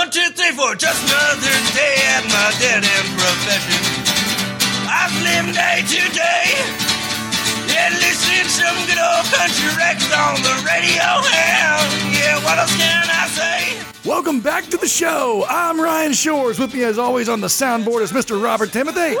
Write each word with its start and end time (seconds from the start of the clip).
One, 0.00 0.08
two, 0.08 0.30
three, 0.30 0.56
four. 0.56 0.74
Just 0.76 1.04
another 1.04 1.56
day 1.76 1.94
at 2.16 2.24
my 2.24 2.48
dead 2.56 2.80
end 2.80 3.08
profession. 3.20 3.84
I've 4.88 5.12
lived 5.20 5.52
day 5.54 5.84
to 5.84 6.00
day. 6.16 6.56
Yeah, 7.68 7.90
listening 8.00 8.44
to 8.44 8.48
some 8.48 8.76
good 8.88 8.96
old 8.96 9.26
country 9.28 9.68
records 9.76 10.08
on 10.16 10.40
the 10.40 10.56
radio. 10.64 11.04
And 11.04 12.16
yeah, 12.16 12.42
what 12.42 12.56
else 12.56 12.74
can 12.78 13.08
I 13.12 13.28
say? 13.28 14.08
Welcome 14.08 14.40
back 14.40 14.68
to 14.68 14.78
the 14.78 14.88
show. 14.88 15.44
I'm 15.46 15.78
Ryan 15.78 16.14
Shores. 16.14 16.58
With 16.58 16.72
me, 16.72 16.84
as 16.84 16.98
always, 16.98 17.28
on 17.28 17.42
the 17.42 17.48
soundboard 17.48 18.00
is 18.00 18.10
Mr. 18.10 18.42
Robert 18.42 18.72
Timothy. 18.72 19.18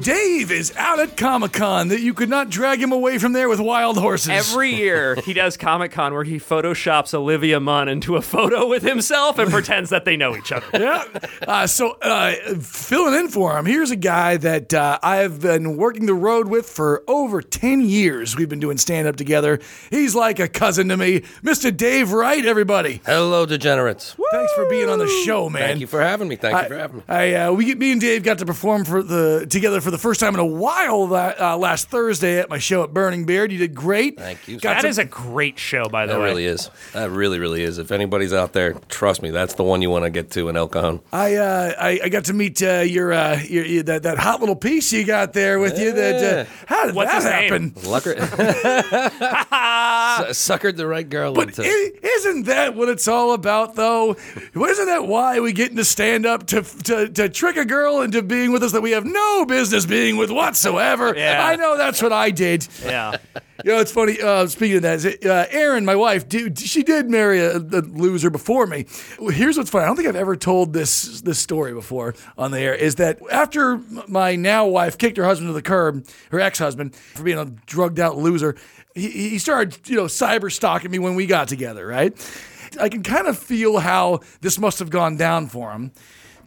Dave 0.00 0.50
is 0.50 0.72
out 0.76 1.00
at 1.00 1.16
Comic 1.16 1.52
Con. 1.52 1.88
That 1.88 2.00
you 2.00 2.14
could 2.14 2.28
not 2.28 2.50
drag 2.50 2.80
him 2.80 2.92
away 2.92 3.18
from 3.18 3.32
there 3.32 3.48
with 3.48 3.60
wild 3.60 3.98
horses. 3.98 4.28
Every 4.30 4.74
year 4.74 5.16
he 5.16 5.32
does 5.32 5.56
Comic 5.56 5.92
Con 5.92 6.14
where 6.14 6.24
he 6.24 6.38
photoshops 6.38 7.14
Olivia 7.14 7.58
Munn 7.58 7.88
into 7.88 8.16
a 8.16 8.22
photo 8.22 8.66
with 8.66 8.82
himself 8.82 9.38
and 9.38 9.50
pretends 9.50 9.90
that 9.90 10.04
they 10.04 10.16
know 10.16 10.36
each 10.36 10.52
other. 10.52 10.66
yeah. 10.74 11.04
Uh, 11.46 11.66
so, 11.66 11.92
uh, 12.02 12.32
filling 12.60 13.14
in 13.14 13.28
for 13.28 13.58
him, 13.58 13.66
here's 13.66 13.90
a 13.90 13.96
guy 13.96 14.36
that 14.36 14.72
uh, 14.72 14.98
I've 15.02 15.40
been 15.40 15.76
working 15.76 16.06
the 16.06 16.14
road 16.14 16.48
with 16.48 16.66
for 16.66 17.02
over 17.08 17.42
10 17.42 17.80
years. 17.80 18.36
We've 18.36 18.48
been 18.48 18.60
doing 18.60 18.78
stand 18.78 19.08
up 19.08 19.16
together. 19.16 19.58
He's 19.90 20.14
like 20.14 20.38
a 20.38 20.48
cousin 20.48 20.88
to 20.88 20.96
me. 20.96 21.20
Mr. 21.42 21.76
Dave 21.76 22.12
Wright, 22.12 22.44
everybody. 22.44 23.00
Hello, 23.04 23.46
degenerates. 23.46 24.14
Thanks 24.30 24.52
for 24.52 24.68
being 24.68 24.88
on 24.88 24.98
the 24.98 25.08
show, 25.24 25.48
man. 25.48 25.62
Thank 25.62 25.80
you 25.80 25.86
for 25.86 26.00
having 26.02 26.28
me. 26.28 26.36
Thank 26.36 26.54
I, 26.54 26.62
you 26.62 26.68
for 26.68 26.78
having 26.78 26.96
me. 26.98 27.02
I, 27.08 27.34
uh, 27.34 27.52
we, 27.52 27.74
me 27.74 27.92
and 27.92 28.00
Dave 28.00 28.22
got 28.22 28.38
to 28.38 28.46
perform 28.46 28.84
for 28.84 29.02
the 29.02 29.46
together 29.48 29.80
for 29.80 29.87
the 29.90 29.98
first 29.98 30.20
time 30.20 30.34
in 30.34 30.40
a 30.40 30.44
while 30.46 31.06
that, 31.08 31.40
uh, 31.40 31.56
last 31.56 31.88
Thursday 31.90 32.38
at 32.38 32.48
my 32.50 32.58
show 32.58 32.82
at 32.82 32.92
Burning 32.94 33.24
Beard. 33.24 33.50
You 33.52 33.58
did 33.58 33.74
great. 33.74 34.18
Thank 34.18 34.46
you. 34.48 34.58
Got 34.58 34.74
That 34.74 34.80
some- 34.82 34.90
is 34.90 34.98
a 34.98 35.04
great 35.04 35.58
show, 35.58 35.88
by 35.88 36.06
the 36.06 36.12
That 36.14 36.18
way. 36.20 36.26
really 36.26 36.46
is. 36.46 36.70
That 36.92 37.10
really, 37.10 37.38
really 37.38 37.62
is. 37.62 37.78
If 37.78 37.90
anybody's 37.92 38.32
out 38.32 38.52
there, 38.52 38.74
trust 38.88 39.22
me, 39.22 39.30
that's 39.30 39.54
the 39.54 39.64
one 39.64 39.82
you 39.82 39.90
want 39.90 40.04
to 40.04 40.10
get 40.10 40.30
to 40.32 40.48
in 40.48 40.56
El 40.56 40.68
Cajon. 40.68 41.00
I, 41.12 41.36
uh, 41.36 41.74
I 41.78 42.00
I 42.04 42.08
got 42.08 42.24
to 42.26 42.32
meet 42.32 42.62
uh, 42.62 42.80
your, 42.80 43.12
uh, 43.12 43.40
your, 43.48 43.64
your 43.64 43.82
that, 43.84 44.02
that 44.04 44.18
hot 44.18 44.40
little 44.40 44.56
piece 44.56 44.92
you 44.92 45.04
got 45.04 45.32
there 45.32 45.58
with 45.58 45.78
you. 45.78 45.92
That 45.92 46.46
uh, 46.46 46.50
how 46.66 46.86
did 46.86 46.94
What's 46.94 47.24
that 47.24 47.42
happen? 47.44 47.70
Lucker. 47.72 48.16
Su- 50.18 50.52
suckered 50.52 50.76
the 50.76 50.86
right 50.86 51.08
girl 51.08 51.32
But 51.34 51.48
into. 51.48 51.62
i- 51.64 51.90
isn't 52.02 52.44
that 52.46 52.74
what 52.74 52.88
it's 52.88 53.06
all 53.08 53.32
about, 53.32 53.74
though? 53.74 54.16
Isn't 54.54 54.86
that 54.86 55.06
why 55.06 55.40
we 55.40 55.52
get 55.52 55.70
into 55.70 55.84
stand 55.84 56.26
up 56.26 56.46
to, 56.48 56.62
to 56.84 57.08
to 57.08 57.28
trick 57.28 57.56
a 57.56 57.64
girl 57.64 58.00
into 58.02 58.22
being 58.22 58.52
with 58.52 58.62
us 58.62 58.72
that 58.72 58.80
we 58.82 58.90
have 58.92 59.04
no 59.04 59.44
business 59.44 59.77
being 59.86 60.16
with 60.16 60.30
whatsoever? 60.30 61.14
Yeah. 61.16 61.44
I 61.44 61.56
know 61.56 61.76
that's 61.76 62.02
what 62.02 62.12
I 62.12 62.30
did. 62.30 62.66
Yeah. 62.84 63.16
You 63.64 63.72
know, 63.72 63.80
it's 63.80 63.90
funny. 63.90 64.20
Uh, 64.20 64.46
speaking 64.46 64.76
of 64.76 64.82
that, 64.82 65.26
uh, 65.26 65.46
Erin, 65.50 65.84
my 65.84 65.96
wife, 65.96 66.28
dude, 66.28 66.60
she 66.60 66.84
did 66.84 67.10
marry 67.10 67.40
a, 67.40 67.56
a 67.56 67.82
loser 67.82 68.30
before 68.30 68.68
me. 68.68 68.86
Here's 69.18 69.58
what's 69.58 69.68
funny. 69.68 69.82
I 69.82 69.86
don't 69.88 69.96
think 69.96 70.06
I've 70.06 70.14
ever 70.14 70.36
told 70.36 70.72
this 70.72 71.22
this 71.22 71.40
story 71.40 71.74
before 71.74 72.14
on 72.36 72.52
the 72.52 72.60
air. 72.60 72.72
Is 72.72 72.94
that 72.96 73.18
after 73.32 73.78
my 74.06 74.36
now 74.36 74.66
wife 74.66 74.96
kicked 74.96 75.16
her 75.16 75.24
husband 75.24 75.48
to 75.48 75.54
the 75.54 75.62
curb, 75.62 76.06
her 76.30 76.38
ex 76.38 76.60
husband, 76.60 76.94
for 76.94 77.24
being 77.24 77.36
a 77.36 77.46
drugged 77.66 77.98
out 77.98 78.16
loser, 78.16 78.54
he, 78.94 79.10
he 79.10 79.38
started, 79.40 79.76
you 79.88 79.96
know, 79.96 80.04
cyber 80.04 80.52
stalking 80.52 80.92
me 80.92 81.00
when 81.00 81.16
we 81.16 81.26
got 81.26 81.48
together. 81.48 81.84
Right? 81.84 82.14
I 82.80 82.88
can 82.88 83.02
kind 83.02 83.26
of 83.26 83.36
feel 83.36 83.78
how 83.78 84.20
this 84.40 84.56
must 84.60 84.78
have 84.78 84.90
gone 84.90 85.16
down 85.16 85.48
for 85.48 85.72
him 85.72 85.90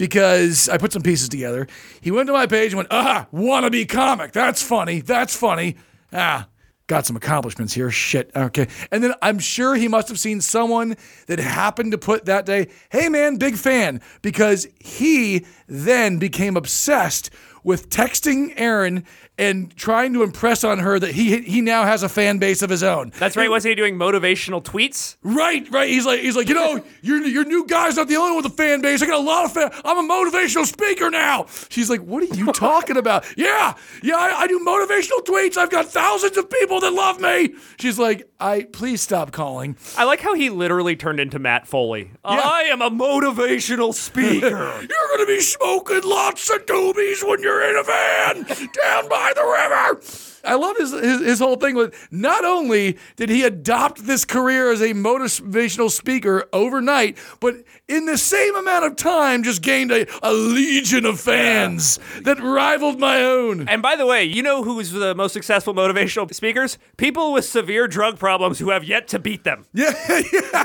because 0.02 0.68
I 0.68 0.80
put 0.80 0.92
some 0.92 1.04
pieces 1.04 1.30
together. 1.30 1.68
He 2.02 2.10
went 2.10 2.26
to 2.26 2.34
my 2.34 2.48
page 2.48 2.72
and 2.72 2.78
went, 2.78 2.88
ah, 2.90 3.28
wannabe 3.32 3.88
comic. 3.88 4.32
That's 4.32 4.60
funny. 4.60 5.00
That's 5.00 5.36
funny. 5.36 5.76
Ah, 6.12 6.48
got 6.88 7.06
some 7.06 7.16
accomplishments 7.16 7.76
here. 7.76 7.92
Shit. 7.92 8.32
Okay. 8.36 8.68
And 8.90 9.04
then 9.04 9.14
I'm 9.22 9.38
sure 9.38 9.76
he 9.76 9.88
must 9.88 10.08
have 10.08 10.20
seen 10.20 10.42
someone 10.42 10.98
that 11.28 11.38
happened 11.38 11.92
to 11.92 12.00
put 12.00 12.26
that 12.26 12.48
day, 12.48 12.70
hey 12.90 13.10
man, 13.10 13.36
big 13.36 13.58
fan, 13.58 14.02
because 14.24 14.68
he 14.80 15.46
then 15.68 16.18
became 16.18 16.58
obsessed 16.58 17.30
with 17.64 17.92
texting 17.92 18.54
Erin 18.56 19.06
and 19.42 19.76
trying 19.76 20.14
to 20.14 20.22
impress 20.22 20.64
on 20.64 20.78
her 20.80 21.00
that 21.00 21.12
he 21.12 21.42
he 21.42 21.62
now 21.62 21.84
has 21.84 22.04
a 22.04 22.10
fan 22.10 22.38
base 22.38 22.62
of 22.62 22.70
his 22.70 22.84
own. 22.84 23.12
That's 23.18 23.36
right. 23.36 23.50
Wasn't 23.50 23.70
he 23.70 23.76
doing 23.76 23.96
motivational 23.96 24.64
tweets? 24.64 25.18
Right, 25.24 25.68
right. 25.72 25.90
He's 25.90 26.06
like, 26.06 26.20
he's 26.20 26.36
like, 26.36 26.48
you 26.48 26.54
know, 26.54 26.84
your 27.02 27.18
your 27.26 27.44
new 27.44 27.66
guy's 27.66 27.96
not 27.96 28.08
the 28.08 28.18
only 28.18 28.36
one 28.36 28.44
with 28.44 28.54
a 28.54 28.56
fan 28.56 28.82
base. 28.82 29.02
I 29.02 29.08
got 29.08 29.20
a 29.20 29.24
lot 29.24 29.46
of 29.46 29.54
fan. 29.54 29.72
I'm 29.84 29.98
a 30.10 30.14
motivational 30.14 30.66
speaker 30.66 31.10
now. 31.10 31.48
She's 31.70 31.90
like, 31.90 32.02
what 32.02 32.22
are 32.22 32.36
you 32.36 32.52
talking 32.54 32.98
about? 32.98 33.26
Yeah, 33.36 33.74
yeah. 34.04 34.16
I, 34.16 34.42
I 34.42 34.48
do 34.48 34.60
motivational 34.60 35.26
tweets. 35.26 35.58
I've 35.58 35.72
got 35.72 35.88
thousands 35.88 36.38
of 36.38 36.48
people 36.50 36.80
that 36.82 36.94
love 36.94 37.20
me. 37.20 37.56
She's 37.80 37.98
like, 37.98 38.30
I 38.40 38.64
please 38.72 39.02
stop 39.02 39.32
calling. 39.32 39.76
I 39.98 40.04
like 40.04 40.20
how 40.20 40.36
he 40.36 40.52
literally 40.52 40.96
turned 40.96 41.20
into 41.20 41.40
Matt 41.40 41.68
Foley. 41.68 42.12
I 42.24 42.64
am 42.72 42.82
a 42.82 42.92
motivational 42.92 43.94
speaker. 43.94 44.50
You're 44.82 45.18
gonna 45.18 45.26
be 45.26 45.42
smoking 45.42 46.02
lots 46.04 46.48
of 46.52 46.66
doobies 46.68 47.28
when 47.28 47.42
you're 47.42 47.70
in 47.70 47.76
a 47.76 47.84
van 47.84 48.44
down 48.84 49.10
by 49.10 49.31
the 49.34 49.44
river. 49.44 50.31
I 50.44 50.56
love 50.56 50.78
his, 50.78 50.92
his 50.92 51.22
his 51.22 51.40
whole 51.40 51.56
thing 51.56 51.76
with 51.76 51.96
not 52.12 52.44
only 52.46 52.98
did 53.16 53.30
he 53.30 53.44
adopt 53.44 54.06
this 54.06 54.26
career 54.26 54.72
as 54.72 54.82
a 54.82 54.94
motivational 54.94 55.90
speaker 55.90 56.48
overnight, 56.54 57.18
but 57.40 57.56
in 57.88 58.06
the 58.06 58.18
same 58.18 58.56
amount 58.56 58.86
of 58.86 58.96
time 58.96 59.44
just 59.44 59.62
gained 59.62 59.92
a, 59.92 60.06
a 60.24 60.34
legion 60.34 61.06
of 61.06 61.20
fans 61.20 62.00
that 62.22 62.40
rivaled 62.40 63.00
my 63.00 63.22
own. 63.24 63.68
and 63.68 63.82
by 63.82 63.96
the 63.96 64.06
way, 64.06 64.24
you 64.24 64.42
know 64.44 64.64
who's 64.64 64.92
the 64.92 65.14
most 65.16 65.34
successful 65.34 65.74
motivational 65.74 66.32
speakers? 66.34 66.78
People 66.98 67.34
with 67.34 67.46
severe 67.46 67.88
drug 67.88 68.18
problems 68.20 68.60
who 68.60 68.70
have 68.70 68.84
yet 68.84 69.08
to 69.10 69.20
beat 69.20 69.44
them. 69.44 69.66
Yeah, 69.74 69.94
yeah. 70.32 70.64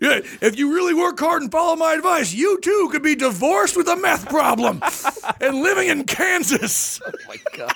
yeah. 0.00 0.20
If 0.40 0.56
you 0.58 0.72
really 0.72 0.94
work 0.94 1.18
hard 1.18 1.42
and 1.42 1.50
follow 1.50 1.74
my 1.76 1.94
advice, 1.94 2.32
you 2.32 2.60
too 2.60 2.88
could 2.92 3.02
be 3.02 3.14
divorced 3.14 3.76
with 3.76 3.88
a 3.88 3.96
meth 3.96 4.28
problem 4.28 4.80
and 5.40 5.56
living 5.62 5.88
in 5.88 6.04
Kansas. 6.04 7.00
oh 7.04 7.10
my 7.28 7.36
God. 7.56 7.72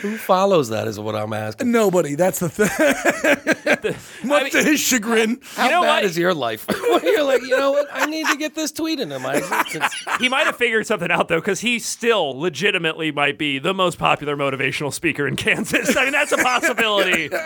Who 0.00 0.16
follows 0.16 0.70
that 0.70 0.88
is 0.88 0.98
what 0.98 1.14
I'm 1.14 1.32
asking. 1.32 1.70
Nobody. 1.70 2.14
That's 2.14 2.38
the 2.38 2.48
thing. 2.48 3.94
Much 4.28 4.52
to 4.52 4.62
his 4.62 4.80
chagrin. 4.80 5.40
How 5.54 5.68
know 5.68 5.82
bad 5.82 5.96
what? 5.96 6.04
is 6.04 6.16
your 6.16 6.34
life? 6.34 6.66
You're 7.02 7.22
like, 7.22 7.42
you 7.42 7.56
know 7.56 7.72
what? 7.72 7.88
I 7.92 8.06
need 8.06 8.26
to 8.28 8.36
get 8.36 8.54
this 8.54 8.72
tweet 8.72 9.00
into 9.00 9.18
my 9.18 9.34
existence. 9.34 9.94
He 10.18 10.28
might 10.28 10.46
have 10.46 10.56
figured 10.56 10.86
something 10.86 11.10
out 11.10 11.28
though, 11.28 11.40
because 11.40 11.60
he 11.60 11.78
still 11.78 12.38
legitimately 12.38 13.12
might 13.12 13.38
be 13.38 13.58
the 13.58 13.74
most 13.74 13.98
popular 13.98 14.36
motivational 14.36 14.92
speaker 14.92 15.26
in 15.26 15.36
Kansas. 15.36 15.96
I 15.96 16.04
mean, 16.04 16.12
that's 16.12 16.32
a 16.32 16.38
possibility. 16.38 17.30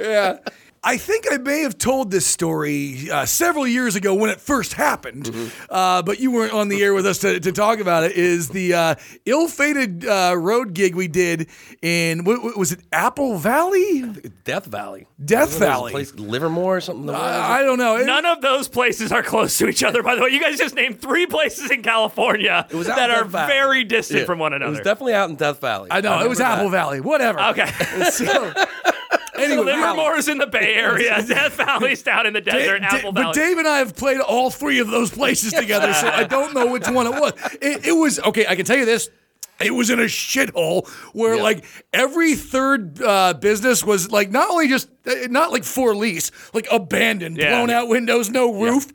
Yeah. 0.00 0.38
I 0.84 0.96
think 0.96 1.26
I 1.30 1.36
may 1.36 1.60
have 1.60 1.78
told 1.78 2.10
this 2.10 2.26
story 2.26 3.08
uh, 3.08 3.24
several 3.24 3.68
years 3.68 3.94
ago 3.94 4.14
when 4.14 4.30
it 4.30 4.40
first 4.40 4.72
happened, 4.72 5.30
uh, 5.70 6.02
but 6.02 6.18
you 6.18 6.32
weren't 6.32 6.52
on 6.52 6.68
the 6.68 6.82
air 6.82 6.92
with 6.92 7.06
us 7.06 7.18
to, 7.18 7.38
to 7.38 7.52
talk 7.52 7.78
about 7.78 8.02
it. 8.02 8.12
Is 8.12 8.48
the 8.48 8.74
uh, 8.74 8.94
ill-fated 9.24 10.04
uh, 10.04 10.34
road 10.36 10.74
gig 10.74 10.96
we 10.96 11.06
did 11.06 11.46
in 11.82 12.24
what, 12.24 12.42
what- 12.42 12.58
was 12.58 12.72
it 12.72 12.80
Apple 12.92 13.38
Valley, 13.38 14.02
Death 14.42 14.66
Valley. 14.66 15.06
Death 15.24 15.42
Wasn't 15.50 15.60
there 15.60 15.68
a 15.68 15.72
Valley? 15.72 15.92
Place, 15.92 16.14
Livermore 16.16 16.76
or 16.78 16.80
something. 16.80 17.06
What? 17.06 17.14
I, 17.14 17.60
I 17.60 17.62
don't 17.62 17.78
know. 17.78 17.96
It- 17.98 18.06
None 18.06 18.26
of 18.26 18.40
those 18.40 18.66
places 18.68 19.12
are 19.12 19.22
close 19.22 19.56
to 19.58 19.68
each 19.68 19.84
other, 19.84 20.02
by 20.02 20.16
the 20.16 20.22
way. 20.22 20.30
You 20.30 20.40
guys 20.40 20.58
just 20.58 20.74
named 20.74 21.00
three 21.00 21.26
places 21.26 21.70
in 21.70 21.82
California 21.82 22.66
was 22.72 22.88
that 22.88 23.08
are 23.08 23.24
Valley. 23.24 23.52
very 23.52 23.84
distant 23.84 24.20
Yeah, 24.20 24.26
from 24.26 24.40
one 24.40 24.52
another. 24.52 24.66
It 24.72 24.78
was 24.78 24.80
definitely 24.84 25.14
out 25.14 25.30
in 25.30 25.36
Death 25.36 25.60
Valley. 25.60 25.90
I 25.92 26.00
know 26.00 26.20
it 26.24 26.28
was 26.28 26.40
Apple 26.40 26.70
that. 26.70 26.76
Valley. 26.76 27.00
Whatever. 27.00 27.38
okay. 27.50 27.70
So, 28.10 28.52
anyway, 29.44 29.64
Livermore's 29.64 30.28
in 30.28 30.38
the 30.38 30.46
Bay 30.46 30.74
Area. 30.74 31.22
Death 31.28 31.54
Valley's 31.54 32.02
down 32.02 32.26
in 32.26 32.32
the 32.32 32.40
desert. 32.40 32.80
Da- 32.80 32.86
Apple 32.86 33.12
but 33.12 33.20
Valley. 33.22 33.34
Dave 33.34 33.58
and 33.58 33.68
I 33.68 33.78
have 33.78 33.96
played 33.96 34.20
all 34.20 34.50
three 34.50 34.78
of 34.80 34.88
those 34.88 35.10
places 35.10 35.52
together, 35.52 35.92
so 35.94 36.08
I 36.08 36.24
don't 36.24 36.54
know 36.54 36.66
which 36.70 36.88
one 36.88 37.06
it 37.06 37.12
was. 37.20 37.32
It, 37.60 37.86
it 37.86 37.92
was 37.92 38.18
okay. 38.20 38.46
I 38.46 38.56
can 38.56 38.64
tell 38.64 38.76
you 38.78 38.84
this. 38.86 39.08
It 39.60 39.70
was 39.72 39.90
in 39.90 40.00
a 40.00 40.04
shithole 40.04 40.88
where, 41.12 41.36
Yeah. 41.36 41.42
like, 41.42 41.64
every 41.92 42.34
third 42.34 43.00
uh, 43.00 43.34
business 43.34 43.84
was 43.84 44.10
like 44.10 44.30
not 44.32 44.50
only 44.50 44.66
just 44.66 44.88
uh, 45.06 45.12
not 45.30 45.52
like 45.52 45.62
for 45.62 45.94
lease, 45.94 46.32
like 46.52 46.66
abandoned, 46.72 47.36
Yeah. 47.36 47.50
blown 47.50 47.70
out 47.70 47.86
windows, 47.88 48.28
no 48.28 48.52
roof. 48.52 48.88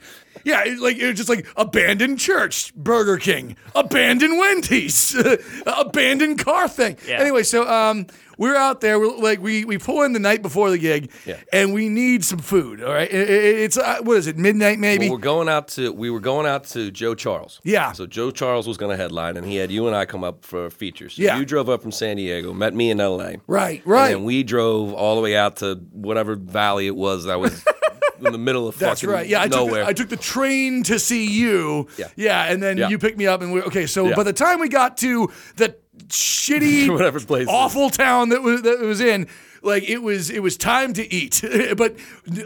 Yeah, 0.44 0.64
it, 0.66 0.80
like 0.80 0.98
it 0.98 1.08
was 1.08 1.16
just 1.16 1.30
like 1.30 1.48
abandoned 1.56 2.20
church, 2.20 2.74
Burger 2.76 3.18
King, 3.18 3.56
abandoned 3.76 4.38
Wendy's, 4.38 5.16
abandoned 5.66 6.40
car 6.40 6.68
thing. 6.68 6.98
Yeah. 7.08 7.20
Anyway, 7.20 7.44
so 7.44 7.68
um, 7.70 8.08
we're 8.38 8.56
out 8.56 8.82
there. 8.82 9.00
We're 9.00 9.16
like 9.18 9.42
we 9.42 9.66
we 9.66 9.78
pull 9.78 10.04
in 10.04 10.14
the 10.14 10.20
night 10.20 10.42
before 10.42 10.70
the 10.70 10.78
gig, 10.78 11.12
Yeah. 11.26 11.38
and 11.52 11.74
we 11.74 11.90
need 11.90 12.24
some 12.24 12.40
food. 12.40 12.84
All 12.84 12.94
right, 12.94 13.12
It- 13.12 13.30
it- 13.30 13.60
it's 13.62 13.78
uh, 13.78 13.98
what 14.04 14.18
is 14.18 14.28
it? 14.28 14.38
Midnight 14.38 14.80
maybe. 14.80 15.08
Well, 15.10 15.18
we're 15.18 15.22
going 15.24 15.50
out 15.50 15.68
to 15.70 15.92
we 15.92 16.10
were 16.10 16.20
going 16.20 16.46
out 16.46 16.64
to 16.66 16.92
Joe 16.92 17.16
Charles. 17.16 17.60
Yeah. 17.64 17.92
So 17.94 18.06
Joe 18.06 18.32
Charles 18.32 18.68
was 18.68 18.78
going 18.78 18.92
to 18.92 18.98
headline, 19.02 19.38
and 19.38 19.46
he 19.46 19.56
had 19.58 19.72
you 19.72 19.88
and 19.88 19.96
I 19.96 20.06
come 20.06 20.24
up 20.24 20.46
for 20.46 20.70
features. 20.70 21.16
So 21.16 21.22
Yeah. 21.24 21.38
You 21.40 21.46
drove 21.46 21.70
up 21.70 21.82
from 21.82 21.92
San 21.92 22.18
Diego, 22.18 22.54
met 22.54 22.74
me 22.74 22.92
in 22.92 23.00
L.A. 23.02 23.38
Right, 23.48 23.82
right. 23.86 24.06
And 24.08 24.16
then 24.16 24.24
we 24.24 24.44
drove 24.44 24.94
all 24.94 25.16
the 25.16 25.22
way 25.22 25.36
out 25.36 25.58
to 25.58 25.76
whatever 25.92 26.36
valley 26.36 26.88
it 26.88 26.96
was 26.96 27.26
that 27.26 27.40
was 27.40 27.64
in 28.20 28.32
the 28.32 28.38
middle 28.38 28.68
of 28.68 28.78
That's 28.80 29.02
fucking 29.02 29.14
right. 29.14 29.28
Yeah, 29.28 29.42
I 29.42 29.48
took, 29.48 29.54
nowhere. 29.68 29.84
the, 29.84 29.90
I 29.90 29.94
took 29.94 30.10
the 30.10 30.18
train 30.18 30.82
to 30.84 30.98
see 31.00 31.28
you. 31.28 31.88
Yeah. 31.98 32.08
Yeah, 32.16 32.44
and 32.46 32.62
then 32.64 32.78
Yeah. 32.78 32.90
you 32.90 32.98
picked 32.98 33.18
me 33.18 33.28
up, 33.28 33.42
and 33.42 33.54
we 33.54 33.62
okay. 33.64 33.86
So 33.86 34.08
Yeah. 34.10 34.16
by 34.16 34.24
the 34.24 34.34
time 34.34 34.60
we 34.60 34.70
got 34.70 34.98
to 34.98 35.32
the 35.56 35.76
shitty, 36.08 36.90
Whatever 36.94 37.20
place 37.20 37.42
it 37.42 37.50
is. 37.50 37.56
awful 37.56 37.90
town 37.90 38.30
that 38.30 38.42
was 38.42 38.62
that 38.64 38.82
it 38.82 38.86
was 38.86 39.02
in, 39.02 39.28
Like 39.62 39.90
it 39.90 40.02
was 40.02 40.30
it 40.30 40.42
was 40.42 40.58
time 40.58 40.94
to 40.94 41.14
eat. 41.14 41.42
but 41.78 41.96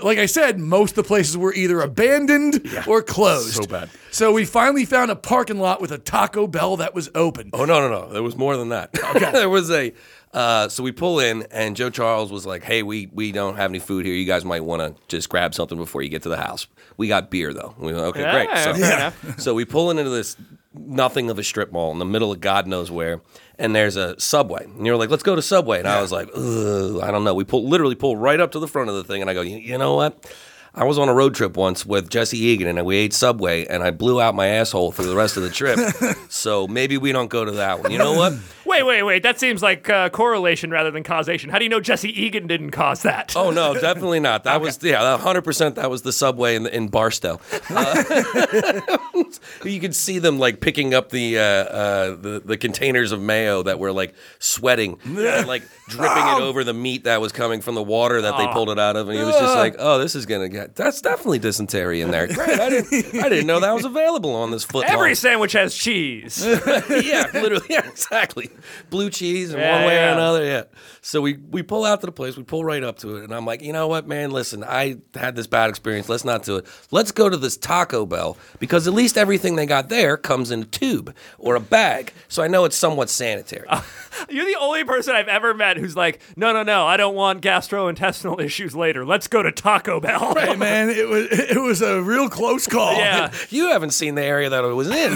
like 0.01 0.17
I 0.17 0.25
said, 0.25 0.59
most 0.59 0.91
of 0.91 0.95
the 0.95 1.03
places 1.03 1.37
were 1.37 1.53
either 1.53 1.81
abandoned 1.81 2.65
or 2.87 3.01
closed. 3.01 3.55
So 3.55 3.65
bad. 3.65 3.89
So 4.11 4.31
we 4.31 4.45
finally 4.45 4.85
found 4.85 5.11
a 5.11 5.15
parking 5.15 5.59
lot 5.59 5.81
with 5.81 5.91
a 5.91 5.97
Taco 5.97 6.47
Bell 6.47 6.77
that 6.77 6.93
was 6.95 7.09
open. 7.15 7.49
Oh 7.53 7.65
no, 7.65 7.79
no, 7.79 7.89
no! 7.89 8.09
There 8.11 8.23
was 8.23 8.35
more 8.35 8.57
than 8.57 8.69
that. 8.69 8.89
Okay, 9.15 9.31
there 9.33 9.49
was 9.49 9.69
a. 9.71 9.93
Uh, 10.33 10.69
so 10.69 10.81
we 10.81 10.93
pull 10.93 11.19
in, 11.19 11.45
and 11.51 11.75
Joe 11.75 11.89
Charles 11.89 12.31
was 12.31 12.45
like, 12.45 12.63
"Hey, 12.63 12.83
we 12.83 13.09
we 13.13 13.33
don't 13.33 13.57
have 13.57 13.69
any 13.69 13.79
food 13.79 14.05
here. 14.05 14.15
You 14.15 14.25
guys 14.25 14.45
might 14.45 14.63
want 14.63 14.81
to 14.81 15.01
just 15.09 15.27
grab 15.27 15.53
something 15.53 15.77
before 15.77 16.01
you 16.03 16.07
get 16.09 16.23
to 16.23 16.29
the 16.29 16.37
house. 16.37 16.67
We 16.95 17.09
got 17.09 17.29
beer 17.29 17.53
though." 17.53 17.75
We 17.77 17.91
went, 17.91 18.05
okay, 18.07 18.21
Yeah, 18.21 18.31
great. 18.45 18.57
So, 18.63 18.73
fair 18.75 18.95
enough. 18.95 19.39
so 19.41 19.53
we 19.53 19.65
pull 19.65 19.91
into 19.91 20.09
this 20.09 20.37
nothing 20.73 21.29
of 21.29 21.37
a 21.37 21.43
strip 21.43 21.71
mall 21.71 21.91
in 21.91 21.99
the 21.99 22.05
middle 22.05 22.31
of 22.31 22.41
God 22.41 22.67
knows 22.67 22.89
where, 22.91 23.21
and 23.57 23.75
there's 23.75 23.95
a 23.95 24.19
Subway, 24.19 24.63
and 24.65 24.85
you're 24.85 24.95
like, 24.97 25.09
"Let's 25.09 25.23
go 25.23 25.35
to 25.35 25.41
Subway," 25.41 25.79
and 25.79 25.87
I 25.87 26.01
was 26.01 26.11
like, 26.11 26.29
Ugh, 26.35 26.99
"I 27.01 27.11
don't 27.11 27.23
know." 27.23 27.33
We 27.33 27.43
pull 27.43 27.67
literally 27.67 27.95
pull 27.95 28.15
right 28.15 28.39
up 28.39 28.51
to 28.51 28.59
the 28.59 28.67
front 28.67 28.89
of 28.89 28.95
the 28.95 29.03
thing, 29.03 29.21
and 29.21 29.29
I 29.29 29.33
go, 29.33 29.41
"You, 29.41 29.57
you 29.57 29.77
know 29.77 29.95
what?" 29.95 30.25
I 30.73 30.85
was 30.85 30.97
on 30.97 31.09
a 31.09 31.13
road 31.13 31.35
trip 31.35 31.57
once 31.57 31.85
with 31.85 32.09
Jesse 32.09 32.37
Egan, 32.37 32.77
and 32.77 32.85
we 32.85 32.95
ate 32.95 33.11
Subway, 33.11 33.65
and 33.65 33.83
I 33.83 33.91
blew 33.91 34.21
out 34.21 34.35
my 34.35 34.47
asshole 34.47 34.93
through 34.93 35.07
the 35.07 35.17
rest 35.17 35.35
of 35.35 35.43
the 35.43 35.49
trip. 35.49 35.77
so 36.29 36.65
maybe 36.65 36.97
we 36.97 37.11
don't 37.11 37.29
go 37.29 37.43
to 37.43 37.51
that 37.51 37.81
one. 37.81 37.91
You 37.91 37.97
know 37.97 38.13
what? 38.13 38.33
Wait, 38.63 38.83
wait, 38.83 39.03
wait. 39.03 39.23
That 39.23 39.37
seems 39.37 39.61
like 39.61 39.89
uh, 39.89 40.07
correlation 40.09 40.69
rather 40.69 40.91
than 40.91 41.03
causation. 41.03 41.49
How 41.49 41.57
do 41.57 41.65
you 41.65 41.69
know 41.69 41.81
Jesse 41.81 42.09
Egan 42.09 42.47
didn't 42.47 42.71
cause 42.71 43.01
that? 43.01 43.35
Oh 43.35 43.51
no, 43.51 43.73
definitely 43.73 44.21
not. 44.21 44.45
That 44.45 44.61
was 44.61 44.81
yeah, 44.81 45.17
hundred 45.17 45.41
percent. 45.41 45.75
That 45.75 45.89
was 45.89 46.03
the 46.03 46.13
subway 46.13 46.55
in 46.55 46.67
in 46.67 46.87
Barstow. 46.87 47.41
Uh, 47.71 49.23
you 49.63 49.79
could 49.79 49.95
see 49.95 50.19
them 50.19 50.37
like 50.39 50.59
picking 50.59 50.93
up 50.93 51.09
the 51.09 51.37
uh, 51.37 51.43
uh, 51.43 52.09
the 52.15 52.41
the 52.43 52.57
containers 52.57 53.11
of 53.11 53.21
mayo 53.21 53.63
that 53.63 53.79
were 53.79 53.91
like 53.91 54.13
sweating 54.39 54.97
and 55.03 55.47
like 55.47 55.63
dripping 55.87 56.27
it 56.27 56.41
over 56.41 56.63
the 56.63 56.73
meat 56.73 57.05
that 57.05 57.19
was 57.21 57.31
coming 57.31 57.61
from 57.61 57.75
the 57.75 57.83
water 57.83 58.21
that 58.21 58.37
they 58.37 58.47
pulled 58.47 58.69
it 58.69 58.79
out 58.79 58.95
of, 58.95 59.09
and 59.09 59.17
he 59.17 59.23
was 59.23 59.35
just 59.35 59.55
like, 59.55 59.75
"Oh, 59.79 59.99
this 59.99 60.15
is 60.15 60.25
gonna 60.25 60.49
get 60.61 60.75
that's 60.75 61.01
definitely 61.01 61.39
dysentery 61.39 62.01
in 62.01 62.11
there." 62.11 62.27
Great, 62.27 62.59
I 62.59 62.69
didn't 62.69 62.93
I 63.15 63.29
didn't 63.29 63.47
know 63.47 63.59
that 63.59 63.73
was 63.73 63.85
available 63.85 64.33
on 64.35 64.51
this 64.51 64.63
foot. 64.63 64.85
Every 64.87 65.09
long. 65.09 65.15
sandwich 65.15 65.53
has 65.53 65.75
cheese. 65.75 66.45
yeah, 66.45 67.29
literally, 67.33 67.65
yeah, 67.69 67.87
exactly. 67.87 68.49
Blue 68.89 69.09
cheese 69.09 69.53
in 69.53 69.59
Yeah, 69.59 69.77
one 69.77 69.85
way 69.87 69.95
yeah. 69.95 70.09
or 70.09 70.13
another, 70.13 70.45
yeah. 70.45 70.63
So 71.03 71.19
we 71.19 71.33
we 71.33 71.63
pull 71.63 71.83
out 71.83 72.01
to 72.01 72.05
the 72.05 72.11
place, 72.11 72.37
we 72.37 72.43
pull 72.43 72.63
right 72.63 72.83
up 72.83 72.99
to 72.99 73.17
it, 73.17 73.23
and 73.23 73.33
I'm 73.33 73.43
like, 73.43 73.63
you 73.63 73.73
know 73.73 73.87
what, 73.87 74.07
man? 74.07 74.29
Listen, 74.29 74.63
I 74.63 74.97
had 75.15 75.35
this 75.35 75.47
bad 75.47 75.71
experience. 75.71 76.07
Let's 76.07 76.23
not 76.23 76.43
do 76.43 76.57
it. 76.57 76.67
Let's 76.91 77.11
go 77.11 77.27
to 77.27 77.37
this 77.37 77.57
Taco 77.57 78.05
Bell 78.05 78.37
because 78.59 78.87
at 78.87 78.93
least 78.93 79.17
everything 79.17 79.55
they 79.55 79.65
got 79.65 79.89
there 79.89 80.15
comes 80.15 80.51
in 80.51 80.61
a 80.61 80.65
tube 80.65 81.15
or 81.39 81.55
a 81.55 81.59
bag, 81.59 82.13
so 82.27 82.43
I 82.43 82.47
know 82.47 82.65
it's 82.65 82.75
somewhat 82.75 83.09
sanitary. 83.09 83.67
You're 84.29 84.45
the 84.45 84.57
only 84.59 84.83
person 84.83 85.15
I've 85.15 85.27
ever 85.27 85.55
met 85.55 85.77
who's 85.77 85.95
like, 85.95 86.21
no, 86.35 86.53
no, 86.53 86.61
no, 86.61 86.85
I 86.85 86.97
don't 86.97 87.15
want 87.15 87.41
gastrointestinal 87.41 88.39
issues 88.43 88.75
later. 88.75 89.03
Let's 89.03 89.27
go 89.27 89.41
to 89.41 89.51
Taco 89.51 89.99
Bell. 89.99 90.35
Hey 90.35 90.55
man, 90.55 90.91
it 90.91 91.07
was 91.07 91.27
it 91.31 91.59
was 91.59 91.81
a 91.81 91.99
real 92.03 92.29
close 92.29 92.67
call. 92.67 92.93
Yeah. 92.93 93.31
you 93.49 93.71
haven't 93.71 93.91
seen 93.91 94.13
the 94.13 94.23
area 94.23 94.49
that 94.49 94.63
it 94.63 94.67
was 94.67 94.87
in. 94.87 95.15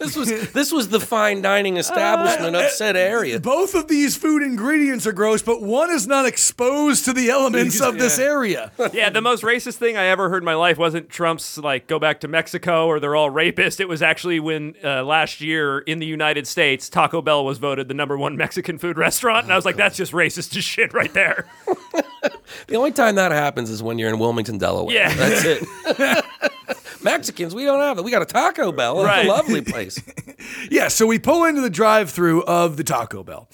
this 0.00 0.16
was 0.16 0.52
this 0.52 0.70
was 0.70 0.88
the 0.88 1.00
fine 1.00 1.40
dining 1.40 1.78
establishment 1.78 2.54
of 2.56 2.70
said 2.72 2.94
area. 2.94 3.40
Both 3.40 3.74
of 3.74 3.88
these 3.88 4.17
food 4.18 4.42
ingredients 4.42 5.06
are 5.06 5.12
gross, 5.12 5.42
but 5.42 5.62
one 5.62 5.90
is 5.90 6.06
not 6.06 6.26
exposed 6.26 7.04
to 7.06 7.12
the 7.12 7.30
elements 7.30 7.80
of 7.80 7.98
this 7.98 8.18
area. 8.18 8.72
Yeah, 8.92 9.10
the 9.10 9.20
most 9.20 9.42
racist 9.44 9.76
thing 9.76 9.96
I 9.96 10.06
ever 10.06 10.28
heard 10.28 10.42
in 10.42 10.44
my 10.44 10.54
life 10.54 10.78
wasn't 10.78 11.08
Trump's 11.08 11.58
like 11.58 11.86
go 11.86 11.98
back 11.98 12.20
to 12.20 12.28
Mexico 12.28 12.86
or 12.86 12.98
they're 13.00 13.14
all 13.14 13.30
rapists. 13.30 13.80
It 13.80 13.88
was 13.88 14.02
actually 14.02 14.40
when 14.40 14.74
uh, 14.82 15.04
last 15.04 15.40
year 15.40 15.80
in 15.80 15.98
the 15.98 16.06
United 16.06 16.46
States, 16.46 16.88
Taco 16.88 17.20
Bell 17.22 17.44
was 17.44 17.58
voted 17.58 17.86
the 17.88 17.94
number 17.94 18.16
one 18.16 18.36
Mexican 18.36 18.78
food 18.78 18.98
restaurant, 18.98 19.44
and 19.44 19.52
I 19.52 19.56
was 19.56 19.64
like, 19.64 19.76
that's 19.76 19.96
just 19.96 20.12
racist 20.12 20.56
as 20.56 20.64
shit 20.64 20.92
right 20.92 21.12
there. 21.12 21.46
The 22.66 22.76
only 22.76 22.92
time 22.92 23.14
that 23.14 23.30
happens 23.30 23.70
is 23.70 23.82
when 23.82 23.98
you're 23.98 24.08
in 24.10 24.18
Wilmington, 24.18 24.58
Delaware. 24.58 24.94
Yeah. 24.94 25.14
That's 25.14 25.44
it. 25.44 26.24
Mexicans, 27.02 27.54
we 27.54 27.64
don't 27.64 27.80
have 27.80 27.96
that. 27.96 28.02
We 28.02 28.10
got 28.10 28.22
a 28.22 28.26
Taco 28.26 28.72
Bell. 28.72 28.98
It's 29.00 29.06
Right. 29.06 29.26
a 29.26 29.28
lovely 29.28 29.60
place. 29.72 30.00
Yeah, 30.70 30.88
so 30.88 31.06
we 31.06 31.18
pull 31.18 31.44
into 31.44 31.60
the 31.60 31.70
drive-through 31.70 32.42
of 32.44 32.76
the 32.76 32.84
Taco 32.84 33.22
Bell. 33.22 33.48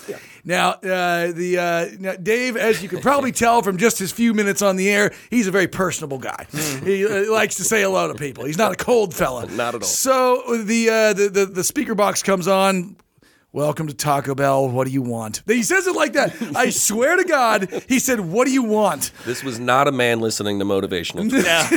Now, 0.44 0.70
uh, 0.72 1.32
the 1.32 1.58
uh, 1.58 1.96
now 1.98 2.14
Dave, 2.16 2.56
as 2.56 2.82
you 2.82 2.88
can 2.88 3.00
probably 3.00 3.32
tell 3.44 3.62
from 3.62 3.76
just 3.78 3.98
his 3.98 4.12
few 4.12 4.34
minutes 4.34 4.62
on 4.62 4.76
the 4.76 4.88
air, 4.90 5.12
he's 5.30 5.46
a 5.46 5.50
very 5.50 5.68
personable 5.68 6.18
guy. 6.18 6.46
he 6.84 7.06
uh, 7.06 7.30
likes 7.32 7.56
to 7.56 7.64
say 7.64 7.82
hello 7.82 8.08
to 8.08 8.14
people. 8.14 8.44
He's 8.44 8.58
not 8.58 8.72
a 8.72 8.76
cold 8.76 9.14
fella. 9.14 9.46
Not 9.46 9.74
at 9.74 9.82
all. 9.82 9.88
So 9.88 10.42
the, 10.62 10.88
uh, 10.90 11.12
the 11.14 11.28
the 11.28 11.46
the 11.46 11.64
speaker 11.64 11.94
box 11.94 12.22
comes 12.22 12.46
on. 12.48 12.96
Welcome 13.54 13.86
to 13.86 13.94
Taco 13.94 14.34
Bell. 14.34 14.68
What 14.68 14.84
do 14.84 14.92
you 14.92 15.00
want? 15.00 15.44
He 15.46 15.62
says 15.62 15.86
it 15.86 15.94
like 15.94 16.14
that. 16.14 16.34
I 16.56 16.70
swear 16.70 17.16
to 17.16 17.22
God, 17.22 17.84
he 17.88 18.00
said, 18.00 18.18
"What 18.18 18.48
do 18.48 18.52
you 18.52 18.64
want?" 18.64 19.12
This 19.24 19.44
was 19.44 19.60
not 19.60 19.86
a 19.86 19.92
man 19.92 20.18
listening 20.18 20.58
to 20.58 20.64
motivational. 20.64 21.30
talk. 21.30 21.70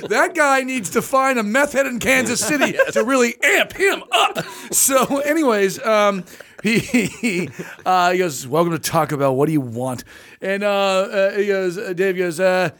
Yeah. 0.00 0.08
that 0.08 0.34
guy 0.34 0.64
needs 0.64 0.90
to 0.90 1.02
find 1.02 1.38
a 1.38 1.44
meth 1.44 1.74
head 1.74 1.86
in 1.86 2.00
Kansas 2.00 2.40
City 2.40 2.76
to 2.94 3.04
really 3.04 3.36
amp 3.44 3.74
him 3.74 4.02
up. 4.10 4.44
So, 4.72 5.18
anyways, 5.20 5.80
um, 5.86 6.24
he 6.64 6.80
he, 6.80 7.48
uh, 7.86 8.10
he 8.10 8.18
goes, 8.18 8.44
"Welcome 8.44 8.72
to 8.72 8.80
Taco 8.80 9.18
Bell. 9.18 9.36
What 9.36 9.46
do 9.46 9.52
you 9.52 9.60
want?" 9.60 10.02
And 10.42 10.64
uh, 10.64 10.68
uh, 10.68 11.30
he 11.36 11.46
goes, 11.46 11.78
uh, 11.78 11.92
Dave 11.92 12.16
goes, 12.16 12.40
uh, 12.40 12.70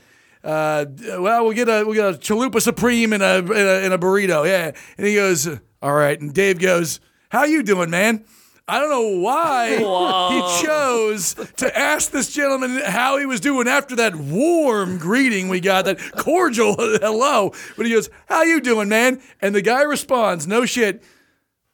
uh, 0.42 0.86
"Well, 1.20 1.44
we'll 1.44 1.52
get 1.54 1.68
a 1.68 1.84
we'll 1.86 1.94
get 1.94 2.14
a 2.16 2.18
chalupa 2.18 2.60
supreme 2.60 3.12
and 3.12 3.22
a, 3.22 3.36
and 3.36 3.48
a 3.52 3.84
and 3.84 3.94
a 3.94 3.98
burrito." 3.98 4.44
Yeah, 4.44 4.72
and 4.98 5.06
he 5.06 5.14
goes, 5.14 5.48
"All 5.80 5.94
right." 5.94 6.20
And 6.20 6.34
Dave 6.34 6.58
goes, 6.58 6.98
"How 7.30 7.44
you 7.44 7.62
doing, 7.62 7.90
man?" 7.90 8.24
I 8.68 8.78
don't 8.78 8.90
know 8.90 9.18
why 9.20 9.78
he 10.58 10.64
chose 10.64 11.34
to 11.56 11.76
ask 11.76 12.12
this 12.12 12.32
gentleman 12.32 12.80
how 12.84 13.16
he 13.18 13.26
was 13.26 13.40
doing 13.40 13.66
after 13.66 13.96
that 13.96 14.14
warm 14.14 14.96
greeting 14.98 15.48
we 15.48 15.58
got, 15.58 15.86
that 15.86 15.98
cordial 16.12 16.76
hello. 16.78 17.52
But 17.76 17.86
he 17.86 17.92
goes, 17.92 18.08
"How 18.28 18.42
you 18.42 18.60
doing, 18.60 18.88
man?" 18.88 19.20
And 19.42 19.54
the 19.56 19.62
guy 19.62 19.82
responds, 19.82 20.46
"No 20.46 20.66
shit, 20.66 21.02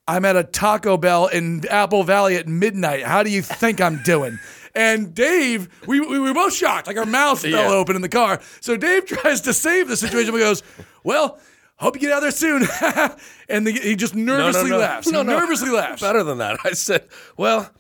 I'm 0.08 0.25
at 0.25 0.37
a 0.37 0.44
Taco 0.44 0.97
Bell 0.97 1.26
in 1.26 1.67
Apple 1.69 2.03
Valley 2.05 2.37
at 2.37 2.49
midnight. 2.49 3.03
How 3.03 3.23
do 3.23 3.31
you 3.31 3.43
think 3.43 3.81
I'm 3.81 4.00
doing?" 4.03 4.38
And 4.75 5.14
Dave, 5.14 5.69
we, 5.87 6.00
we 6.00 6.19
were 6.19 6.35
both 6.35 6.55
shocked, 6.55 6.87
like 6.87 6.99
our 6.99 7.06
mouths 7.06 7.41
fell 7.43 7.50
Yeah. 7.50 7.69
open 7.70 7.97
in 7.97 8.03
the 8.03 8.08
car. 8.11 8.41
So 8.61 8.76
Dave 8.76 9.05
tries 9.06 9.41
to 9.43 9.53
save 9.53 9.88
the 9.88 9.97
situation. 9.99 10.32
He 10.32 10.38
goes, 10.41 10.62
"Well." 11.05 11.38
Hope 11.78 11.94
you 11.96 12.00
get 12.00 12.12
out 12.12 12.20
there 12.20 12.31
soon. 12.31 12.62
and 13.49 13.67
the, 13.67 13.73
he 13.73 13.96
just 13.96 14.14
nervously 14.14 14.70
laughs. 14.70 15.08
No, 15.08 15.20
he 15.20 15.26
no. 15.26 15.38
nervously 15.38 15.70
laughs. 15.70 16.00
Better 16.00 16.23
than 16.23 16.38
that. 16.38 16.58
I 16.64 16.73
said, 16.73 17.06
well, 17.37 17.70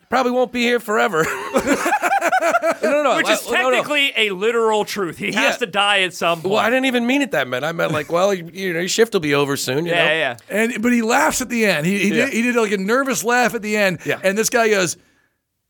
you 0.00 0.06
probably 0.10 0.32
won't 0.32 0.52
be 0.52 0.60
here 0.60 0.78
forever. 0.78 1.24
no, 2.82 3.02
no, 3.02 3.16
Which 3.16 3.28
is 3.30 3.46
no, 3.46 3.52
no. 3.52 3.70
technically 3.70 4.12
a 4.16 4.30
literal 4.30 4.84
truth. 4.84 5.16
He 5.18 5.30
Yeah. 5.30 5.40
has 5.40 5.58
to 5.58 5.66
die 5.66 6.00
at 6.02 6.12
some 6.12 6.42
point. 6.42 6.52
Well, 6.52 6.60
I 6.60 6.68
didn't 6.68 6.84
even 6.86 7.06
mean 7.06 7.22
it 7.22 7.30
that 7.30 7.48
meant. 7.48 7.64
I 7.64 7.72
meant 7.72 7.92
like, 7.92 8.12
well, 8.12 8.34
you, 8.34 8.50
you 8.52 8.72
know, 8.74 8.80
your 8.80 8.88
shift 8.88 9.12
will 9.14 9.20
be 9.20 9.34
over 9.34 9.56
soon. 9.56 9.86
You 9.86 9.92
yeah, 9.92 10.04
know? 10.06 10.12
yeah, 10.12 10.36
yeah. 10.50 10.56
And 10.72 10.82
but 10.82 10.92
he 10.92 11.00
laughs 11.02 11.40
at 11.40 11.48
the 11.48 11.64
end. 11.64 11.86
He 11.86 11.98
he, 11.98 12.08
Yeah. 12.08 12.26
did, 12.26 12.34
he 12.34 12.42
did 12.42 12.56
like 12.56 12.72
a 12.72 12.78
nervous 12.78 13.24
laugh 13.24 13.54
at 13.54 13.62
the 13.62 13.76
end. 13.76 14.00
Yeah. 14.04 14.20
And 14.22 14.36
this 14.36 14.50
guy 14.50 14.68
goes, 14.68 14.96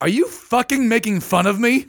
"Are 0.00 0.08
you 0.08 0.26
fucking 0.26 0.88
making 0.88 1.20
fun 1.20 1.46
of 1.46 1.60
me?" 1.60 1.86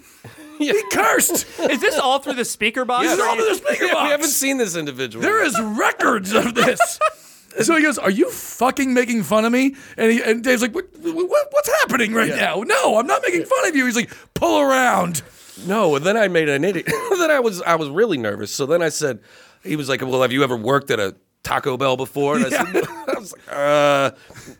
He 0.72 0.84
cursed. 0.91 1.46
Is 1.60 1.80
this 1.82 1.98
all 1.98 2.20
through 2.20 2.36
the 2.36 2.46
speaker 2.46 2.86
box? 2.86 3.06
This 3.08 3.13
is 3.13 3.20
all 3.20 3.36
through 3.36 3.50
the 3.50 3.56
speaker 3.56 3.86
Yeah, 3.86 3.94
box. 3.94 4.03
we 4.06 4.10
haven't 4.12 4.27
seen 4.27 4.58
this 4.58 4.75
individual. 4.75 5.22
There 5.24 5.44
is 5.44 5.60
records 5.60 6.34
of 6.34 6.56
this. 6.56 7.00
So 7.63 7.75
he 7.75 7.84
goes, 7.84 7.98
"Are 7.98 8.10
you 8.10 8.32
fucking 8.32 8.94
making 8.94 9.24
fun 9.24 9.44
of 9.44 9.51
me?" 9.51 9.75
And, 9.98 10.10
he, 10.10 10.24
and 10.24 10.41
Dave's 10.41 10.62
like, 10.62 10.74
what, 10.74 10.86
what, 11.01 11.48
"What's 11.51 11.70
happening 11.82 12.13
right 12.13 12.30
now?" 12.30 12.63
No, 12.65 12.98
I'm 12.98 13.06
not 13.06 13.22
making 13.27 13.44
fun 13.44 13.68
of 13.68 13.75
you. 13.75 13.86
He's 13.86 13.98
like, 13.98 14.10
"Pull 14.36 14.62
around." 14.62 15.22
No, 15.68 15.98
and 15.98 16.06
then 16.06 16.15
I 16.15 16.30
made 16.30 16.48
an 16.48 16.63
idiot. 16.63 16.86
then 17.20 17.30
I 17.30 17.41
was 17.41 17.62
I 17.63 17.75
was 17.75 17.89
really 17.89 18.18
nervous. 18.18 18.53
So 18.53 18.65
then 18.65 18.82
I 18.82 18.88
said, 18.88 19.20
he 19.65 19.75
was 19.75 19.89
like, 19.89 20.01
"Well, 20.01 20.22
have 20.22 20.32
you 20.32 20.46
ever 20.46 20.56
worked 20.56 20.91
at 20.91 21.01
a 21.01 21.13
Taco 21.43 21.77
Bell 21.77 21.98
before?" 21.98 22.36
And 22.38 22.45
I, 22.45 22.50
said, 22.50 22.65
I 23.07 23.19
was 23.19 23.31
like, 23.33 23.41
"Uh," 23.50 24.12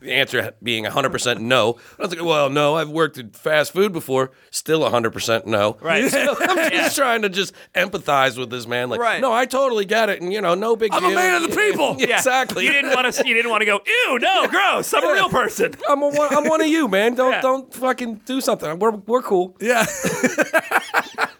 the 0.02 0.12
answer 0.14 0.52
being 0.64 0.84
100 0.84 1.10
percent 1.12 1.42
no. 1.42 1.78
I 2.00 2.04
was 2.04 2.16
like, 2.16 2.24
"Well, 2.26 2.50
no, 2.50 2.76
I've 2.76 2.90
worked 2.90 3.18
at 3.18 3.36
fast 3.36 3.74
food 3.74 3.92
before. 3.94 4.32
Still 4.50 4.82
100 4.82 5.12
percent 5.12 5.46
no." 5.48 5.78
Right. 5.82 6.02
So 6.12 6.36
I'm 6.40 6.58
just 6.72 6.74
Yeah. 6.74 6.90
trying 7.04 7.22
to 7.24 7.30
just 7.30 7.54
empathize 7.76 8.38
with 8.38 8.50
this 8.50 8.66
man. 8.68 8.90
Like, 8.90 9.00
Right. 9.00 9.22
no, 9.22 9.32
I 9.32 9.46
totally 9.46 9.86
get 9.86 10.10
it, 10.10 10.22
and 10.22 10.32
you 10.34 10.42
know, 10.42 10.56
no 10.56 10.76
big 10.76 10.92
deal. 10.92 11.00
I'm 11.00 11.06
a 11.06 11.08
deal. 11.10 11.16
man 11.16 11.44
of 11.44 11.50
the 11.50 11.56
people. 11.56 11.96
Yeah, 12.00 12.18
Exactly. 12.18 12.66
You 12.66 12.72
didn't 12.72 12.92
want 12.96 13.14
to. 13.14 13.28
You 13.28 13.34
didn't 13.34 13.52
want 13.52 13.62
to 13.62 13.66
go. 13.66 13.80
Ew, 13.86 14.20
no, 14.20 14.48
gross. 14.48 14.94
I'm 14.94 15.04
a 15.08 15.14
real 15.14 15.30
person. 15.30 15.74
I'm, 15.90 16.02
a, 16.02 16.10
one- 16.10 16.36
I'm 16.36 16.48
one 16.50 16.62
of 16.62 16.68
you, 16.68 16.88
man. 16.88 17.16
Don't 17.16 17.32
Yeah. 17.32 17.42
don't 17.42 17.74
fucking 17.74 18.22
do 18.26 18.42
something. 18.42 18.80
We're 18.80 18.92
we're 18.92 19.22
cool. 19.22 19.56
Yeah. 19.62 19.86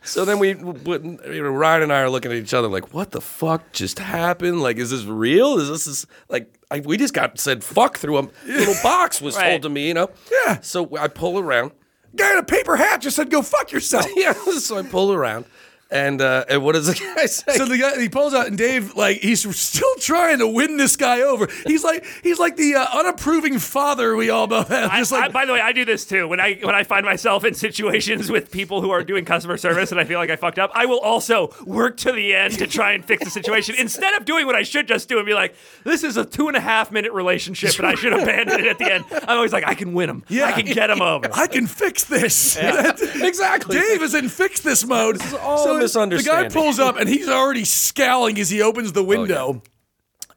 So 0.04 0.26
then 0.26 0.40
we, 0.40 0.56
we 0.56 0.94
you 0.94 1.44
know, 1.44 1.50
Ryan 1.52 1.84
and 1.84 1.94
I 1.94 2.00
are 2.02 2.10
looking 2.10 2.32
at 2.32 2.38
each 2.38 2.54
other 2.56 2.68
like, 2.68 2.92
what 2.94 3.12
the 3.12 3.22
fuck 3.22 3.72
just 3.72 4.00
happened? 4.00 4.62
Like, 4.62 4.78
is 4.78 4.90
this 4.90 5.04
real? 5.06 5.31
Is 5.40 5.70
this 5.70 5.88
is 5.88 6.08
like 6.30 6.54
I, 6.70 6.80
we 6.82 6.98
just 6.98 7.14
got 7.14 7.40
said 7.40 7.64
fuck 7.64 7.98
through 7.98 8.18
a 8.20 8.30
little 8.46 8.76
box 8.84 9.22
was 9.22 9.36
Right. 9.36 9.50
told 9.52 9.62
to 9.64 9.70
me, 9.70 9.88
you 9.88 9.94
know? 9.94 10.10
Yeah. 10.46 10.60
So 10.62 10.96
I 10.98 11.08
pull 11.08 11.40
around. 11.40 11.72
Guy 12.16 12.34
in 12.34 12.40
a 12.40 12.44
paper 12.44 12.76
hat 12.76 13.02
just 13.02 13.16
said, 13.16 13.30
"Go 13.30 13.42
fuck 13.42 13.72
yourself." 13.72 14.06
Yeah. 14.16 14.34
So 14.34 14.78
I 14.78 14.82
pull 14.84 15.14
around, 15.14 15.46
And, 15.92 16.22
uh, 16.22 16.46
and 16.48 16.64
what 16.64 16.74
does 16.74 16.88
the 16.88 16.94
guy 17.16 17.26
say? 17.26 17.58
So 17.58 17.66
the 17.66 17.78
guy 17.78 18.00
he 18.00 18.08
pulls 18.08 18.34
out, 18.34 18.48
and 18.48 18.58
Dave 18.58 18.96
like 18.96 19.18
he's 19.18 19.44
still 19.56 19.94
trying 20.00 20.40
to 20.40 20.48
win 20.48 20.78
this 20.78 20.96
guy 20.96 21.22
over. 21.22 21.50
He's 21.66 21.84
like 21.84 22.06
he's 22.24 22.40
like 22.40 22.56
the 22.56 22.76
uh, 22.76 22.86
unapproving 22.94 23.60
father 23.60 24.16
we 24.16 24.30
all 24.30 24.48
both 24.48 24.70
have. 24.70 24.90
I, 24.90 25.00
like 25.00 25.12
I, 25.12 25.28
by 25.28 25.46
the 25.46 25.52
way, 25.54 25.60
I 25.60 25.74
do 25.74 25.84
this 25.84 26.06
too. 26.06 26.30
When 26.30 26.40
I 26.40 26.54
when 26.62 26.76
I 26.76 26.84
find 26.84 27.06
myself 27.06 27.44
in 27.44 27.54
situations 27.54 28.32
with 28.32 28.52
people 28.52 28.82
who 28.82 28.90
are 28.92 29.04
doing 29.04 29.26
customer 29.26 29.58
service 29.58 29.92
and 29.92 30.00
I 30.00 30.06
feel 30.06 30.18
like 30.18 30.30
I 30.30 30.38
fucked 30.38 30.60
up, 30.60 30.72
I 30.74 30.86
will 30.86 31.00
also 31.00 31.54
work 31.66 31.98
to 31.98 32.14
the 32.14 32.34
end 32.36 32.58
to 32.60 32.68
try 32.68 32.94
and 32.94 33.04
fix 33.04 33.26
the 33.26 33.30
situation 33.30 33.76
instead 33.78 34.14
of 34.14 34.24
doing 34.24 34.46
what 34.46 34.56
I 34.56 34.64
should 34.64 34.88
just 34.88 35.10
do 35.10 35.18
and 35.18 35.26
be 35.26 35.34
like, 35.34 35.56
"This 35.84 36.06
is 36.06 36.16
a 36.16 36.24
two 36.24 36.48
and 36.48 36.56
a 36.56 36.62
half 36.62 36.92
minute 36.92 37.12
relationship, 37.12 37.78
and 37.78 37.88
I 37.88 37.96
should 37.96 38.14
abandon 38.14 38.62
it 38.62 38.68
at 38.68 38.78
the 38.78 38.94
end." 38.94 39.06
I'm 39.12 39.38
always 39.38 39.52
like, 39.52 39.68
"I 39.68 39.74
can 39.74 39.94
win 39.94 40.10
him. 40.10 40.24
Yeah. 40.30 40.46
I 40.46 40.54
can 40.54 40.66
get 40.74 40.90
him 40.90 41.02
over." 41.02 41.28
I 41.34 41.48
can 41.48 41.68
fix 41.68 42.06
this. 42.06 42.56
exactly. 43.16 43.78
Dave 43.78 44.02
is 44.02 44.16
in 44.16 44.30
fix 44.30 44.62
this 44.62 44.86
mode. 44.86 45.22
all 45.42 45.58
so 45.58 45.81
a 45.84 46.08
The 46.18 46.24
guy 46.24 46.50
pulls 46.50 46.80
up 46.80 46.98
and 46.98 47.08
he's 47.08 47.30
already 47.30 47.66
scowling 47.66 48.40
as 48.40 48.50
he 48.50 48.62
opens 48.62 48.92
the 48.94 49.04
window. 49.04 49.62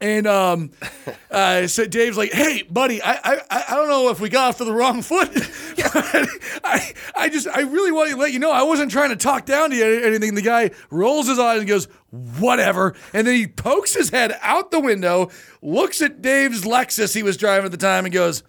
And 0.01 0.27
um, 0.27 0.71
uh, 1.31 1.67
so 1.67 1.85
Dave's 1.85 2.17
like, 2.17 2.31
"Hey, 2.31 2.63
buddy, 2.63 3.01
I, 3.01 3.13
I 3.13 3.63
I 3.69 3.75
don't 3.75 3.87
know 3.87 4.09
if 4.09 4.19
we 4.19 4.27
got 4.27 4.49
off 4.49 4.57
to 4.57 4.65
the 4.65 4.73
wrong 4.73 5.01
foot. 5.01 5.29
I 6.65 6.93
I 7.15 7.29
just 7.29 7.47
I 7.47 7.61
really 7.61 7.93
want 7.93 8.09
to 8.09 8.17
let 8.17 8.33
you 8.33 8.39
know 8.39 8.51
I 8.51 8.63
wasn't 8.63 8.91
trying 8.91 9.11
to 9.11 9.15
talk 9.15 9.45
down 9.45 9.69
to 9.69 9.75
you 9.75 9.85
or 9.85 10.05
anything." 10.05 10.35
The 10.35 10.41
guy 10.41 10.71
rolls 10.89 11.27
his 11.29 11.39
eyes 11.39 11.59
and 11.59 11.67
goes, 11.67 11.85
"Whatever," 12.09 12.93
and 13.13 13.25
then 13.25 13.35
he 13.35 13.47
pokes 13.47 13.93
his 13.93 14.09
head 14.09 14.37
out 14.41 14.69
the 14.71 14.81
window, 14.81 15.29
looks 15.61 16.01
at 16.01 16.21
Dave's 16.21 16.63
Lexus 16.63 17.13
he 17.15 17.23
was 17.23 17.37
driving 17.37 17.65
at 17.65 17.71
the 17.71 17.77
time, 17.77 18.05
and 18.05 18.13
goes. 18.13 18.43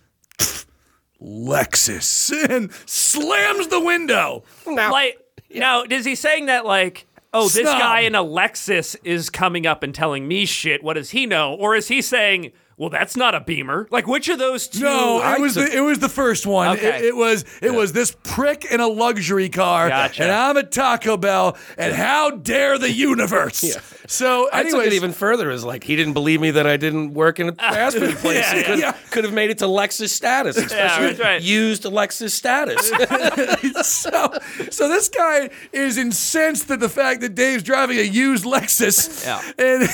Lexus 1.22 2.30
and 2.50 2.70
slams 2.84 3.68
the 3.68 3.80
window. 3.80 4.44
like 4.66 5.18
now, 5.56 5.84
is 5.88 6.04
he 6.04 6.14
saying 6.14 6.46
that 6.46 6.64
like? 6.64 7.06
Oh, 7.32 7.48
this 7.48 7.68
guy 7.68 8.00
in 8.00 8.14
a 8.14 8.24
Lexus 8.24 8.96
is 9.04 9.28
coming 9.28 9.66
up 9.66 9.82
and 9.82 9.94
telling 9.94 10.26
me 10.26 10.46
shit. 10.46 10.82
What 10.82 10.94
does 10.94 11.10
he 11.10 11.26
know? 11.26 11.54
Or 11.54 11.74
is 11.74 11.88
he 11.88 12.00
saying, 12.00 12.52
"Well, 12.76 12.90
that's 12.90 13.16
not 13.16 13.34
a 13.34 13.40
Beamer"? 13.40 13.88
Like, 13.90 14.06
which 14.06 14.28
of 14.28 14.38
those 14.38 14.68
two? 14.68 14.80
No, 14.84 15.22
it 15.34 15.40
was 15.40 15.54
the 15.54 15.66
it 15.76 15.80
was 15.80 15.98
the 15.98 16.08
first 16.08 16.46
one. 16.46 16.76
Okay. 16.76 16.98
It, 16.98 17.04
it 17.06 17.16
was 17.16 17.44
it 17.62 17.72
was 17.74 17.92
this 17.92 18.16
prick 18.24 18.64
in 18.70 18.80
a 18.80 18.86
luxury 18.88 19.48
car, 19.48 19.88
Gotcha. 19.88 20.22
and 20.24 20.32
I'm 20.32 20.56
at 20.56 20.70
Taco 20.72 21.16
Bell, 21.16 21.56
and 21.78 21.94
how 21.94 22.30
dare 22.30 22.78
the 22.78 22.90
universe? 22.92 23.76
So, 24.08 24.48
I 24.52 24.62
took 24.62 24.86
it 24.86 24.92
even 24.92 25.10
further 25.10 25.50
as 25.50 25.64
like 25.64 25.82
he 25.82 25.96
didn't 25.96 26.12
believe 26.12 26.40
me 26.40 26.52
that 26.52 26.64
I 26.64 26.76
didn't 26.76 27.12
work 27.14 27.40
in 27.40 27.48
a 27.48 27.52
fast 27.56 27.98
food 27.98 28.14
place. 28.18 28.36
Yeah, 28.36 28.62
could, 28.62 28.78
yeah. 28.78 28.92
could 29.10 29.24
have 29.24 29.32
made 29.32 29.50
it 29.50 29.58
to 29.58 29.64
Lexus 29.64 30.10
status, 30.10 30.56
especially 30.56 31.06
that's 31.08 31.18
right. 31.18 31.42
used 31.42 31.82
Lexus 31.82 32.30
status. 32.30 32.88
so 33.86 34.32
so 34.70 34.88
this 34.88 35.08
guy 35.08 35.50
is 35.72 35.98
incensed 35.98 36.70
at 36.70 36.78
the 36.78 36.88
fact 36.88 37.20
that 37.22 37.34
Dave's 37.34 37.64
driving 37.64 37.98
a 37.98 38.02
used 38.02 38.44
Lexus, 38.44 39.24
Yeah. 39.24 39.42
and 39.58 39.88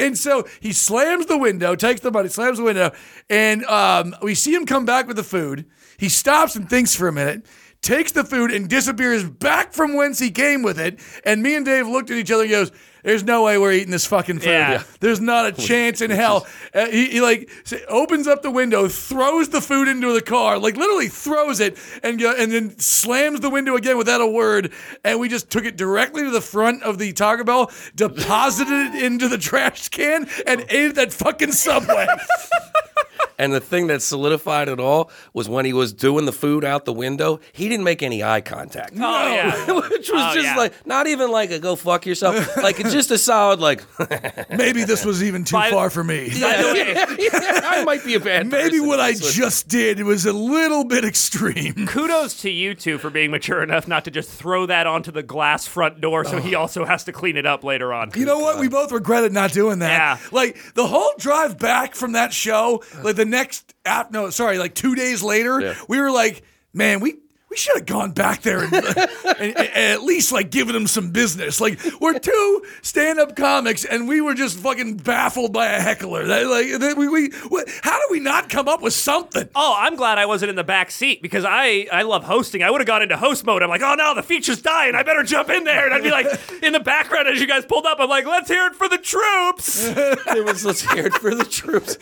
and 0.00 0.16
so 0.16 0.46
he 0.60 0.72
slams 0.72 1.26
the 1.26 1.36
window, 1.36 1.74
takes 1.74 2.00
the 2.00 2.10
money, 2.20 2.28
slams 2.28 2.58
the 2.58 2.64
window, 2.64 2.92
and 3.30 3.64
um, 3.64 4.14
we 4.22 4.34
see 4.34 4.54
him 4.54 4.66
come 4.66 4.84
back 4.84 5.06
with 5.06 5.16
the 5.16 5.24
food. 5.24 5.64
He 5.96 6.08
stops 6.08 6.54
and 6.54 6.68
thinks 6.68 6.94
for 6.94 7.08
a 7.08 7.12
minute. 7.12 7.44
Takes 7.82 8.12
the 8.12 8.24
food 8.24 8.50
and 8.50 8.68
disappears 8.68 9.24
back 9.24 9.72
from 9.72 9.94
whence 9.94 10.18
he 10.18 10.30
came 10.30 10.62
with 10.62 10.78
it. 10.78 11.00
And 11.24 11.42
me 11.42 11.54
and 11.54 11.64
Dave 11.64 11.88
looked 11.88 12.10
at 12.10 12.18
each 12.18 12.30
other 12.30 12.42
and 12.42 12.50
goes, 12.50 12.72
There's 13.02 13.24
no 13.24 13.44
way 13.44 13.56
we're 13.56 13.72
eating 13.72 13.90
this 13.90 14.04
fucking 14.04 14.40
food. 14.40 14.48
Yeah. 14.48 14.70
Yeah. 14.72 14.82
There's 15.00 15.20
not 15.20 15.46
a 15.46 15.52
chance 15.52 16.02
in 16.02 16.10
hell. 16.10 16.46
Uh, 16.74 16.86
he, 16.88 17.06
he 17.06 17.20
like 17.22 17.48
opens 17.88 18.26
up 18.26 18.42
the 18.42 18.50
window, 18.50 18.86
throws 18.86 19.48
the 19.48 19.62
food 19.62 19.88
into 19.88 20.12
the 20.12 20.20
car, 20.20 20.58
like 20.58 20.76
literally 20.76 21.08
throws 21.08 21.58
it, 21.58 21.78
and 22.02 22.20
go, 22.20 22.34
and 22.36 22.52
then 22.52 22.78
slams 22.78 23.40
the 23.40 23.48
window 23.48 23.76
again 23.76 23.96
without 23.96 24.20
a 24.20 24.26
word. 24.26 24.72
And 25.02 25.18
we 25.18 25.30
just 25.30 25.48
took 25.48 25.64
it 25.64 25.78
directly 25.78 26.22
to 26.24 26.30
the 26.30 26.42
front 26.42 26.82
of 26.82 26.98
the 26.98 27.14
Taco 27.14 27.44
Bell, 27.44 27.70
deposited 27.94 28.94
it 28.94 29.02
into 29.02 29.26
the 29.26 29.38
trash 29.38 29.88
can, 29.88 30.28
and 30.46 30.66
ate 30.68 30.96
that 30.96 31.14
fucking 31.14 31.52
subway. 31.52 32.06
and 33.40 33.52
the 33.54 33.60
thing 33.60 33.86
that 33.86 34.02
solidified 34.02 34.68
it 34.68 34.78
all 34.78 35.10
was 35.32 35.48
when 35.48 35.64
he 35.64 35.72
was 35.72 35.92
doing 35.94 36.26
the 36.26 36.32
food 36.32 36.62
out 36.64 36.84
the 36.84 36.92
window, 36.92 37.40
he 37.52 37.68
didn't 37.70 37.84
make 37.84 38.02
any 38.02 38.22
eye 38.22 38.42
contact. 38.42 38.92
Oh 38.96 38.98
yeah. 39.34 39.72
Which 39.72 40.10
was 40.10 40.20
Oh, 40.20 40.34
just 40.34 40.44
yeah. 40.44 40.56
like 40.56 40.86
not 40.86 41.06
even 41.06 41.30
like 41.30 41.50
a 41.50 41.58
go 41.58 41.74
fuck 41.74 42.04
yourself, 42.04 42.56
like 42.62 42.78
it's 42.78 42.92
just 42.92 43.10
a 43.10 43.16
solid 43.18 43.58
like 43.58 43.82
Maybe 44.50 44.84
this 44.84 45.04
was 45.04 45.22
even 45.24 45.44
too 45.44 45.54
By- 45.56 45.70
far 45.70 45.88
for 45.88 46.04
me. 46.04 46.28
By 46.28 46.56
the 46.62 46.72
way, 46.74 47.28
I 47.32 47.82
might 47.84 48.04
be 48.04 48.14
a 48.14 48.20
bad. 48.20 48.46
Maybe 48.46 48.70
person. 48.72 48.86
what 48.86 49.00
I 49.00 49.12
That's 49.12 49.34
just 49.34 49.68
did 49.68 50.02
was 50.02 50.26
a 50.26 50.32
little 50.32 50.84
bit 50.84 51.04
extreme. 51.04 51.86
kudos 51.86 52.42
to 52.42 52.50
you 52.50 52.74
two 52.74 52.98
for 52.98 53.08
being 53.08 53.30
mature 53.30 53.62
enough 53.62 53.88
not 53.88 54.04
to 54.04 54.10
just 54.10 54.30
throw 54.30 54.66
that 54.66 54.86
onto 54.86 55.10
the 55.10 55.22
glass 55.22 55.66
front 55.66 56.00
door, 56.00 56.24
so 56.24 56.38
he 56.40 56.54
oh. 56.54 56.60
also 56.60 56.84
has 56.84 57.04
to 57.04 57.12
clean 57.12 57.36
it 57.38 57.46
up 57.46 57.64
later 57.64 57.94
on. 57.94 58.10
You 58.14 58.26
know 58.26 58.38
what? 58.38 58.58
We 58.58 58.68
both 58.68 58.92
regretted 58.92 59.32
not 59.32 59.52
doing 59.52 59.78
that. 59.78 59.90
Yeah. 59.90 60.28
Like 60.30 60.74
the 60.74 60.86
whole 60.86 61.12
drive 61.18 61.58
back 61.58 61.94
from 61.94 62.12
that 62.12 62.32
show, 62.34 62.82
like 63.02 63.16
the 63.16 63.29
next 63.30 63.74
app, 63.84 64.10
no, 64.10 64.30
sorry, 64.30 64.58
like 64.58 64.74
two 64.74 64.94
days 64.94 65.22
later, 65.22 65.60
Yeah. 65.60 65.74
we 65.88 66.00
were 66.00 66.10
like, 66.10 66.42
man, 66.74 67.00
we. 67.00 67.16
We 67.50 67.56
should 67.56 67.76
have 67.78 67.86
gone 67.86 68.12
back 68.12 68.42
there 68.42 68.62
and, 68.62 68.72
and- 69.38 69.56
and 69.56 69.92
at 69.92 70.02
least 70.02 70.30
like 70.32 70.50
given 70.50 70.72
them 70.72 70.86
some 70.86 71.10
business. 71.10 71.60
Like 71.60 71.80
we're 72.00 72.18
two 72.18 72.62
stand-up 72.82 73.34
comics, 73.36 73.84
and 73.84 74.06
we 74.08 74.20
were 74.20 74.34
just 74.34 74.58
fucking 74.58 74.98
baffled 74.98 75.52
by 75.52 75.66
a 75.66 75.80
heckler. 75.80 76.26
That, 76.26 76.46
like 76.46 76.78
that 76.80 76.96
we, 76.96 77.08
we, 77.08 77.30
what, 77.48 77.68
how 77.82 77.98
do 77.98 78.06
we 78.10 78.20
not 78.20 78.48
come 78.48 78.68
up 78.68 78.80
with 78.82 78.92
something? 78.92 79.48
Oh, 79.54 79.74
I'm 79.76 79.96
glad 79.96 80.18
I 80.18 80.26
wasn't 80.26 80.50
in 80.50 80.56
the 80.56 80.64
back 80.64 80.90
seat 80.90 81.22
because 81.22 81.44
I, 81.44 81.88
I 81.92 82.02
love 82.02 82.24
hosting. 82.24 82.62
I 82.62 82.70
would 82.70 82.80
have 82.80 82.86
gone 82.86 83.02
into 83.02 83.16
host 83.16 83.44
mode. 83.44 83.62
I'm 83.62 83.68
like, 83.68 83.82
oh 83.82 83.94
no, 83.94 84.14
the 84.14 84.22
feature's 84.22 84.62
dying. 84.62 84.94
I 84.94 85.02
better 85.02 85.22
jump 85.22 85.50
in 85.50 85.64
there. 85.64 85.86
And 85.86 85.94
I'd 85.94 86.02
be 86.02 86.10
like, 86.10 86.26
in 86.62 86.72
the 86.72 86.80
background 86.80 87.26
as 87.28 87.40
you 87.40 87.46
guys 87.46 87.64
pulled 87.64 87.86
up, 87.86 87.98
I'm 88.00 88.08
like, 88.08 88.26
let's 88.26 88.48
hear 88.48 88.66
it 88.66 88.74
for 88.76 88.88
the 88.88 88.98
troops. 88.98 89.86
it 89.88 90.44
was 90.44 90.64
let's 90.64 90.82
hear 90.92 91.06
it 91.06 91.14
for 91.14 91.34
the 91.34 91.44
troops. 91.44 91.96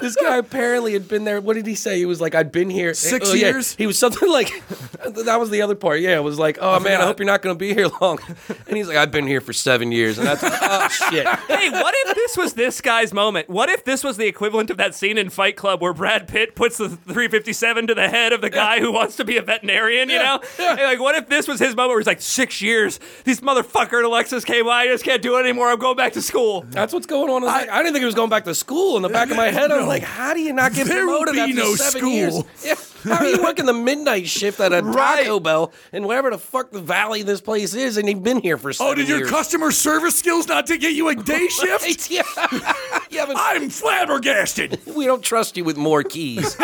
this 0.00 0.14
guy 0.16 0.36
apparently 0.36 0.92
had 0.92 1.08
been 1.08 1.24
there. 1.24 1.40
What 1.40 1.54
did 1.54 1.66
he 1.66 1.74
say? 1.74 1.98
He 1.98 2.06
was 2.06 2.20
like, 2.20 2.34
I'd 2.34 2.52
been 2.52 2.70
here 2.70 2.94
Six 2.94 3.30
oh, 3.30 3.34
yeah. 3.34 3.48
years? 3.48 3.74
He 3.74 3.86
was 3.86 3.98
something 3.98 4.30
like 4.30 4.50
that 5.24 5.38
was 5.40 5.50
the 5.50 5.62
other 5.62 5.74
part. 5.74 6.00
Yeah, 6.00 6.16
it 6.16 6.22
was 6.22 6.38
like, 6.38 6.58
oh 6.60 6.78
man, 6.80 7.00
I 7.00 7.04
hope 7.04 7.18
you're 7.18 7.26
not 7.26 7.42
going 7.42 7.54
to 7.54 7.58
be 7.58 7.74
here 7.74 7.88
long. 8.00 8.18
And 8.66 8.76
he's 8.76 8.88
like, 8.88 8.96
I've 8.96 9.10
been 9.10 9.26
here 9.26 9.40
for 9.40 9.52
seven 9.52 9.92
years, 9.92 10.18
and 10.18 10.26
that's 10.26 10.42
oh 10.44 10.88
shit. 11.10 11.26
hey, 11.26 11.70
what 11.70 11.94
if 11.98 12.14
this 12.14 12.36
was 12.36 12.54
this 12.54 12.80
guy's 12.80 13.12
moment? 13.12 13.48
What 13.48 13.68
if 13.68 13.84
this 13.84 14.04
was 14.04 14.16
the 14.16 14.26
equivalent 14.26 14.70
of 14.70 14.76
that 14.76 14.94
scene 14.94 15.18
in 15.18 15.30
Fight 15.30 15.56
Club 15.56 15.80
where 15.80 15.92
Brad 15.92 16.28
Pitt 16.28 16.54
puts 16.54 16.78
the 16.78 16.88
357 16.88 17.86
to 17.88 17.94
the 17.94 18.08
head 18.08 18.32
of 18.32 18.40
the 18.40 18.50
guy 18.50 18.80
who 18.80 18.92
wants 18.92 19.16
to 19.16 19.24
be 19.24 19.36
a 19.36 19.42
veterinarian, 19.42 20.08
you 20.10 20.18
know? 20.18 20.40
And, 20.58 20.80
like, 20.80 21.00
what 21.00 21.14
if 21.14 21.28
this 21.28 21.48
was 21.48 21.58
his 21.60 21.74
moment 21.74 21.90
where 21.90 21.98
he's 22.00 22.06
like, 22.06 22.20
six 22.20 22.60
years, 22.60 23.00
these 23.24 23.40
motherfucker 23.40 24.02
Alexis 24.04 24.44
came 24.44 24.64
by, 24.66 24.82
I 24.82 24.86
just 24.88 25.04
can't 25.04 25.22
do 25.22 25.36
it 25.36 25.40
anymore, 25.40 25.68
I'm 25.70 25.78
going 25.78 25.96
back 25.96 26.12
to 26.14 26.22
school. 26.22 26.64
That's 26.68 26.92
what's 26.92 27.06
going 27.06 27.30
on. 27.30 27.44
I, 27.44 27.66
I 27.70 27.78
didn't 27.78 27.92
think 27.94 28.00
he 28.02 28.06
was 28.06 28.14
going 28.14 28.30
back 28.30 28.44
to 28.44 28.54
school. 28.54 28.96
In 28.96 29.02
the 29.02 29.08
back 29.08 29.30
of 29.30 29.36
my 29.36 29.50
head, 29.50 29.70
I'm 29.70 29.86
like, 29.86 30.02
how 30.02 30.34
do 30.34 30.40
you 30.40 30.52
not 30.52 30.72
get 30.74 30.86
There 30.86 31.04
promoted 31.04 31.36
after 31.38 31.54
no 31.54 31.74
seven 31.74 32.00
school. 32.00 32.12
years? 32.12 32.42
Yeah. 32.64 32.74
How 33.10 33.24
are 33.24 33.26
you 33.26 33.42
working 33.42 33.66
the 33.66 33.72
midnight 33.72 34.28
shift 34.28 34.60
at 34.60 34.72
a 34.72 34.82
Right. 34.82 35.20
Taco 35.24 35.40
Bell 35.40 35.72
in 35.92 36.06
wherever 36.06 36.30
the 36.30 36.38
fuck 36.38 36.70
the 36.70 36.80
valley 36.80 37.22
this 37.22 37.40
place 37.40 37.74
is, 37.74 37.96
and 37.96 38.08
you've 38.08 38.22
been 38.22 38.40
here 38.40 38.56
for 38.58 38.72
Oh, 38.80 38.94
did 38.94 39.08
your 39.08 39.26
customer 39.26 39.70
service 39.70 40.18
skills 40.18 40.46
not 40.48 40.66
to 40.66 40.78
get 40.78 40.94
you 40.94 41.08
a 41.08 41.14
day 41.14 41.48
shift? 41.48 42.10
yeah. 42.10 42.22
I'm 43.36 43.70
flabbergasted. 43.70 44.80
we 44.94 45.06
don't 45.06 45.22
trust 45.22 45.56
you 45.56 45.64
with 45.64 45.76
more 45.76 46.02
keys. 46.02 46.56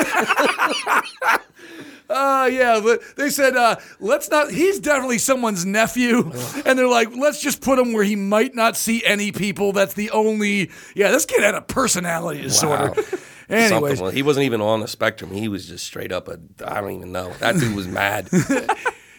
Uh, 2.09 2.49
yeah, 2.53 2.81
but 2.85 3.01
they 3.17 3.31
said, 3.31 3.57
uh, 3.57 3.77
let's 3.99 4.31
not, 4.31 4.51
he's 4.51 4.79
definitely 4.79 5.17
someone's 5.19 5.65
nephew. 5.65 6.31
And 6.67 6.79
they're 6.79 6.87
like, 6.87 7.17
let's 7.17 7.41
just 7.41 7.63
put 7.63 7.79
him 7.79 7.95
where 7.95 8.05
he 8.05 8.15
might 8.15 8.55
not 8.55 8.77
see 8.77 9.03
any 9.05 9.33
people. 9.33 9.73
That's 9.73 9.95
the 9.95 10.11
only, 10.11 10.71
yeah, 10.95 11.11
this 11.11 11.25
kid 11.25 11.43
had 11.43 11.55
a 11.55 11.63
personality 11.63 12.43
disorder. 12.43 12.93
Anyways. 13.49 14.01
Well, 14.01 14.11
he 14.11 14.23
wasn't 14.23 14.45
even 14.47 14.61
on 14.61 14.81
the 14.81 14.89
spectrum. 14.89 15.31
He 15.33 15.49
was 15.49 15.67
just 15.69 15.85
straight 15.85 16.13
up 16.13 16.29
a. 16.29 16.39
I 16.67 16.81
don't 16.81 16.93
even 16.93 17.13
know. 17.13 17.33
That 17.41 17.57
dude 17.57 17.75
was 17.75 17.87
mad. 17.87 18.29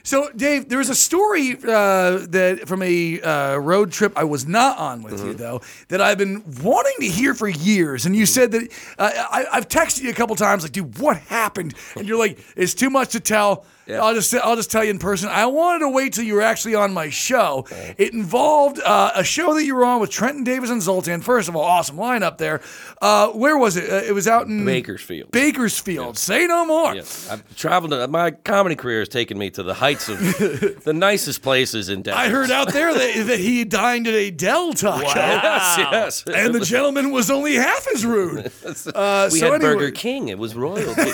So, 0.04 0.30
Dave, 0.36 0.70
there 0.70 0.78
was 0.78 0.92
a 0.92 0.96
story 0.96 1.54
uh, 1.54 2.28
that 2.30 2.66
from 2.68 2.84
a 2.84 3.20
uh, 3.22 3.58
road 3.58 3.92
trip 3.92 4.14
I 4.16 4.24
was 4.26 4.46
not 4.46 4.78
on 4.78 5.02
with 5.02 5.16
Mm-hmm. 5.16 5.26
you 5.30 5.34
though 5.34 5.62
that 5.88 6.00
I've 6.00 6.20
been 6.20 6.44
wanting 6.62 6.94
to 7.00 7.08
hear 7.08 7.34
for 7.34 7.48
years, 7.48 8.06
and 8.06 8.16
you 8.16 8.28
said 8.28 8.52
that 8.52 8.72
uh, 9.00 9.12
I, 9.32 9.46
I've 9.52 9.68
texted 9.68 10.04
you 10.04 10.12
a 10.12 10.14
couple 10.14 10.36
times, 10.36 10.62
like, 10.62 10.74
dude, 10.74 11.00
what 11.00 11.18
happened? 11.18 11.74
And 11.96 12.08
you're 12.08 12.20
like, 12.20 12.38
it's 12.56 12.76
too 12.76 12.92
much 12.92 13.14
to 13.14 13.20
tell. 13.20 13.66
Yeah. 13.88 14.04
I'll 14.04 14.14
just 14.16 14.34
I'll 14.34 14.56
just 14.56 14.72
tell 14.72 14.84
you 14.84 14.90
in 14.90 15.00
person. 15.00 15.30
I 15.30 15.46
wanted 15.46 15.80
to 15.80 15.90
wait 15.90 16.14
till 16.14 16.24
you 16.24 16.34
were 16.34 16.42
actually 16.42 16.74
on 16.76 16.94
my 16.94 17.10
show. 17.10 17.66
It 17.98 18.14
involved 18.14 18.80
uh, 18.84 19.12
a 19.16 19.24
show 19.24 19.54
that 19.54 19.64
you 19.64 19.76
were 19.76 19.86
on 19.86 20.00
with 20.02 20.10
Trenton 20.10 20.44
Davis 20.44 20.70
and 20.72 20.82
Zoltan. 20.82 21.22
First 21.22 21.50
of 21.50 21.56
all, 21.56 21.64
awesome 21.64 21.98
lineup 21.98 22.38
there. 22.40 22.62
Uh, 23.02 23.30
where 23.30 23.58
was 23.58 23.78
it? 23.78 23.90
Uh, 23.92 23.98
it 24.08 24.14
was 24.14 24.28
out 24.28 24.48
in 24.48 24.66
Bakersfield. 24.66 25.32
Bakersfield. 25.32 26.18
Say 26.18 26.48
no 26.48 26.66
more. 26.66 26.96
Yeah, 26.96 27.02
I've 27.30 27.56
traveled. 27.56 27.92
To, 27.92 28.08
my 28.08 28.32
comedy 28.32 28.76
career 28.76 29.00
has 29.00 29.10
taken 29.10 29.38
me 29.38 29.50
to 29.52 29.62
the 29.64 29.74
heights 29.76 30.10
of 30.10 30.18
the 30.84 30.94
nicest 30.94 31.42
places 31.44 31.90
in 31.90 32.02
Denver. 32.02 32.20
I 32.20 32.30
heard 32.30 32.50
out 32.52 32.74
there 32.74 32.94
that, 32.94 33.28
that 33.28 33.40
he 33.40 33.66
dined 33.66 34.08
at 34.08 34.14
a 34.16 34.32
Del 34.32 34.74
Taco. 34.74 35.02
Yes, 35.02 35.78
Wow. 35.78 35.90
yes. 35.92 36.24
And 36.26 36.56
the 36.56 36.62
gentleman 36.62 37.12
was 37.12 37.30
only 37.30 37.54
half 37.56 37.86
as 37.94 38.06
rude. 38.06 38.52
Uh, 38.96 39.30
we 39.32 39.40
so 39.40 39.52
had 39.52 39.62
anyway- 39.62 39.76
Burger 39.76 39.92
King. 39.92 40.28
It 40.30 40.38
was 40.40 40.56
royalty. 40.56 41.02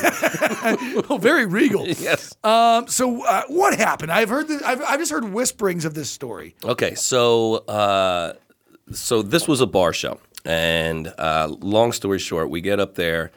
Oh, 1.09 1.17
very 1.21 1.45
regal. 1.45 1.87
yes. 1.87 2.35
Uh, 2.43 2.60
Um, 2.61 2.87
so 2.87 3.25
uh, 3.25 3.43
what 3.47 3.77
happened? 3.77 4.11
I've 4.11 4.29
heard. 4.29 4.47
The, 4.47 4.61
I've, 4.65 4.81
I've 4.81 4.99
just 4.99 5.11
heard 5.11 5.25
whisperings 5.25 5.85
of 5.85 5.93
this 5.93 6.09
story. 6.09 6.55
Okay, 6.63 6.95
so 6.95 7.55
uh, 7.67 8.33
so 8.91 9.21
this 9.21 9.47
was 9.47 9.61
a 9.61 9.67
bar 9.67 9.93
show, 9.93 10.19
and 10.45 11.13
uh, 11.17 11.53
long 11.61 11.91
story 11.91 12.19
short, 12.19 12.49
we 12.49 12.61
get 12.61 12.79
up 12.79 12.95
there, 12.95 13.31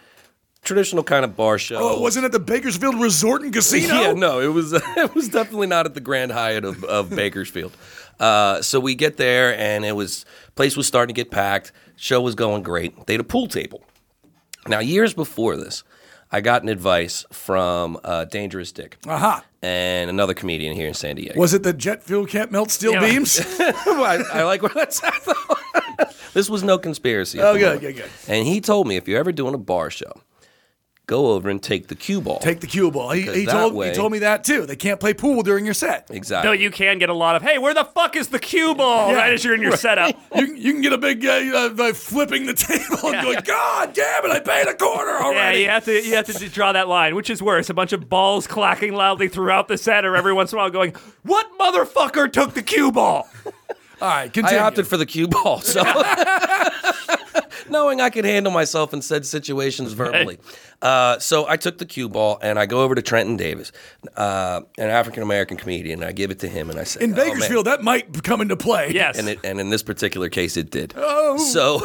traditional 0.62 1.02
kind 1.02 1.24
of 1.24 1.36
bar 1.36 1.58
show. 1.58 1.76
Oh, 1.78 1.96
it 1.96 2.00
wasn't 2.00 2.24
at 2.24 2.32
the 2.32 2.40
Bakersfield 2.40 3.00
Resort 3.00 3.42
and 3.42 3.52
Casino. 3.52 3.94
Yeah, 3.94 4.12
no, 4.12 4.40
it 4.40 4.48
was 4.48 4.72
it 4.96 5.14
was 5.14 5.28
definitely 5.28 5.68
not 5.68 5.86
at 5.86 5.94
the 5.94 6.00
Grand 6.00 6.32
Hyatt 6.32 6.64
of, 6.64 6.84
of 6.84 7.10
Bakersfield. 7.16 7.76
Uh, 8.20 8.62
so 8.62 8.78
we 8.78 8.94
get 8.94 9.16
there, 9.16 9.58
and 9.58 9.84
it 9.84 9.92
was 9.92 10.24
place 10.54 10.76
was 10.76 10.86
starting 10.86 11.14
to 11.14 11.18
get 11.18 11.30
packed. 11.30 11.72
Show 11.96 12.20
was 12.20 12.34
going 12.34 12.62
great. 12.62 13.06
They 13.06 13.14
had 13.14 13.20
a 13.20 13.24
pool 13.24 13.46
table. 13.46 13.84
Now, 14.66 14.80
years 14.80 15.12
before 15.14 15.56
this, 15.56 15.84
I 16.34 16.40
got 16.40 16.64
an 16.64 16.68
advice 16.68 17.24
from 17.30 17.96
uh, 18.02 18.24
Dangerous 18.24 18.72
Dick 18.72 18.96
Aha. 19.06 19.44
and 19.62 20.10
another 20.10 20.34
comedian 20.34 20.74
here 20.74 20.88
in 20.88 20.94
San 20.94 21.14
Diego. 21.14 21.38
Was 21.38 21.54
it 21.54 21.62
the 21.62 21.72
jet 21.72 22.02
fuel 22.02 22.26
can't 22.26 22.50
melt 22.50 22.72
steel 22.72 22.90
Yeah. 22.94 23.00
beams? 23.08 23.38
I, 23.60 24.20
I 24.32 24.42
like 24.42 24.60
where 24.60 24.72
that's 24.74 25.00
at. 25.04 25.14
though. 25.24 26.06
this 26.32 26.50
was 26.50 26.64
no 26.64 26.76
conspiracy. 26.76 27.40
Oh, 27.40 27.56
good, 27.56 27.80
good, 27.80 27.94
good. 27.94 28.10
And 28.26 28.44
he 28.48 28.60
told 28.60 28.88
me 28.88 28.96
if 28.96 29.06
you're 29.06 29.20
ever 29.20 29.30
doing 29.30 29.54
a 29.54 29.58
bar 29.58 29.90
show, 29.90 30.12
go 31.06 31.32
over 31.32 31.50
and 31.50 31.62
take 31.62 31.88
the 31.88 31.94
cue 31.94 32.20
ball. 32.20 32.38
Take 32.38 32.60
the 32.60 32.66
cue 32.66 32.90
ball. 32.90 33.10
He, 33.10 33.22
he 33.22 33.44
told 33.46 33.74
way- 33.74 33.90
he 33.90 33.94
told 33.94 34.10
me 34.12 34.20
that 34.20 34.42
too. 34.44 34.64
They 34.66 34.76
can't 34.76 34.98
play 34.98 35.12
pool 35.14 35.42
during 35.42 35.64
your 35.64 35.74
set. 35.74 36.06
exactly. 36.10 36.48
Though 36.48 36.52
you 36.54 36.70
can 36.70 36.98
get 36.98 37.08
a 37.10 37.14
lot 37.14 37.36
of, 37.36 37.42
hey, 37.42 37.58
where 37.58 37.74
the 37.74 37.84
fuck 37.84 38.16
is 38.16 38.28
the 38.28 38.38
cue 38.38 38.74
ball? 38.74 39.10
Yeah. 39.10 39.16
Right 39.16 39.32
as 39.32 39.44
you're 39.44 39.54
in 39.54 39.60
your 39.62 39.76
setup. 39.76 40.16
You, 40.34 40.46
can- 40.46 40.56
you 40.56 40.72
can 40.72 40.80
get 40.82 40.92
a 40.92 40.98
big 40.98 41.24
uh, 41.24 41.92
flipping 41.92 42.46
the 42.46 42.54
table 42.54 43.08
and 43.08 43.22
going, 43.22 43.38
God 43.44 43.92
damn 43.94 44.24
it! 44.24 44.30
I 44.30 44.40
paid 44.40 44.66
a 44.66 44.74
quarter 44.74 45.12
Yeah, 45.32 45.52
you 45.52 45.68
have 45.68 45.84
to 45.84 45.92
you 45.92 46.14
have 46.16 46.26
to 46.26 46.48
draw 46.48 46.72
that 46.72 46.88
line. 46.88 47.14
Which 47.14 47.30
is 47.30 47.40
worse, 47.42 47.70
a 47.70 47.74
bunch 47.74 47.92
of 47.92 48.08
balls 48.08 48.46
clacking 48.48 48.94
loudly 48.94 49.28
throughout 49.28 49.68
the 49.68 49.76
set, 49.78 50.04
or 50.04 50.16
every 50.16 50.32
once 50.32 50.52
in 50.52 50.58
a 50.58 50.62
while 50.62 50.70
going, 50.70 50.94
"What 51.22 51.46
motherfucker 51.58 52.32
took 52.32 52.54
the 52.54 52.62
cue 52.62 52.90
ball?" 52.90 53.28
All 54.00 54.08
right, 54.08 54.32
continue. 54.32 54.58
I 54.58 54.62
opted 54.64 54.86
for 54.88 54.96
the 54.96 55.06
cue 55.06 55.28
ball, 55.28 55.60
so 55.60 55.82
knowing 57.68 58.00
I 58.00 58.10
could 58.10 58.24
handle 58.24 58.52
myself 58.52 58.92
in 58.92 59.02
said 59.02 59.26
situations 59.26 59.92
verbally. 59.92 60.38
Uh, 60.82 61.18
so 61.18 61.48
I 61.48 61.56
took 61.56 61.78
the 61.78 61.86
cue 61.86 62.08
ball 62.08 62.38
and 62.42 62.58
I 62.58 62.66
go 62.66 62.82
over 62.82 62.94
to 62.94 63.02
Trenton 63.02 63.36
Davis, 63.36 63.72
uh, 64.16 64.60
an 64.76 64.90
African 64.90 65.22
American 65.22 65.56
comedian. 65.56 66.02
And 66.02 66.08
I 66.08 66.12
give 66.12 66.30
it 66.30 66.40
to 66.40 66.48
him 66.48 66.68
and 66.70 66.78
I 66.78 66.84
say, 66.84 67.04
in 67.04 67.12
"Oh, 67.12 67.16
man." 67.16 67.26
Bakersfield, 67.26 67.66
that 67.66 67.82
might 67.82 68.22
come 68.22 68.40
into 68.40 68.56
play. 68.56 68.92
Yes. 68.92 69.18
and 69.18 69.28
it, 69.28 69.38
and 69.44 69.60
in 69.60 69.70
this 69.70 69.82
particular 69.82 70.28
case, 70.28 70.56
it 70.56 70.70
did. 70.70 70.92
Oh. 70.96 71.38
So, 71.38 71.80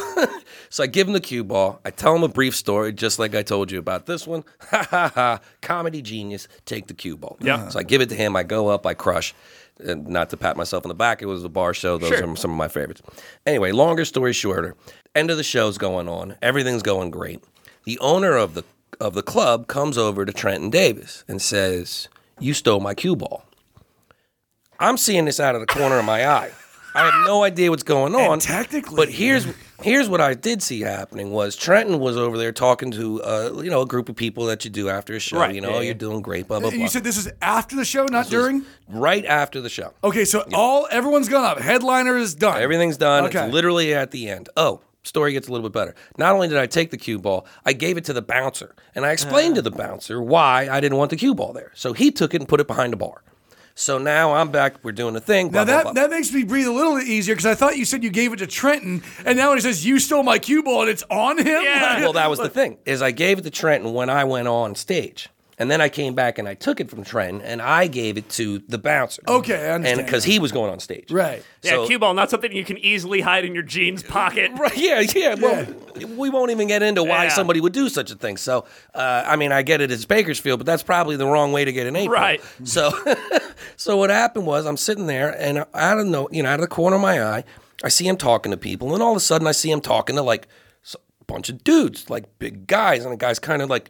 so 0.69 0.83
I 0.83 0.87
give 0.87 1.07
him 1.07 1.13
the 1.13 1.21
cue 1.21 1.43
ball. 1.43 1.79
I 1.85 1.91
tell 1.91 2.15
him 2.15 2.23
a 2.23 2.27
brief 2.27 2.55
story, 2.55 2.91
just 2.91 3.19
like 3.19 3.35
I 3.35 3.41
told 3.41 3.71
you 3.71 3.79
about 3.79 4.05
this 4.05 4.27
one. 4.27 4.43
Ha 4.69 4.87
ha 4.91 5.11
ha! 5.15 5.39
Comedy 5.61 6.01
genius, 6.01 6.47
take 6.65 6.85
the 6.87 6.93
cue 6.93 7.17
ball. 7.17 7.37
Yeah. 7.41 7.69
So 7.69 7.79
I 7.79 7.83
give 7.83 8.01
it 8.01 8.09
to 8.09 8.15
him. 8.15 8.35
I 8.35 8.43
go 8.43 8.67
up. 8.67 8.85
I 8.85 8.93
crush. 8.93 9.33
And 9.79 10.07
not 10.07 10.29
to 10.31 10.37
pat 10.37 10.57
myself 10.57 10.83
on 10.85 10.89
the 10.89 10.95
back, 10.95 11.21
it 11.21 11.25
was 11.25 11.43
a 11.43 11.49
bar 11.49 11.73
show. 11.73 11.97
Those 11.97 12.09
Sure. 12.09 12.29
are 12.29 12.35
some 12.35 12.51
of 12.51 12.57
my 12.57 12.67
favorites. 12.67 13.01
Anyway, 13.45 13.71
longer 13.71 14.03
story 14.05 14.33
shorter, 14.33 14.75
end 15.15 15.31
of 15.31 15.37
the 15.37 15.43
show's 15.43 15.77
going 15.77 16.09
on. 16.09 16.35
Everything's 16.41 16.83
going 16.83 17.11
great. 17.11 17.41
The 17.85 17.97
owner 17.99 18.35
of 18.35 18.53
the 18.55 18.63
of 18.99 19.13
the 19.13 19.23
club 19.23 19.67
comes 19.67 19.97
over 19.97 20.25
to 20.25 20.33
Trenton 20.33 20.69
Davis 20.69 21.23
and 21.29 21.41
says, 21.41 22.09
"You 22.39 22.53
stole 22.53 22.81
my 22.81 22.93
cue 22.93 23.15
ball." 23.15 23.45
I'm 24.79 24.97
seeing 24.97 25.25
this 25.25 25.39
out 25.39 25.55
of 25.55 25.61
the 25.61 25.67
corner 25.67 25.97
of 25.99 26.05
my 26.05 26.27
eye. 26.27 26.51
I 26.95 27.05
have 27.05 27.25
no 27.25 27.43
idea 27.43 27.69
what's 27.69 27.83
going 27.83 28.15
on. 28.15 28.39
technically- 28.39 28.95
but 28.95 29.09
here's 29.09 29.45
here's 29.81 30.09
what 30.09 30.19
I 30.21 30.33
did 30.33 30.61
see 30.61 30.81
happening 30.81 31.31
was 31.31 31.55
Trenton 31.55 31.99
was 31.99 32.17
over 32.17 32.37
there 32.37 32.51
talking 32.51 32.91
to 32.91 33.21
uh, 33.23 33.61
you 33.63 33.69
know 33.69 33.81
a 33.81 33.85
group 33.85 34.09
of 34.09 34.15
people 34.15 34.45
that 34.47 34.65
you 34.65 34.71
do 34.71 34.89
after 34.89 35.15
a 35.15 35.19
show. 35.19 35.37
Right, 35.39 35.53
You 35.55 35.61
know, 35.61 35.69
yeah, 35.69 35.75
yeah. 35.77 35.81
you're 35.83 35.93
doing 35.93 36.21
great. 36.21 36.47
Blah 36.47 36.59
blah 36.59 36.69
blah. 36.71 36.79
You 36.79 36.87
said 36.87 37.03
this 37.03 37.17
is 37.17 37.29
after 37.41 37.75
the 37.75 37.85
show, 37.85 38.05
not 38.05 38.27
during. 38.27 38.63
right 38.87 39.25
after 39.25 39.61
the 39.61 39.69
show. 39.69 39.93
Okay, 40.03 40.25
so 40.25 40.43
all 40.53 40.87
everyone's 40.91 41.29
gone 41.29 41.45
up. 41.45 41.59
Headliner 41.59 42.17
is 42.17 42.35
done. 42.35 42.61
Everything's 42.61 42.97
done. 42.97 43.25
Okay. 43.25 43.45
It's 43.45 43.53
literally 43.53 43.93
at 43.93 44.11
the 44.11 44.27
end. 44.29 44.49
Oh, 44.57 44.81
story 45.03 45.31
gets 45.33 45.47
a 45.47 45.51
little 45.51 45.67
bit 45.69 45.73
better. 45.73 45.95
Not 46.17 46.33
only 46.33 46.47
did 46.47 46.57
I 46.57 46.65
take 46.65 46.91
the 46.91 46.97
cue 46.97 47.19
ball, 47.19 47.45
I 47.65 47.73
gave 47.73 47.97
it 47.97 48.05
to 48.05 48.13
the 48.13 48.21
bouncer, 48.21 48.75
and 48.95 49.05
I 49.05 49.11
explained 49.11 49.55
to 49.55 49.61
the 49.61 49.71
bouncer 49.71 50.21
why 50.21 50.67
I 50.69 50.79
didn't 50.79 50.97
want 50.97 51.09
the 51.11 51.15
cue 51.17 51.35
ball 51.35 51.53
there. 51.53 51.71
So 51.75 51.93
he 51.93 52.11
took 52.11 52.33
it 52.33 52.41
and 52.41 52.47
put 52.47 52.59
it 52.59 52.67
behind 52.67 52.93
the 52.93 52.97
bar. 52.97 53.23
So 53.79 53.97
now 53.97 54.33
I'm 54.33 54.51
back. 54.51 54.83
We're 54.83 54.91
doing 54.91 55.15
a 55.15 55.21
thing. 55.21 55.49
Blah, 55.49 55.61
Now 55.61 55.65
that 55.65 55.83
blah. 55.83 55.93
that 55.93 56.09
makes 56.09 56.33
me 56.33 56.43
breathe 56.43 56.67
a 56.67 56.71
little 56.71 56.99
easier 56.99 57.33
because 57.33 57.45
I 57.45 57.55
thought 57.55 57.77
you 57.77 57.85
said 57.85 58.03
you 58.03 58.09
gave 58.09 58.33
it 58.33 58.39
to 58.39 58.47
Trenton, 58.47 59.01
and 59.25 59.37
now 59.37 59.47
when 59.49 59.57
he 59.57 59.61
says 59.61 59.85
you 59.85 59.99
stole 59.99 60.21
my 60.21 60.37
cue 60.37 60.61
ball 60.61 60.81
and 60.81 60.89
it's 60.89 61.03
on 61.09 61.37
him. 61.37 61.63
Yeah. 61.63 61.99
well, 62.01 62.11
that 62.13 62.29
was 62.29 62.39
the 62.39 62.49
thing 62.49 62.77
is 62.85 63.01
I 63.01 63.11
gave 63.11 63.39
it 63.39 63.43
to 63.43 63.49
Trenton 63.49 63.93
when 63.93 64.09
I 64.09 64.25
went 64.25 64.49
on 64.49 64.75
stage. 64.75 65.29
And 65.59 65.69
then 65.69 65.81
I 65.81 65.89
came 65.89 66.15
back 66.15 66.37
and 66.39 66.47
I 66.47 66.53
took 66.53 66.79
it 66.79 66.89
from 66.89 67.03
Trent 67.03 67.41
and 67.43 67.61
I 67.61 67.87
gave 67.87 68.17
it 68.17 68.29
to 68.29 68.59
the 68.69 68.77
bouncer. 68.77 69.21
Okay, 69.27 69.69
I 69.69 69.75
And 69.75 69.97
because 69.97 70.23
he 70.23 70.39
was 70.39 70.53
going 70.53 70.71
on 70.71 70.79
stage. 70.79 71.11
Right. 71.11 71.43
Yeah, 71.63 71.71
So- 71.71 71.87
cue 71.87 71.99
ball, 71.99 72.13
not 72.13 72.29
something 72.29 72.51
you 72.53 72.63
can 72.63 72.77
easily 72.77 73.19
hide 73.19 73.43
in 73.43 73.53
your 73.53 73.63
jeans 73.63 74.01
pocket. 74.17 74.51
Right, 74.57 74.77
yeah, 74.77 75.01
yeah. 75.13 75.35
Well, 75.35 75.67
we 76.15 76.29
won't 76.29 76.51
even 76.51 76.69
get 76.69 76.81
into 76.81 77.03
why 77.03 77.25
Yeah. 77.25 77.29
somebody 77.29 77.59
would 77.59 77.73
do 77.73 77.89
such 77.89 78.09
a 78.09 78.15
thing. 78.15 78.37
So, 78.37 78.65
uh, 78.95 79.23
I 79.27 79.35
mean, 79.35 79.51
I 79.51 79.61
get 79.61 79.81
it. 79.81 79.91
It's 79.91 80.05
Bakersfield, 80.05 80.59
but 80.59 80.65
that's 80.65 80.81
probably 80.83 81.17
the 81.17 81.27
wrong 81.27 81.51
way 81.51 81.65
to 81.65 81.73
get 81.73 81.87
an 81.87 81.95
apron. 81.97 82.11
Right. 82.21 82.41
So, 82.63 82.91
so 83.75 83.97
what 83.97 84.09
happened 84.09 84.45
was, 84.45 84.65
I'm 84.65 84.77
sitting 84.77 85.07
there, 85.07 85.29
and 85.39 85.65
out 85.73 85.99
of 85.99 86.07
no, 86.07 86.29
you 86.31 86.41
know, 86.41 86.49
out 86.49 86.55
of 86.55 86.61
the 86.61 86.67
corner 86.67 86.95
of 86.95 87.01
my 87.01 87.21
eye, 87.21 87.43
I 87.83 87.89
see 87.89 88.07
him 88.07 88.15
talking 88.15 88.51
to 88.51 88.57
people, 88.57 88.93
and 88.93 89.03
all 89.03 89.11
of 89.11 89.17
a 89.17 89.21
sudden, 89.21 89.45
I 89.47 89.51
see 89.51 89.71
him 89.71 89.81
talking 89.81 90.15
to 90.15 90.21
like 90.21 90.47
s- 90.85 90.95
a 90.95 91.23
bunch 91.25 91.49
of 91.49 91.63
dudes, 91.65 92.09
like 92.09 92.25
big 92.39 92.65
guys, 92.67 93.03
and 93.03 93.11
the 93.13 93.17
guy's 93.17 93.39
kind 93.39 93.61
of 93.61 93.69
like 93.69 93.89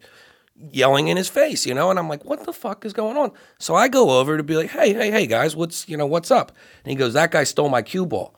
yelling 0.72 1.08
in 1.08 1.18
his 1.18 1.30
face, 1.30 1.66
you 1.66 1.74
know, 1.74 1.90
and 1.90 1.98
I'm 1.98 2.10
like, 2.10 2.26
what 2.26 2.46
the 2.46 2.54
fuck 2.54 2.86
is 2.86 2.94
going 2.94 3.18
on? 3.18 3.32
So 3.60 3.76
I 3.76 3.88
go 3.88 4.20
over 4.20 4.38
to 4.38 4.44
be 4.44 4.56
like, 4.56 4.70
hey, 4.70 4.94
hey, 4.94 5.12
hey, 5.12 5.28
guys, 5.28 5.56
what's 5.56 5.88
you 5.88 5.98
know, 5.98 6.06
what's 6.06 6.32
up? 6.32 6.52
And 6.84 6.92
he 6.92 6.96
goes, 6.96 7.14
that 7.14 7.32
guy 7.32 7.44
stole 7.44 7.70
my 7.70 7.82
cue 7.82 8.06
ball. 8.06 8.36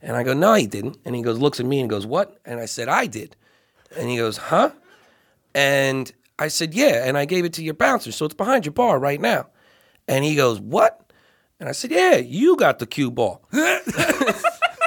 And 0.00 0.16
I 0.16 0.22
go, 0.22 0.34
no, 0.34 0.54
he 0.54 0.66
didn't. 0.66 0.98
And 1.04 1.14
he 1.16 1.22
goes, 1.22 1.38
looks 1.38 1.60
at 1.60 1.66
me 1.66 1.80
and 1.80 1.88
goes, 1.88 2.06
what? 2.06 2.38
And 2.44 2.60
I 2.60 2.66
said, 2.66 2.88
I 2.88 3.06
did. 3.06 3.36
And 3.96 4.10
he 4.10 4.18
goes, 4.18 4.36
huh? 4.36 4.70
And 5.54 6.12
I 6.38 6.48
said, 6.48 6.74
yeah. 6.74 7.06
And 7.06 7.16
I 7.16 7.24
gave 7.24 7.44
it 7.44 7.54
to 7.54 7.64
your 7.64 7.74
bouncer. 7.74 8.12
So 8.12 8.26
it's 8.26 8.34
behind 8.34 8.66
your 8.66 8.74
bar 8.74 8.98
right 8.98 9.20
now. 9.20 9.46
And 10.06 10.24
he 10.24 10.34
goes, 10.34 10.60
what? 10.60 11.10
And 11.58 11.68
I 11.68 11.72
said, 11.72 11.90
yeah, 11.90 12.16
you 12.16 12.56
got 12.56 12.80
the 12.80 12.86
cue 12.86 13.10
ball. 13.10 13.46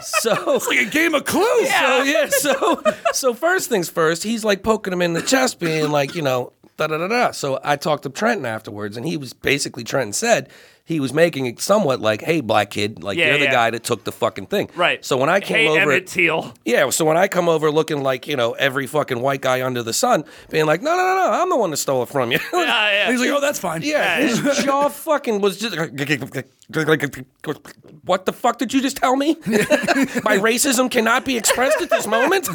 so 0.01 0.55
It's 0.55 0.67
like 0.67 0.79
a 0.79 0.89
game 0.89 1.15
of 1.15 1.25
clues. 1.25 1.69
so 1.69 2.03
yeah, 2.03 2.27
so 2.29 2.83
so 3.13 3.33
first 3.33 3.69
things 3.69 3.89
first, 3.89 4.23
he's 4.23 4.45
like 4.45 4.61
poking 4.61 4.93
him 4.93 5.01
in 5.01 5.13
the 5.13 5.21
chest, 5.21 5.59
being 5.59 5.89
like, 5.89 6.13
you 6.13 6.21
know, 6.21 6.53
da 6.77 6.87
da 6.87 6.97
da 6.97 7.07
da. 7.07 7.31
So 7.31 7.59
I 7.63 7.75
talked 7.75 8.03
to 8.03 8.09
Trenton 8.09 8.45
afterwards, 8.45 8.97
and 8.97 9.05
he 9.05 9.17
was 9.17 9.33
basically 9.33 9.83
Trenton 9.83 10.13
said 10.13 10.49
he 10.87 11.01
was 11.01 11.13
making 11.13 11.47
it 11.47 11.59
somewhat 11.59 11.99
like, 11.99 12.21
hey, 12.21 12.39
black 12.39 12.69
kid, 12.69 13.03
like 13.03 13.17
Yeah, 13.17 13.31
you're 13.31 13.39
the 13.39 13.47
guy 13.47 13.69
that 13.71 13.83
took 13.83 14.05
the 14.05 14.13
fucking 14.13 14.45
thing. 14.45 14.69
Right. 14.73 15.03
So 15.03 15.17
when 15.17 15.27
I 15.27 15.41
came 15.41 15.57
hey, 15.57 15.67
over, 15.67 15.81
Emmett 15.81 16.07
Till. 16.07 16.53
yeah, 16.63 16.89
so 16.91 17.03
when 17.03 17.17
I 17.17 17.27
come 17.27 17.49
over 17.49 17.69
looking 17.69 18.01
like 18.03 18.25
you 18.25 18.37
know 18.37 18.53
every 18.53 18.87
fucking 18.87 19.19
white 19.19 19.41
guy 19.41 19.65
under 19.65 19.83
the 19.83 19.91
sun, 19.91 20.23
being 20.49 20.65
like, 20.65 20.81
no, 20.81 20.91
no, 20.95 21.03
no, 21.03 21.15
no, 21.25 21.41
I'm 21.41 21.49
the 21.49 21.57
one 21.57 21.71
that 21.71 21.77
stole 21.77 22.03
it 22.03 22.09
from 22.09 22.31
you. 22.31 22.39
Yeah, 22.53 22.61
yeah. 22.63 23.11
He's 23.11 23.19
like, 23.19 23.31
oh, 23.31 23.41
that's 23.41 23.59
fine. 23.59 23.81
Yeah, 23.81 24.19
his 24.21 24.39
jaw 24.63 24.87
fucking 24.87 25.41
was 25.41 25.59
just. 25.59 25.75
Like, 25.75 25.91
what 28.05 28.25
the 28.25 28.33
fuck 28.33 28.57
did 28.57 28.73
you 28.73 28.81
just 28.81 28.95
tell 28.95 29.17
me? 29.17 29.35
My 29.45 30.37
racism 30.37 30.89
cannot 30.89 31.25
be 31.25 31.35
expressed 31.35 31.81
at 31.81 31.89
this 31.89 32.07
moment. 32.07 32.47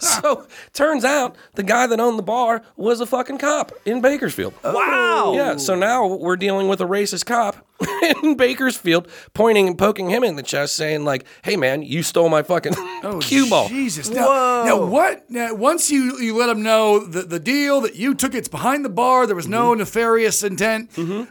so 0.00 0.46
turns 0.72 1.04
out 1.04 1.36
the 1.54 1.62
guy 1.62 1.86
that 1.86 2.00
owned 2.00 2.18
the 2.18 2.22
bar 2.22 2.62
was 2.76 3.00
a 3.00 3.06
fucking 3.06 3.38
cop 3.38 3.72
in 3.84 4.00
Bakersfield. 4.00 4.54
Wow. 4.64 5.32
Yeah, 5.34 5.56
so 5.56 5.74
now 5.74 6.06
we're 6.06 6.36
dealing 6.36 6.68
with 6.68 6.80
a 6.80 6.86
racist 6.86 7.26
cop 7.26 7.41
in 8.22 8.36
Bakersfield, 8.36 9.08
pointing 9.34 9.66
and 9.66 9.76
poking 9.76 10.08
him 10.08 10.22
in 10.22 10.36
the 10.36 10.42
chest, 10.42 10.74
saying 10.76 11.04
like, 11.04 11.24
"Hey 11.42 11.56
man, 11.56 11.82
you 11.82 12.02
stole 12.02 12.28
my 12.28 12.42
fucking 12.42 12.74
oh, 13.02 13.18
cue 13.20 13.48
ball." 13.50 13.68
Jesus. 13.68 14.08
Now, 14.08 14.62
now 14.64 14.84
what? 14.84 15.28
Now, 15.30 15.54
once 15.54 15.90
you 15.90 16.18
you 16.20 16.36
let 16.36 16.48
him 16.48 16.62
know 16.62 17.00
the, 17.04 17.22
the 17.22 17.40
deal 17.40 17.80
that 17.80 17.96
you 17.96 18.14
took 18.14 18.34
it's 18.34 18.48
behind 18.48 18.84
the 18.84 18.88
bar, 18.90 19.26
there 19.26 19.34
was 19.36 19.48
no 19.48 19.70
Mm-hmm. 19.70 19.80
nefarious 19.80 20.42
intent. 20.44 20.90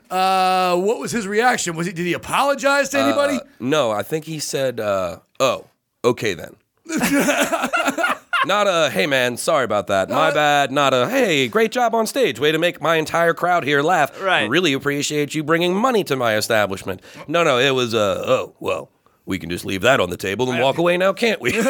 Uh, 0.10 0.76
what 0.78 1.00
was 1.00 1.12
his 1.12 1.26
reaction? 1.28 1.76
Was 1.76 1.88
he 1.88 1.94
did 1.94 2.06
he 2.06 2.14
apologize 2.14 2.90
to 2.90 3.00
anybody? 3.00 3.36
Uh, 3.38 3.42
no, 3.60 3.92
I 3.92 4.04
think 4.04 4.26
he 4.26 4.40
said, 4.40 4.80
uh, 4.80 5.20
"Oh, 5.40 5.66
okay 6.04 6.34
then." 6.34 6.56
Not 8.46 8.68
a 8.68 8.90
hey 8.90 9.06
man, 9.06 9.38
sorry 9.38 9.66
about 9.66 9.88
that. 9.88 10.10
My 10.10 10.32
bad. 10.32 10.72
Not 10.72 10.94
a 10.94 11.08
hey, 11.08 11.48
great 11.48 11.72
job 11.72 11.94
on 11.94 12.08
stage. 12.08 12.40
Way 12.40 12.52
to 12.52 12.58
make 12.58 12.82
my 12.82 12.96
entire 12.96 13.34
crowd 13.34 13.64
here 13.64 13.82
laugh. 13.84 14.20
Right. 14.22 14.50
Really 14.50 14.74
appreciate 14.74 15.36
you 15.36 15.44
bringing 15.44 15.76
money 15.76 16.04
to 16.06 16.16
my 16.16 16.36
establishment. 16.36 17.02
No, 17.28 17.44
no, 17.44 17.60
it 17.60 17.72
was 17.72 17.94
uh 17.94 18.24
oh 18.26 18.56
well, 18.60 18.90
we 19.26 19.38
can 19.38 19.50
just 19.50 19.64
leave 19.66 19.82
that 19.82 20.00
on 20.00 20.10
the 20.10 20.18
table 20.18 20.50
and 20.52 20.60
walk 20.60 20.78
away 20.80 20.98
now, 20.98 21.14
can't 21.14 21.40
we? 21.40 21.54
and 21.60 21.68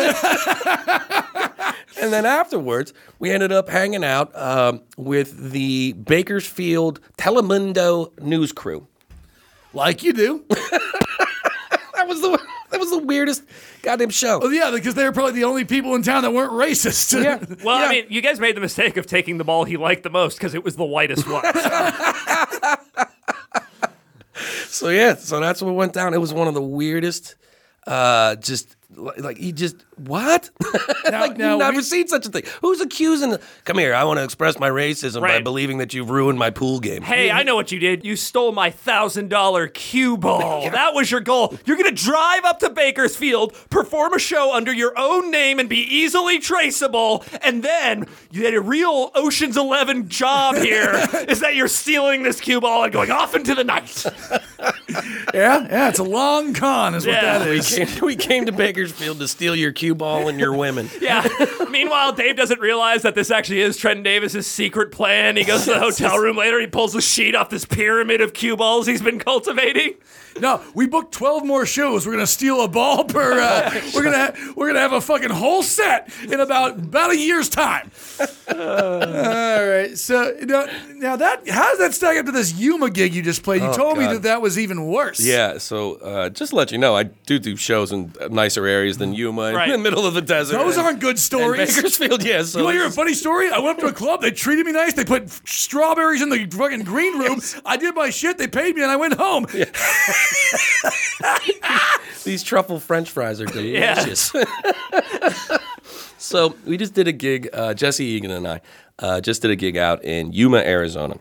then 2.13 2.25
afterwards, 2.25 2.93
we 3.19 3.31
ended 3.31 3.51
up 3.51 3.67
hanging 3.67 4.03
out 4.05 4.33
um, 4.37 4.81
with 4.97 5.51
the 5.51 5.91
Bakersfield 5.93 7.01
Telemundo 7.17 8.17
news 8.21 8.53
crew. 8.53 8.87
like 9.73 10.03
you 10.03 10.13
do. 10.13 10.45
That 11.93 12.07
was 12.07 12.21
the 12.21 12.39
that 12.70 12.70
was 12.81 12.89
the 12.91 12.97
weirdest 12.99 13.43
goddamn 13.81 14.09
show. 14.09 14.39
Well, 14.39 14.51
yeah, 14.51 14.71
because 14.71 14.95
they 14.95 15.05
were 15.05 15.13
probably 15.13 15.33
the 15.33 15.45
only 15.45 15.63
people 15.63 15.95
in 15.95 16.03
town 16.03 16.23
that 16.23 16.33
weren't 16.33 16.51
racist. 16.51 17.13
Yeah. 17.23 17.37
Well, 17.63 17.79
Yeah. 17.79 17.85
I 17.85 17.89
mean, 17.89 18.05
you 18.09 18.21
guys 18.21 18.39
made 18.39 18.57
the 18.57 18.61
mistake 18.61 18.97
of 18.97 19.05
taking 19.05 19.37
the 19.37 19.43
ball 19.45 19.63
he 19.63 19.77
liked 19.77 20.03
the 20.03 20.09
most 20.09 20.37
because 20.37 20.53
it 20.53 20.63
was 20.63 20.75
the 20.75 20.83
whitest 20.83 21.27
one. 21.29 21.43
so 24.67 24.89
yeah, 24.89 25.15
so 25.15 25.39
that's 25.39 25.61
what 25.61 25.73
went 25.75 25.93
down. 25.93 26.13
It 26.13 26.17
was 26.19 26.33
one 26.33 26.47
of 26.47 26.53
the 26.53 26.61
weirdest. 26.61 27.35
Uh, 27.87 28.35
just 28.35 28.75
like 28.95 29.37
he 29.37 29.51
just 29.51 29.75
what? 30.07 30.49
Now- 31.11 31.21
like 31.21 31.37
now 31.37 31.57
never 31.57 31.77
we- 31.77 31.83
seen 31.83 32.07
such 32.07 32.25
a 32.25 32.29
thing. 32.29 32.43
Who's 32.61 32.79
accusing? 32.79 33.35
Come 33.65 33.77
here, 33.77 33.93
I 33.93 34.03
want 34.05 34.19
to 34.19 34.23
express 34.23 34.57
my 34.59 34.69
racism 34.69 35.21
by 35.21 35.41
believing 35.41 35.79
that 35.79 35.93
you've 35.93 36.09
ruined 36.09 36.39
my 36.39 36.49
pool 36.51 36.79
game. 36.79 37.01
Hey, 37.01 37.29
I 37.31 37.43
know 37.43 37.55
what 37.55 37.71
you 37.71 37.79
did. 37.79 38.05
You 38.05 38.15
stole 38.15 38.51
my 38.53 38.69
thousand 38.69 39.29
dollar 39.29 39.67
cue 39.67 40.17
ball. 40.17 40.69
That 40.81 40.93
was 40.93 41.11
your 41.11 41.19
goal. 41.21 41.57
You're 41.65 41.75
gonna 41.77 41.91
drive 41.91 42.45
up 42.45 42.59
to 42.59 42.69
Bakersfield, 42.69 43.53
perform 43.69 44.13
a 44.13 44.19
show 44.19 44.53
under 44.55 44.71
your 44.73 44.93
own 44.97 45.31
name, 45.31 45.59
and 45.59 45.67
be 45.67 45.79
easily 45.81 46.39
traceable. 46.39 47.25
And 47.41 47.61
then 47.63 48.05
you 48.31 48.45
had 48.45 48.53
a 48.53 48.61
real 48.61 49.11
Ocean's 49.15 49.57
Eleven 49.57 50.07
job 50.07 50.55
here. 50.55 50.91
is 51.27 51.41
that 51.41 51.55
you're 51.55 51.67
stealing 51.67 52.23
this 52.23 52.39
cue 52.39 52.61
ball 52.61 52.83
and 52.85 52.93
going 52.93 53.11
off 53.11 53.35
into 53.35 53.53
the 53.53 53.63
night? 53.65 54.05
Yeah, 55.33 55.67
yeah, 55.67 55.89
it's 55.89 55.99
a 55.99 56.03
long 56.03 56.53
con, 56.53 56.93
is 56.95 57.05
what 57.05 57.13
Yeah. 57.13 57.39
that 57.39 57.49
we 57.49 57.61
came, 57.61 58.05
we 58.05 58.15
came 58.15 58.45
to 58.45 58.51
Bakersfield 58.51 59.19
to 59.19 59.27
steal 59.27 59.55
your 59.55 59.71
cue 59.71 59.90
ball 59.95 60.27
and 60.27 60.39
your 60.39 60.53
women. 60.55 60.89
Yeah. 61.01 61.27
Meanwhile, 61.69 62.13
Dave 62.13 62.35
doesn't 62.37 62.59
realize 62.59 63.01
that 63.01 63.15
this 63.15 63.31
actually 63.31 63.61
is 63.61 63.75
Trenton 63.77 64.03
Davis's 64.03 64.45
secret 64.45 64.91
plan. 64.91 65.35
He 65.37 65.43
goes 65.43 65.65
to 65.65 65.71
the 65.71 65.79
hotel 65.79 66.17
room 66.19 66.37
later. 66.37 66.59
He 66.59 66.67
pulls 66.67 66.93
the 66.93 67.01
sheet 67.01 67.33
off 67.35 67.49
this 67.49 67.65
pyramid 67.65 68.21
of 68.21 68.33
cue 68.33 68.55
balls 68.55 68.85
he's 68.87 69.01
been 69.01 69.17
cultivating. 69.19 69.95
No, 70.39 70.61
we 70.73 70.87
booked 70.87 71.11
twelve 71.13 71.43
more 71.45 71.65
shows. 71.65 72.05
We're 72.05 72.13
gonna 72.13 72.27
steal 72.27 72.63
a 72.63 72.67
ball 72.67 73.03
per. 73.03 73.39
Uh, 73.39 73.81
we're 73.95 74.03
gonna 74.03 74.17
ha- 74.17 74.53
we're 74.55 74.67
gonna 74.67 74.79
have 74.79 74.93
a 74.93 75.01
fucking 75.01 75.29
whole 75.31 75.61
set 75.63 76.09
in 76.23 76.39
about 76.39 76.77
about 76.77 77.11
a 77.11 77.17
year's 77.17 77.49
time. 77.49 77.91
All 78.49 78.55
right. 79.67 79.97
So 79.97 80.35
now, 80.41 80.67
now 80.95 81.15
that 81.17 81.47
how 81.49 81.69
does 81.71 81.79
that 81.79 81.93
stack 81.93 82.17
up 82.17 82.25
to 82.27 82.31
this 82.31 82.53
Yuma 82.53 82.89
gig 82.89 83.13
you 83.13 83.21
just 83.21 83.43
played? 83.43 83.61
You 83.61 83.69
Oh, 83.69 83.73
told 83.73 83.97
me 83.97 84.05
God. 84.05 84.15
that 84.15 84.21
that 84.23 84.41
was 84.41 84.57
even 84.59 84.87
worse. 84.87 85.19
Yeah, 85.19 85.57
so 85.57 85.95
uh, 85.95 86.29
just 86.29 86.51
to 86.51 86.55
let 86.55 86.71
you 86.71 86.77
know, 86.77 86.95
I 86.95 87.03
do 87.03 87.37
do 87.39 87.55
shows 87.57 87.91
in 87.91 88.13
nicer 88.29 88.65
areas 88.65 88.97
than 88.97 89.13
Yuma, 89.13 89.53
Right. 89.53 89.67
In 89.73 89.83
the 89.83 89.89
middle 89.89 90.05
of 90.05 90.13
the 90.13 90.21
desert. 90.21 90.57
Those 90.57 90.77
and- 90.77 90.85
aren't 90.85 90.99
good 90.99 91.19
stories. 91.19 91.75
Bakersfield, 91.75 92.23
yeah. 92.23 92.43
So 92.43 92.59
You 92.59 92.65
want 92.65 92.75
to 92.75 92.79
hear 92.79 92.87
a 92.87 92.91
funny 92.91 93.13
story? 93.13 93.49
I 93.49 93.59
went 93.59 93.77
up 93.77 93.85
to 93.85 93.87
a 93.87 93.93
club. 93.93 94.21
They 94.21 94.31
treated 94.31 94.65
me 94.65 94.71
nice. 94.71 94.93
They 94.93 95.05
put 95.05 95.29
strawberries 95.47 96.21
in 96.21 96.29
the 96.29 96.45
fucking 96.45 96.83
green 96.83 97.17
room. 97.17 97.41
I 97.65 97.77
did 97.77 97.95
my 97.95 98.09
shit. 98.09 98.37
They 98.37 98.47
paid 98.47 98.75
me, 98.75 98.83
and 98.83 98.91
I 98.91 98.95
went 98.95 99.13
home. 99.15 99.45
These 102.23 102.43
truffle 102.43 102.79
French 102.79 103.09
fries 103.09 103.41
are 103.41 103.45
delicious. 103.45 104.31
so 106.17 106.55
we 106.65 106.77
just 106.77 106.93
did 106.93 107.07
a 107.07 107.11
gig. 107.11 107.49
Uh, 107.51 107.73
Jesse 107.73 108.05
Egan 108.05 108.31
and 108.31 108.47
I 108.47 108.61
uh, 108.99 109.21
just 109.21 109.41
did 109.41 109.51
a 109.51 109.55
gig 109.55 109.77
out 109.77 110.03
in 110.03 110.31
Yuma, 110.31 110.59
Arizona. 110.59 111.17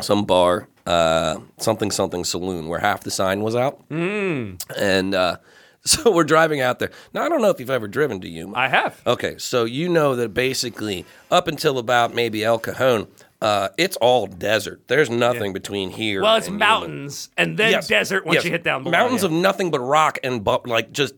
Some 0.00 0.24
bar, 0.24 0.68
uh, 0.86 1.38
something 1.58 1.90
something 1.90 2.24
saloon, 2.24 2.68
where 2.68 2.80
half 2.80 3.04
the 3.04 3.10
sign 3.10 3.42
was 3.42 3.54
out. 3.54 3.86
Mm. 3.90 4.60
And 4.76 5.14
uh, 5.14 5.36
so 5.86 6.10
we're 6.10 6.24
driving 6.24 6.60
out 6.60 6.78
there. 6.78 6.90
Now 7.12 7.24
I 7.24 7.28
don't 7.28 7.42
know 7.42 7.50
if 7.50 7.60
you've 7.60 7.70
ever 7.70 7.88
driven 7.88 8.20
to 8.22 8.28
Yuma. 8.28 8.56
I 8.56 8.68
have. 8.68 9.00
Okay, 9.06 9.36
so 9.38 9.64
you 9.64 9.88
know 9.88 10.16
that 10.16 10.32
basically 10.34 11.04
up 11.30 11.46
until 11.48 11.78
about 11.78 12.14
maybe 12.14 12.42
El 12.44 12.58
Cajon, 12.58 13.06
uh, 13.42 13.68
it's 13.76 13.96
all 13.98 14.26
desert. 14.26 14.80
There's 14.86 15.10
nothing 15.10 15.52
between 15.52 15.90
here. 15.90 16.22
Well, 16.22 16.36
it's 16.36 16.46
and 16.46 16.54
Yuma. 16.54 16.64
mountains 16.64 17.28
and 17.36 17.58
then 17.58 17.72
Yes, 17.72 17.88
desert 17.88 18.24
once 18.24 18.36
yes. 18.36 18.44
you 18.46 18.50
hit 18.50 18.64
down. 18.64 18.84
Mountains 18.84 19.22
Yeah. 19.22 19.26
of 19.26 19.32
nothing 19.32 19.70
but 19.70 19.80
rock 19.80 20.18
and 20.24 20.42
bu- 20.42 20.58
like 20.64 20.92
just 20.92 21.14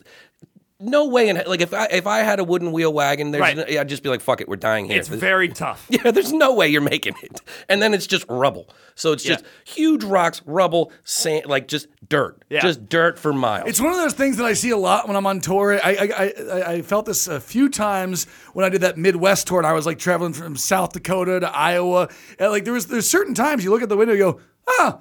no 0.78 1.06
way 1.06 1.28
in 1.28 1.40
like 1.46 1.60
if 1.62 1.72
I 1.72 1.86
if 1.86 2.06
I 2.06 2.18
had 2.18 2.38
a 2.38 2.44
wooden 2.44 2.70
wheel 2.72 2.92
wagon, 2.92 3.30
there's 3.30 3.40
Right. 3.40 3.56
no- 3.56 3.80
I'd 3.80 3.88
just 3.88 4.02
be 4.02 4.08
like 4.10 4.20
fuck 4.20 4.40
it, 4.40 4.48
we're 4.48 4.56
dying 4.56 4.84
here. 4.86 4.98
It's 4.98 5.08
very 5.08 5.48
tough. 5.48 5.86
yeah, 5.90 6.10
there's 6.10 6.32
no 6.32 6.54
way 6.54 6.68
you're 6.68 6.80
making 6.82 7.14
it. 7.22 7.40
And 7.68 7.80
then 7.80 7.94
it's 7.94 8.06
just 8.06 8.26
rubble. 8.28 8.68
So 8.94 9.12
it's 9.12 9.22
just 9.24 9.44
huge 9.64 10.04
rocks, 10.04 10.42
rubble, 10.46 10.92
sand, 11.04 11.46
like 11.46 11.68
just 11.68 11.88
dirt, 12.08 12.42
Yeah. 12.50 12.60
just 12.60 12.88
dirt 12.88 13.18
for 13.18 13.32
miles. 13.32 13.68
It's 13.68 13.80
one 13.80 13.92
of 13.92 13.98
those 13.98 14.12
things 14.14 14.36
that 14.36 14.44
I 14.44 14.52
see 14.52 14.70
a 14.70 14.76
lot 14.76 15.06
when 15.08 15.16
I'm 15.16 15.26
on 15.26 15.40
tour. 15.40 15.78
I, 15.82 15.90
I, 15.94 16.08
I, 16.24 16.62
I 16.74 16.82
felt 16.82 17.06
this 17.06 17.26
a 17.26 17.40
few 17.40 17.68
times 17.68 18.26
when 18.52 18.64
I 18.64 18.68
did 18.68 18.82
that 18.82 18.96
Midwest 18.98 19.46
tour, 19.46 19.58
and 19.58 19.66
I 19.66 19.72
was 19.72 19.86
like 19.86 19.98
traveling 19.98 20.32
from 20.34 20.56
South 20.56 20.92
Dakota 20.92 21.40
to 21.40 21.54
Iowa. 21.56 22.08
And 22.38 22.50
like 22.50 22.64
there 22.64 22.72
was 22.72 22.86
there's 22.86 23.08
certain 23.08 23.34
times 23.34 23.64
you 23.64 23.70
look 23.70 23.82
at 23.82 23.88
the 23.88 23.96
window, 23.96 24.12
and 24.12 24.18
you 24.18 24.32
go, 24.32 24.40
ah. 24.80 25.00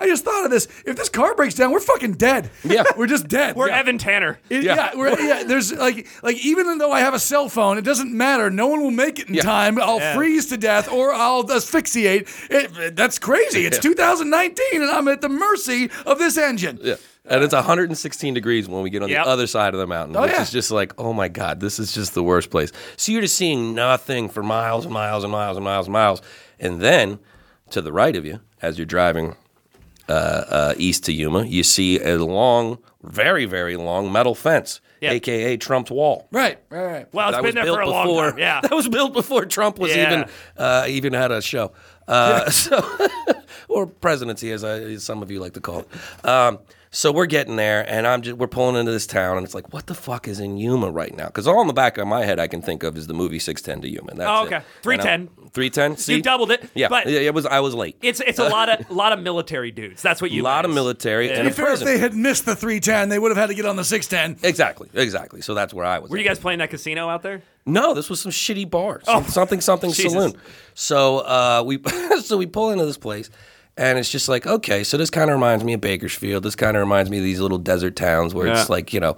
I 0.00 0.06
just 0.06 0.24
thought 0.24 0.44
of 0.46 0.50
this. 0.50 0.66
If 0.86 0.96
this 0.96 1.08
car 1.10 1.34
breaks 1.34 1.54
down, 1.54 1.72
we're 1.72 1.80
fucking 1.80 2.14
dead. 2.14 2.50
Yeah. 2.64 2.84
we're 2.96 3.06
just 3.06 3.28
dead. 3.28 3.54
We're 3.54 3.68
yeah. 3.68 3.78
Evan 3.78 3.98
Tanner. 3.98 4.38
It- 4.48 4.64
Yeah. 4.64 4.74
yeah, 4.76 4.90
we're, 4.96 5.20
yeah. 5.20 5.42
There's 5.44 5.72
like, 5.72 6.06
like 6.22 6.36
even 6.44 6.78
though 6.78 6.90
I 6.92 7.00
have 7.00 7.12
a 7.14 7.18
cell 7.18 7.48
phone, 7.48 7.76
it 7.78 7.82
doesn't 7.82 8.12
matter. 8.12 8.50
No 8.50 8.66
one 8.68 8.80
will 8.82 8.90
make 8.90 9.18
it 9.18 9.28
in 9.28 9.34
Yeah. 9.34 9.42
time. 9.42 9.78
I'll 9.80 9.98
Yeah. 9.98 10.14
freeze 10.14 10.46
to 10.46 10.56
death 10.56 10.90
or 10.90 11.12
I'll 11.12 11.50
asphyxiate. 11.52 12.28
It, 12.48 12.96
that's 12.96 13.18
crazy. 13.18 13.66
It's 13.66 13.78
2019, 13.78 14.82
and 14.82 14.90
I'm 14.90 15.06
at 15.08 15.20
the 15.20 15.28
mercy 15.28 15.90
of 16.06 16.18
this 16.18 16.38
engine. 16.38 16.78
Yeah. 16.82 16.94
And 17.26 17.44
it's 17.44 17.52
116 17.54 18.32
degrees 18.34 18.66
when 18.68 18.82
we 18.82 18.90
get 18.90 19.02
on 19.02 19.08
Yep. 19.10 19.24
the 19.24 19.30
other 19.30 19.46
side 19.46 19.74
of 19.74 19.80
the 19.80 19.86
mountain, 19.86 20.16
Oh, 20.16 20.22
which 20.22 20.32
yeah. 20.32 20.42
is 20.42 20.50
just 20.50 20.70
like, 20.70 20.94
oh 20.98 21.12
my 21.12 21.28
God, 21.28 21.60
this 21.60 21.78
is 21.78 21.92
just 21.92 22.14
the 22.14 22.22
worst 22.22 22.50
place. 22.50 22.72
So 22.96 23.12
you're 23.12 23.20
just 23.20 23.36
seeing 23.36 23.74
nothing 23.74 24.28
for 24.30 24.42
miles 24.42 24.84
and 24.86 24.94
miles 24.94 25.22
and 25.24 25.30
miles 25.30 25.56
and 25.56 25.62
miles 25.64 25.86
and 25.86 25.92
miles. 25.92 26.22
And 26.58 26.80
then 26.80 27.18
to 27.70 27.82
the 27.82 27.92
right 27.92 28.16
of 28.16 28.24
you, 28.24 28.40
as 28.62 28.78
you're 28.78 28.86
driving 28.86 29.36
uh, 30.10 30.44
uh, 30.48 30.74
east 30.76 31.04
to 31.04 31.12
Yuma, 31.12 31.44
you 31.44 31.62
see 31.62 32.00
a 32.00 32.18
long, 32.18 32.78
very, 33.02 33.44
very 33.46 33.76
long 33.76 34.10
metal 34.12 34.34
fence, 34.34 34.80
Yeah. 35.00 35.12
aka 35.12 35.56
Trump's 35.56 35.90
wall. 35.90 36.26
Right, 36.32 36.58
right, 36.70 36.84
right. 36.84 37.06
Well, 37.14 37.28
it's 37.28 37.36
That 37.36 37.42
been 37.44 37.54
there 37.54 37.64
was 37.64 37.74
for 37.74 37.80
a 37.80 37.84
built 37.84 37.94
long 37.94 38.06
before. 38.08 38.30
time. 38.30 38.38
Yeah. 38.38 38.60
that 38.62 38.72
was 38.74 38.88
built 38.88 39.12
before 39.12 39.44
Trump 39.46 39.78
was 39.78 39.94
Yeah. 39.94 40.06
even 40.12 40.24
uh, 40.56 40.84
even 40.88 41.12
had 41.12 41.30
a 41.30 41.40
show. 41.40 41.72
Uh, 42.08 42.50
So, 42.50 42.82
or 43.68 43.86
presidency, 43.86 44.50
as, 44.52 44.64
I, 44.64 44.80
as 44.80 45.04
some 45.04 45.22
of 45.22 45.30
you 45.30 45.38
like 45.40 45.52
to 45.54 45.60
call 45.60 45.80
it. 45.80 45.88
Um, 46.28 46.58
so 46.92 47.12
we're 47.12 47.26
getting 47.26 47.56
there, 47.56 47.88
and 47.88 48.06
I'm 48.06 48.22
just 48.22 48.36
we're 48.38 48.48
pulling 48.48 48.74
into 48.76 48.90
this 48.90 49.06
town, 49.06 49.36
and 49.36 49.44
it's 49.44 49.54
like, 49.54 49.72
what 49.72 49.86
the 49.86 49.94
fuck 49.94 50.26
is 50.26 50.40
in 50.40 50.56
Yuma 50.56 50.90
right 50.90 51.14
now? 51.16 51.26
Because 51.26 51.46
all 51.46 51.60
in 51.60 51.66
the 51.68 51.72
back 51.72 51.98
of 51.98 52.06
my 52.08 52.24
head, 52.24 52.40
I 52.40 52.48
can 52.48 52.60
think 52.62 52.82
of 52.82 52.96
is 52.96 53.06
the 53.06 53.14
movie 53.14 53.38
Six 53.38 53.62
Ten 53.62 53.80
to 53.82 53.88
Yuma. 53.88 54.14
That's 54.14 54.28
Oh, 54.28 54.42
it. 54.44 54.46
okay. 54.46 54.64
310. 54.82 55.50
Three 55.52 55.68
ten. 55.68 55.96
See, 55.96 56.14
You 56.14 56.22
doubled 56.22 56.52
it. 56.52 56.70
Yeah, 56.74 56.86
But 56.88 57.08
yeah, 57.08 57.18
it 57.20 57.34
was. 57.34 57.44
I 57.44 57.58
was 57.58 57.74
late. 57.74 57.96
it's 58.02 58.20
it's 58.20 58.38
a 58.38 58.48
lot 58.48 58.68
of 58.68 58.88
a 58.88 58.92
lot 58.94 59.12
of 59.12 59.18
military 59.20 59.72
dudes. 59.72 60.00
That's 60.00 60.22
what 60.22 60.30
you. 60.30 60.36
a 60.36 60.38
you 60.38 60.42
lot 60.44 60.64
of 60.64 60.70
military 60.72 61.26
Yeah. 61.26 61.38
and 61.40 61.48
a 61.48 61.50
If, 61.50 61.58
if 61.58 61.80
they 61.80 61.98
had 61.98 62.14
missed 62.14 62.44
the 62.46 62.54
310, 62.54 63.08
they 63.08 63.18
would 63.18 63.30
have 63.32 63.36
had 63.38 63.48
to 63.48 63.54
get 63.54 63.66
on 63.66 63.74
the 63.74 63.82
610. 63.84 64.48
Exactly, 64.48 64.88
exactly. 64.94 65.40
So 65.40 65.54
that's 65.54 65.74
where 65.74 65.84
I 65.84 65.98
was. 65.98 66.08
Were 66.10 66.16
at. 66.18 66.22
you 66.22 66.28
guys 66.28 66.38
playing 66.38 66.60
that 66.60 66.70
casino 66.70 67.08
out 67.08 67.22
there? 67.22 67.42
No, 67.66 67.94
this 67.94 68.08
was 68.08 68.20
some 68.20 68.30
shitty 68.30 68.70
bar. 68.70 69.00
Some, 69.04 69.24
something 69.24 69.60
something 69.60 69.90
Oh, 69.90 69.92
Jesus. 69.94 70.12
saloon. 70.12 70.34
So 70.74 71.18
uh, 71.18 71.62
we 71.66 71.80
so 72.22 72.36
we 72.36 72.46
pull 72.46 72.70
into 72.70 72.86
this 72.86 72.96
place 72.98 73.28
and 73.76 73.98
it's 73.98 74.10
just 74.10 74.28
like, 74.28 74.46
okay, 74.46 74.84
so 74.84 74.96
this 74.96 75.10
kind 75.10 75.30
of 75.30 75.34
reminds 75.34 75.64
me 75.64 75.72
of 75.74 75.80
Bakersfield. 75.80 76.42
This 76.42 76.56
kind 76.56 76.76
of 76.76 76.80
reminds 76.80 77.10
me 77.10 77.18
of 77.18 77.24
these 77.24 77.40
little 77.40 77.58
desert 77.58 77.96
towns 77.96 78.34
where 78.34 78.46
Yeah. 78.46 78.60
it's 78.60 78.70
like, 78.70 78.92
you 78.92 79.00
know, 79.00 79.16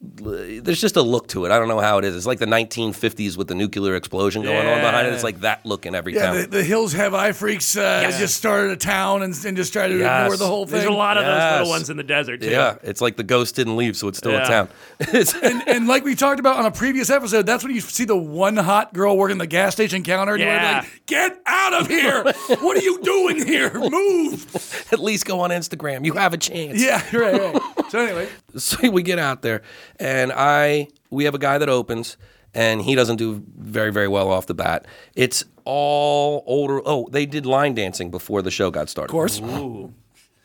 there's 0.00 0.80
just 0.80 0.96
a 0.96 1.02
look 1.02 1.26
to 1.28 1.46
it. 1.46 1.50
I 1.50 1.58
don't 1.58 1.68
know 1.68 1.80
how 1.80 1.96
it 1.98 2.04
is. 2.04 2.14
It's 2.14 2.26
like 2.26 2.38
the 2.38 2.44
1950s 2.46 3.36
with 3.38 3.48
the 3.48 3.54
nuclear 3.54 3.94
explosion 3.96 4.42
going 4.42 4.66
on 4.66 4.80
behind 4.80 5.06
it. 5.06 5.14
It's 5.14 5.24
like 5.24 5.40
that 5.40 5.64
look 5.64 5.86
in 5.86 5.94
every 5.94 6.14
Yeah, 6.14 6.26
town. 6.26 6.36
the, 6.42 6.46
the 6.48 6.64
Hills 6.64 6.92
Have 6.92 7.14
Eye 7.14 7.32
Freaks 7.32 7.76
uh, 7.78 8.02
just 8.18 8.36
started 8.36 8.72
a 8.72 8.76
town 8.76 9.22
and, 9.22 9.34
and 9.46 9.56
just 9.56 9.72
tried 9.72 9.88
to 9.88 9.96
Yes. 9.98 10.24
ignore 10.24 10.36
the 10.36 10.46
whole 10.46 10.66
thing. 10.66 10.72
There's 10.80 10.84
a 10.84 10.90
lot 10.92 11.16
of 11.16 11.24
those 11.24 11.52
little 11.52 11.68
ones 11.70 11.88
in 11.90 11.96
the 11.96 12.02
desert 12.02 12.42
too. 12.42 12.50
yeah, 12.50 12.76
it's 12.82 13.00
like 13.00 13.16
the 13.16 13.22
ghost 13.24 13.56
didn't 13.56 13.76
leave, 13.76 13.96
so 13.96 14.08
it's 14.08 14.18
still 14.18 14.32
Yeah. 14.32 14.44
a 14.44 14.48
town. 14.48 14.68
And, 15.42 15.66
and 15.68 15.88
like 15.88 16.04
we 16.04 16.14
talked 16.14 16.40
about 16.40 16.58
on 16.58 16.66
a 16.66 16.70
previous 16.70 17.08
episode, 17.08 17.46
that's 17.46 17.64
when 17.64 17.74
you 17.74 17.80
see 17.80 18.04
the 18.04 18.16
one 18.16 18.56
hot 18.56 18.92
girl 18.92 19.16
working 19.16 19.38
the 19.38 19.46
gas 19.46 19.72
station 19.72 20.02
counter, 20.02 20.34
and 20.34 20.42
Yeah. 20.42 20.72
you're 20.72 20.82
like, 20.82 21.06
"Get 21.06 21.40
out 21.46 21.72
of 21.80 21.88
here! 21.88 22.22
what 22.60 22.76
are 22.76 22.82
you 22.82 23.00
doing 23.02 23.44
here? 23.46 23.72
Move!" 23.72 24.86
at 24.92 24.98
least 24.98 25.24
go 25.24 25.40
on 25.40 25.50
Instagram. 25.50 26.04
You 26.04 26.12
have 26.14 26.34
a 26.34 26.38
chance. 26.38 26.82
Yeah, 26.82 27.02
right, 27.16 27.40
right. 27.54 27.62
So 27.90 28.00
anyway, 28.00 28.28
so 28.62 28.90
we 28.90 29.02
get 29.02 29.18
out 29.18 29.42
there 29.42 29.62
and 29.98 30.32
i 30.32 30.88
we 31.10 31.24
have 31.24 31.34
a 31.34 31.38
guy 31.38 31.58
that 31.58 31.68
opens 31.68 32.16
and 32.54 32.80
he 32.82 32.94
doesn't 32.94 33.16
do 33.16 33.42
very 33.56 33.92
very 33.92 34.08
well 34.08 34.30
off 34.30 34.46
the 34.46 34.54
bat 34.54 34.86
it's 35.14 35.44
all 35.64 36.42
older 36.46 36.80
oh 36.86 37.06
they 37.10 37.26
did 37.26 37.44
line 37.46 37.74
dancing 37.74 38.10
before 38.10 38.42
the 38.42 38.50
show 38.50 38.70
got 38.70 38.88
started 38.88 39.10
of 39.10 39.12
course, 39.12 39.38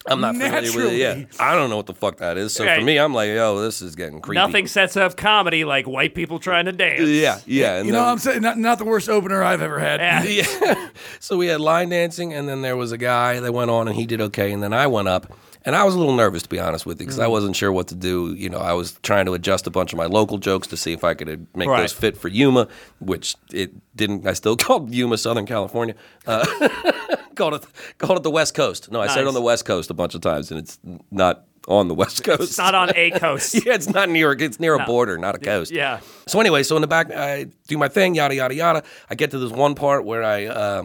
i'm 0.07 0.19
not 0.19 0.33
familiar 0.35 0.61
with 0.61 0.63
it 0.63 0.75
Naturally. 0.75 1.01
yeah 1.01 1.23
i 1.39 1.53
don't 1.55 1.69
know 1.69 1.77
what 1.77 1.85
the 1.85 1.93
fuck 1.93 2.17
that 2.17 2.35
is 2.37 2.53
so 2.53 2.65
for 2.65 2.81
me 2.81 2.97
i'm 2.97 3.13
like 3.13 3.29
oh 3.31 3.61
this 3.61 3.83
is 3.83 3.95
getting 3.95 4.19
creepy 4.19 4.39
Nothing 4.39 4.65
sets 4.67 4.97
up 4.97 5.15
comedy 5.15 5.63
like 5.63 5.87
white 5.87 6.15
people 6.15 6.39
trying 6.39 6.65
to 6.65 6.71
dance. 6.71 7.01
yeah 7.01 7.39
yeah 7.45 7.77
and 7.77 7.85
you 7.85 7.91
know, 7.93 7.99
then- 7.99 8.07
I'm 8.09 8.17
saying 8.17 8.41
not, 8.41 8.57
not 8.57 8.79
the 8.79 8.85
worst 8.85 9.09
opener 9.09 9.43
I've 9.43 9.61
ever 9.61 9.77
had. 9.79 9.99
Yeah. 9.99 10.23
yeah. 10.63 10.89
So 11.19 11.37
we 11.37 11.47
had 11.47 11.61
line 11.61 11.89
dancing, 11.89 12.33
and 12.33 12.49
then 12.49 12.61
there 12.63 12.75
was 12.75 12.91
a 12.91 12.97
guy 12.97 13.39
that 13.39 13.53
went 13.53 13.69
on, 13.69 13.87
and 13.87 13.95
he 13.95 14.05
did 14.07 14.21
okay. 14.21 14.51
And 14.51 14.61
then 14.63 14.73
I 14.73 14.87
went 14.87 15.07
up, 15.07 15.31
and 15.65 15.75
I 15.75 15.83
was 15.83 15.95
a 15.95 15.99
little 15.99 16.15
nervous 16.15 16.43
to 16.43 16.49
be 16.49 16.59
honest 16.59 16.85
with 16.85 16.99
you, 16.99 17.05
because 17.05 17.19
I 17.19 17.25
Mm. 17.27 17.31
wasn't 17.31 17.55
sure 17.55 17.71
what 17.71 17.87
to 17.89 17.95
do. 17.95 18.33
You 18.37 18.49
know, 18.49 18.59
I 18.59 18.73
was 18.73 18.93
trying 19.03 19.25
to 19.27 19.33
adjust 19.33 19.67
a 19.67 19.69
bunch 19.71 19.93
of 19.93 19.97
my 19.97 20.05
local 20.07 20.37
jokes 20.37 20.67
to 20.67 20.77
see 20.77 20.93
if 20.93 21.03
I 21.03 21.13
could 21.13 21.29
uh, 21.29 21.35
make 21.55 21.67
Right. 21.69 21.81
those 21.81 21.93
fit 21.93 22.17
for 22.17 22.27
Yuma, 22.27 22.67
which 22.99 23.35
it 23.53 23.71
didn't. 23.95 24.25
I 24.27 24.33
still 24.33 24.55
called 24.65 24.93
Yuma 24.93 25.17
Southern 25.17 25.45
California. 25.45 25.95
Uh, 26.27 26.45
called 27.35 27.53
it 27.55 27.65
called 27.97 28.17
it 28.19 28.23
the 28.23 28.31
West 28.31 28.53
Coast. 28.55 28.91
No, 28.91 29.01
I 29.01 29.07
said 29.07 29.21
it 29.21 29.27
on 29.27 29.33
the 29.33 29.41
West 29.41 29.65
Coast 29.65 29.89
a 29.89 29.93
bunch 29.93 30.15
of 30.15 30.21
times, 30.21 30.51
and 30.51 30.59
it's 30.59 30.79
not 31.11 31.45
on 31.67 31.87
the 31.87 31.93
West 31.93 32.23
Coast. 32.23 32.41
It's 32.41 32.57
not 32.57 32.73
on 32.75 32.91
a 32.95 33.11
coast. 33.19 33.53
yeah, 33.65 33.73
it's 33.75 33.87
not 33.89 34.09
near. 34.09 34.31
It's 34.33 34.59
near 34.59 34.73
a 34.75 34.83
border, 34.85 35.17
not 35.17 35.35
a 35.35 35.39
coast. 35.39 35.71
Yeah. 35.71 35.99
So 36.27 36.39
anyway, 36.39 36.63
so 36.63 36.75
in 36.75 36.81
the 36.81 36.87
back, 36.87 37.11
I 37.11 37.45
do 37.67 37.77
my 37.77 37.87
thing, 37.87 38.15
yada 38.15 38.33
yada 38.35 38.53
yada. 38.55 38.83
I 39.09 39.15
get 39.15 39.31
to 39.31 39.39
this 39.39 39.51
one 39.51 39.75
part 39.75 40.03
where 40.05 40.23
I 40.23 40.45
uh, 40.45 40.83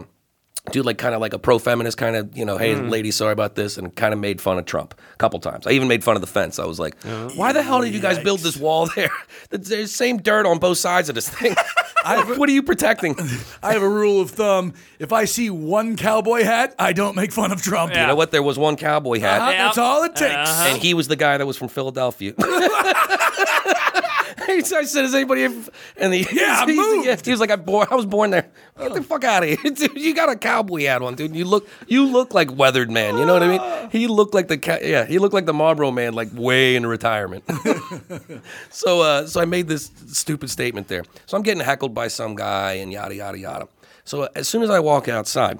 do 0.71 0.83
like 0.83 0.97
kind 0.97 1.15
of 1.15 1.21
like 1.21 1.33
a 1.33 1.39
pro 1.39 1.59
feminist 1.59 1.97
kind 1.97 2.15
of, 2.15 2.37
you 2.37 2.45
know, 2.45 2.57
hey, 2.57 2.75
ladies, 2.75 3.15
sorry 3.15 3.33
about 3.33 3.55
this, 3.55 3.77
and 3.77 3.95
kind 3.95 4.13
of 4.13 4.19
made 4.19 4.41
fun 4.41 4.57
of 4.57 4.65
Trump 4.65 4.93
a 5.13 5.17
couple 5.17 5.39
times. 5.39 5.65
I 5.67 5.71
even 5.71 5.87
made 5.87 6.03
fun 6.03 6.15
of 6.15 6.21
the 6.21 6.27
fence. 6.27 6.59
I 6.59 6.65
was 6.65 6.79
like, 6.79 6.95
why 7.35 7.51
the 7.53 7.63
hell 7.63 7.81
did 7.81 7.93
you 7.93 7.99
guys 8.01 8.19
build 8.19 8.39
this 8.41 8.57
wall 8.57 8.87
there? 8.95 9.09
There's 9.49 9.67
the 9.69 9.87
same 9.87 10.17
dirt 10.17 10.45
on 10.45 10.59
both 10.59 10.77
sides 10.77 11.09
of 11.09 11.15
this 11.15 11.29
thing. 11.29 11.55
I, 12.05 12.23
what 12.37 12.47
are 12.47 12.51
you 12.53 12.63
protecting? 12.63 13.15
I 13.63 13.73
have 13.73 13.81
a 13.81 13.89
rule 13.89 14.21
of 14.21 14.29
thumb: 14.31 14.73
if 14.99 15.11
I 15.11 15.25
see 15.25 15.49
one 15.49 15.97
cowboy 15.97 16.43
hat, 16.43 16.73
I 16.79 16.93
don't 16.93 17.15
make 17.15 17.31
fun 17.33 17.51
of 17.51 17.61
Trump. 17.61 17.93
You 17.93 18.05
know 18.07 18.15
what? 18.15 18.31
There 18.31 18.43
was 18.43 18.57
one 18.57 18.77
cowboy 18.77 19.19
hat. 19.19 19.41
Uh-huh, 19.41 19.51
Yeah. 19.51 19.63
That's 19.65 19.77
all 19.77 20.03
it 20.03 20.15
takes. 20.15 20.49
and 20.61 20.81
he 20.81 20.93
was 20.93 21.07
the 21.09 21.15
guy 21.17 21.37
that 21.37 21.45
was 21.45 21.57
from 21.57 21.67
Philadelphia. 21.67 22.33
I 24.59 24.83
said, 24.83 25.05
"Is 25.05 25.13
anybody?" 25.15 25.43
ever-" 25.43 25.71
And 25.97 26.13
he, 26.13 26.27
Yeah, 26.31 26.65
he, 26.65 26.75
move. 26.75 27.05
yeah, 27.05 27.15
he 27.23 27.31
was 27.31 27.39
like, 27.39 27.51
"I 27.51 27.55
born, 27.55 27.87
I 27.89 27.95
was 27.95 28.05
born 28.05 28.31
there. 28.31 28.47
Get 28.79 28.93
the 28.93 29.03
fuck 29.03 29.23
out 29.23 29.43
of 29.43 29.49
here, 29.49 29.57
dude! 29.71 29.97
You 29.97 30.13
got 30.13 30.29
a 30.29 30.35
cowboy 30.35 30.83
hat 30.85 31.01
on, 31.01 31.15
dude. 31.15 31.35
You 31.35 31.45
look, 31.45 31.67
you 31.87 32.05
look 32.05 32.33
like 32.33 32.55
weathered 32.55 32.91
man. 32.91 33.17
You 33.17 33.25
know 33.25 33.33
what 33.33 33.43
I 33.43 33.47
mean? 33.57 33.89
He 33.91 34.07
looked 34.07 34.33
like 34.33 34.47
the, 34.47 34.57
ca- 34.57 34.79
yeah, 34.81 35.05
he 35.05 35.17
looked 35.19 35.33
like 35.33 35.45
the 35.45 35.53
Marlboro 35.53 35.91
man, 35.91 36.13
like 36.13 36.29
way 36.33 36.75
in 36.75 36.85
retirement. 36.85 37.43
so, 38.69 39.01
uh, 39.01 39.25
so 39.27 39.41
I 39.41 39.45
made 39.45 39.67
this 39.67 39.91
stupid 40.07 40.49
statement 40.49 40.87
there. 40.87 41.03
So 41.25 41.37
I'm 41.37 41.43
getting 41.43 41.63
heckled 41.63 41.93
by 41.93 42.07
some 42.07 42.35
guy 42.35 42.73
and 42.73 42.91
yada 42.91 43.15
yada 43.15 43.37
yada. 43.37 43.67
So 44.03 44.29
as 44.35 44.47
soon 44.47 44.63
as 44.63 44.69
I 44.69 44.79
walk 44.79 45.07
outside, 45.07 45.59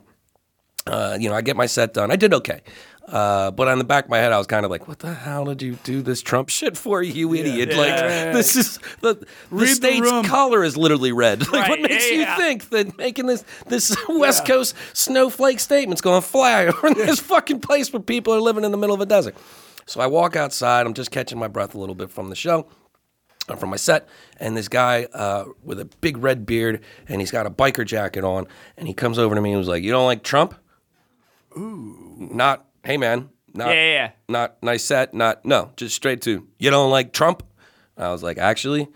uh, 0.86 1.18
you 1.20 1.30
know, 1.30 1.36
I 1.36 1.42
get 1.42 1.56
my 1.58 1.66
set 1.66 1.94
done. 1.94 2.12
I 2.12 2.16
did 2.16 2.34
okay. 2.34 2.62
Uh, 3.08 3.52
but 3.52 3.70
on 3.70 3.78
the 3.78 3.86
back 3.86 4.04
of 4.04 4.10
my 4.10 4.18
head, 4.18 4.34
I 4.34 4.38
was 4.38 4.48
kind 4.48 4.66
of 4.66 4.72
like, 4.72 4.88
"What 4.88 5.00
the 5.00 5.14
hell 5.14 5.46
did 5.46 5.62
you 5.62 5.78
do 5.84 6.02
this 6.02 6.22
Trump 6.22 6.50
shit 6.50 6.76
for, 6.76 7.02
you 7.02 7.34
idiot? 7.34 7.70
Like, 7.70 7.96
this 8.34 8.58
is 8.58 8.80
the, 9.00 9.14
the 9.16 9.28
Read 9.50 9.70
the 9.70 9.74
state's 9.76 10.12
room. 10.12 10.26
color 10.26 10.62
is 10.64 10.76
literally 10.76 11.14
red. 11.14 11.48
Like, 11.58 11.70
what 11.70 11.82
makes 11.82 12.06
yeah, 12.06 12.14
you 12.14 12.22
yeah. 12.22 12.38
think 12.38 12.70
that 12.70 12.98
making 12.98 13.28
this 13.28 13.46
this 13.68 13.96
West 14.10 14.46
Coast 14.46 14.76
snowflake 14.94 15.60
statement's 15.62 16.02
going 16.02 16.22
to 16.22 16.28
fly 16.28 16.66
over 16.68 16.88
in 16.88 16.94
this 16.96 17.20
fucking 17.22 17.62
place 17.62 17.92
where 17.94 18.02
people 18.02 18.34
are 18.34 18.42
living 18.42 18.66
in 18.66 18.72
the 18.72 18.78
middle 18.78 18.96
of 18.96 19.02
a 19.02 19.06
desert?" 19.06 19.36
So 19.86 20.02
I 20.02 20.08
walk 20.08 20.36
outside. 20.36 20.86
I'm 20.86 20.94
just 20.94 21.12
catching 21.12 21.40
my 21.40 21.48
breath 21.48 21.76
a 21.76 21.78
little 21.78 21.96
bit 21.96 22.12
from 22.12 22.30
the 22.30 22.36
show 22.36 22.68
uh, 23.48 23.56
from 23.56 23.70
my 23.70 23.78
set, 23.78 24.10
and 24.38 24.58
this 24.58 24.68
guy 24.68 25.08
uh, 25.14 25.46
with 25.64 25.80
a 25.80 25.86
big 26.02 26.18
red 26.18 26.46
beard, 26.46 26.82
and 27.08 27.22
he's 27.22 27.32
got 27.32 27.46
a 27.46 27.50
biker 27.50 27.86
jacket 27.86 28.26
on, 28.26 28.48
and 28.76 28.88
he 28.88 28.94
comes 28.94 29.18
over 29.18 29.34
to 29.34 29.42
me 29.42 29.52
and 29.52 29.60
was 29.60 29.70
like, 29.70 29.84
"You 29.84 29.92
don't 29.92 30.06
like 30.06 30.24
Trump? 30.24 30.56
Ooh, 31.56 32.28
not 32.32 32.67
hey 32.88 32.98
man, 32.98 33.30
not 33.54 33.68
Yeah, 33.68 33.74
yeah, 33.74 33.94
yeah. 33.94 34.12
not 34.30 34.64
nice 34.64 34.84
set, 34.84 35.14
not 35.14 35.44
no, 35.44 35.72
just 35.76 35.96
straight 35.96 36.22
to 36.22 36.48
you 36.58 36.70
don't 36.72 36.90
like 36.90 37.12
Trump." 37.12 37.44
I 37.98 38.12
was 38.12 38.24
like, 38.24 38.38
"Actually." 38.38 38.88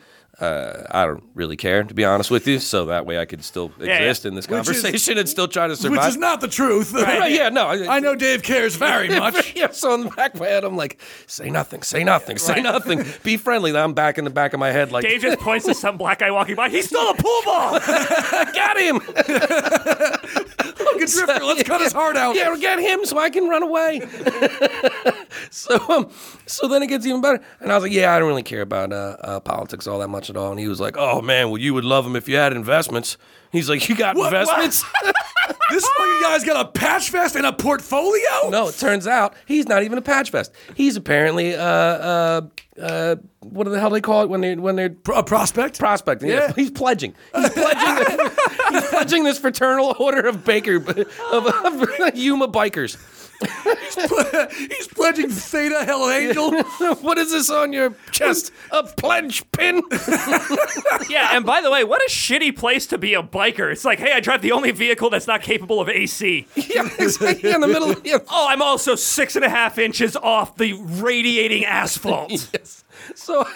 Uh, 0.41 0.87
I 0.89 1.05
don't 1.05 1.23
really 1.35 1.55
care, 1.55 1.83
to 1.83 1.93
be 1.93 2.03
honest 2.03 2.31
with 2.31 2.47
you. 2.47 2.57
So 2.57 2.85
that 2.85 3.05
way, 3.05 3.19
I 3.19 3.25
could 3.25 3.43
still 3.43 3.71
yeah. 3.79 3.97
exist 3.97 4.25
in 4.25 4.33
this 4.33 4.47
Which 4.47 4.61
is- 4.61 4.65
conversation 4.81 5.19
and 5.19 5.29
still 5.29 5.47
try 5.47 5.67
to 5.67 5.75
survive. 5.75 5.99
Which 5.99 6.07
is 6.07 6.17
not 6.17 6.41
the 6.41 6.47
truth. 6.47 6.93
Right, 6.93 7.31
yeah, 7.31 7.49
no, 7.49 7.67
I- 7.67 7.97
I 7.97 7.99
know 7.99 8.15
Dave 8.15 8.41
cares 8.41 8.75
very 8.75 9.09
much. 9.19 9.55
yeah, 9.55 9.69
so 9.71 9.93
in 9.93 10.05
the 10.05 10.09
back 10.09 10.33
of 10.33 10.39
my 10.39 10.47
head, 10.47 10.63
I'm 10.63 10.75
like, 10.75 10.99
say 11.27 11.51
nothing, 11.51 11.83
say 11.83 12.03
nothing, 12.03 12.37
say 12.39 12.59
nothing, 12.59 13.05
be 13.23 13.37
friendly. 13.37 13.71
Then 13.71 13.83
I'm 13.83 13.93
back 13.93 14.17
in 14.17 14.23
the 14.23 14.31
back 14.31 14.53
of 14.53 14.59
my 14.59 14.71
head, 14.71 14.91
like, 14.91 15.03
Dave 15.03 15.21
just 15.21 15.39
points 15.39 15.67
to 15.67 15.75
some 15.75 15.97
black 15.97 16.19
guy 16.19 16.31
walking 16.31 16.55
by. 16.55 16.69
He 16.69 16.81
stole 16.81 17.11
a 17.11 17.13
pool 17.13 17.41
ball. 17.45 17.79
got 18.53 18.79
him. 18.79 18.95
Look 18.97 19.17
at 21.01 21.09
Drifter. 21.09 21.45
Let's 21.45 21.63
cut 21.63 21.81
his 21.81 21.93
heart 21.93 22.17
out. 22.17 22.35
Yeah, 22.35 22.55
get 22.57 22.79
him 22.79 23.05
so 23.05 23.19
I 23.19 23.29
can 23.29 23.47
run 23.47 23.61
away. 23.63 24.01
so, 25.51 25.77
um, 25.89 26.09
so 26.45 26.67
then 26.67 26.83
it 26.83 26.87
gets 26.87 27.05
even 27.05 27.21
better. 27.21 27.41
And 27.59 27.71
I 27.71 27.75
was 27.75 27.83
like, 27.83 27.93
yeah, 27.93 28.13
I 28.15 28.19
don't 28.19 28.27
really 28.27 28.43
care 28.43 28.61
about 28.61 28.91
uh, 28.91 29.17
uh, 29.21 29.39
politics 29.39 29.87
all 29.87 29.99
that 29.99 30.09
much 30.09 30.29
at 30.31 30.37
all. 30.37 30.49
And 30.51 30.59
he 30.59 30.67
was 30.67 30.79
like, 30.79 30.95
oh 30.97 31.21
man, 31.21 31.49
well 31.51 31.59
you 31.61 31.73
would 31.75 31.85
love 31.85 32.05
him 32.05 32.15
if 32.15 32.27
you 32.27 32.35
had 32.37 32.53
investments. 32.53 33.17
He's 33.51 33.69
like, 33.69 33.87
you 33.87 33.95
got 33.95 34.15
What- 34.15 34.33
what? 34.33 34.41
investments? 34.41 34.83
This 35.69 35.87
fucking 35.97 36.21
guy's 36.21 36.43
got 36.43 36.65
a 36.65 36.69
patch 36.69 37.09
vest 37.11 37.35
and 37.37 37.45
a 37.45 37.53
portfolio. 37.53 38.49
no, 38.49 38.67
it 38.67 38.75
turns 38.77 39.07
out 39.07 39.33
he's 39.45 39.67
not 39.69 39.83
even 39.83 39.97
a 39.97 40.01
patch 40.01 40.29
vest. 40.29 40.51
He's 40.75 40.97
apparently 40.97 41.55
uh, 41.55 41.63
uh, 41.63 42.41
uh, 42.79 43.15
what 43.39 43.69
the 43.69 43.79
hell 43.79 43.89
do 43.89 43.93
they 43.95 44.01
call 44.01 44.21
it 44.23 44.29
when 44.29 44.41
they 44.41 44.55
when 44.55 44.75
they're 44.75 44.89
Pro- 44.89 45.17
a 45.19 45.23
prospect. 45.23 45.79
prospecting. 45.79 46.29
Yeah. 46.29 46.47
Yeah. 46.47 46.53
he's 46.55 46.71
pledging. 46.71 47.15
He's 47.35 47.49
pledging. 47.51 48.19
he's 48.71 48.85
pledging 48.89 49.23
this 49.23 49.39
fraternal 49.39 49.95
order 49.97 50.27
of 50.27 50.43
Baker 50.43 50.75
of, 50.75 50.89
of 51.47 52.15
Yuma 52.15 52.49
bikers. 52.49 52.97
He's 53.41 54.87
pledging 54.87 55.29
Theta 55.29 55.83
Hell 55.85 56.09
Angel. 56.09 56.51
what 57.01 57.17
is 57.17 57.31
this 57.31 57.49
on 57.49 57.73
your 57.73 57.95
chest? 58.11 58.51
A 58.71 58.83
pledge 58.83 59.49
pin? 59.51 59.81
yeah, 61.09 61.35
and 61.35 61.45
by 61.45 61.61
the 61.61 61.69
way, 61.71 61.83
what 61.83 62.01
a 62.01 62.09
shitty 62.09 62.55
place 62.55 62.85
to 62.87 62.97
be 62.97 63.13
a 63.13 63.23
biker. 63.23 63.71
It's 63.71 63.85
like, 63.85 63.99
hey, 63.99 64.11
I 64.13 64.19
drive 64.19 64.41
the 64.41 64.51
only 64.51 64.71
vehicle 64.71 65.09
that's 65.09 65.27
not 65.27 65.41
capable 65.41 65.79
of 65.79 65.89
AC. 65.89 66.47
yeah, 66.55 66.89
exactly. 66.99 67.51
In 67.51 67.61
the 67.61 67.67
middle. 67.67 67.95
Yeah. 68.03 68.19
Oh, 68.29 68.47
I'm 68.49 68.61
also 68.61 68.95
six 68.95 69.35
and 69.35 69.45
a 69.45 69.49
half 69.49 69.77
inches 69.77 70.15
off 70.15 70.57
the 70.57 70.73
radiating 70.73 71.65
asphalt. 71.65 72.31
Yes. 72.31 72.83
So, 73.15 73.47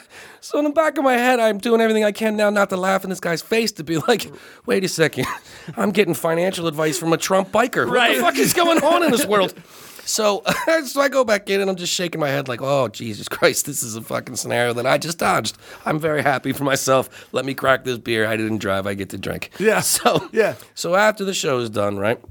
so 0.46 0.60
in 0.60 0.66
the 0.66 0.70
back 0.70 0.96
of 1.00 1.04
my 1.04 1.14
head, 1.18 1.40
I'm 1.40 1.58
doing 1.58 1.82
everything 1.82 2.04
I 2.04 2.12
can 2.12 2.38
now 2.38 2.52
not 2.52 2.70
to 2.70 2.78
laugh 2.78 3.04
in 3.04 3.10
this 3.10 3.20
guy's 3.20 3.42
face 3.42 3.72
to 3.74 3.84
be 3.84 3.98
like, 3.98 4.32
wait 4.68 4.84
a 4.84 4.88
second, 4.88 5.26
I'm 5.78 5.90
getting 5.90 6.14
financial 6.14 6.68
advice 6.68 7.00
from 7.00 7.14
a 7.14 7.18
Trump 7.18 7.52
biker. 7.52 7.90
Right. 7.90 8.10
What 8.10 8.16
the 8.16 8.22
fuck 8.22 8.38
is 8.38 8.54
going 8.54 8.84
on 8.84 9.02
in 9.02 9.10
this 9.10 9.26
world? 9.28 9.56
So, 10.02 10.44
so 10.86 11.02
I 11.02 11.10
go 11.10 11.24
back 11.24 11.50
in 11.50 11.62
and 11.62 11.70
I'm 11.70 11.76
just 11.76 11.92
shaking 11.92 12.22
my 12.22 12.30
head 12.30 12.48
like, 12.48 12.62
oh 12.62 12.90
Jesus 12.90 13.28
Christ, 13.28 13.66
this 13.66 13.82
is 13.82 13.96
a 13.96 14.04
fucking 14.04 14.36
scenario 14.36 14.74
that 14.74 14.86
I 14.86 15.00
just 15.00 15.18
dodged. 15.18 15.58
I'm 15.84 15.98
very 15.98 16.22
happy 16.22 16.54
for 16.54 16.64
myself. 16.64 17.28
Let 17.34 17.44
me 17.44 17.56
crack 17.56 17.84
this 17.84 17.98
beer. 17.98 18.28
I 18.28 18.38
didn't 18.38 18.60
drive. 18.60 18.86
I 18.86 18.94
get 18.94 19.10
to 19.10 19.18
drink. 19.18 19.50
Yeah. 19.58 19.80
So 19.82 20.30
Yeah. 20.32 20.54
So 20.76 20.94
after 20.94 21.26
the 21.26 21.34
show 21.34 21.58
is 21.58 21.72
done, 21.72 21.98
right? 21.98 22.22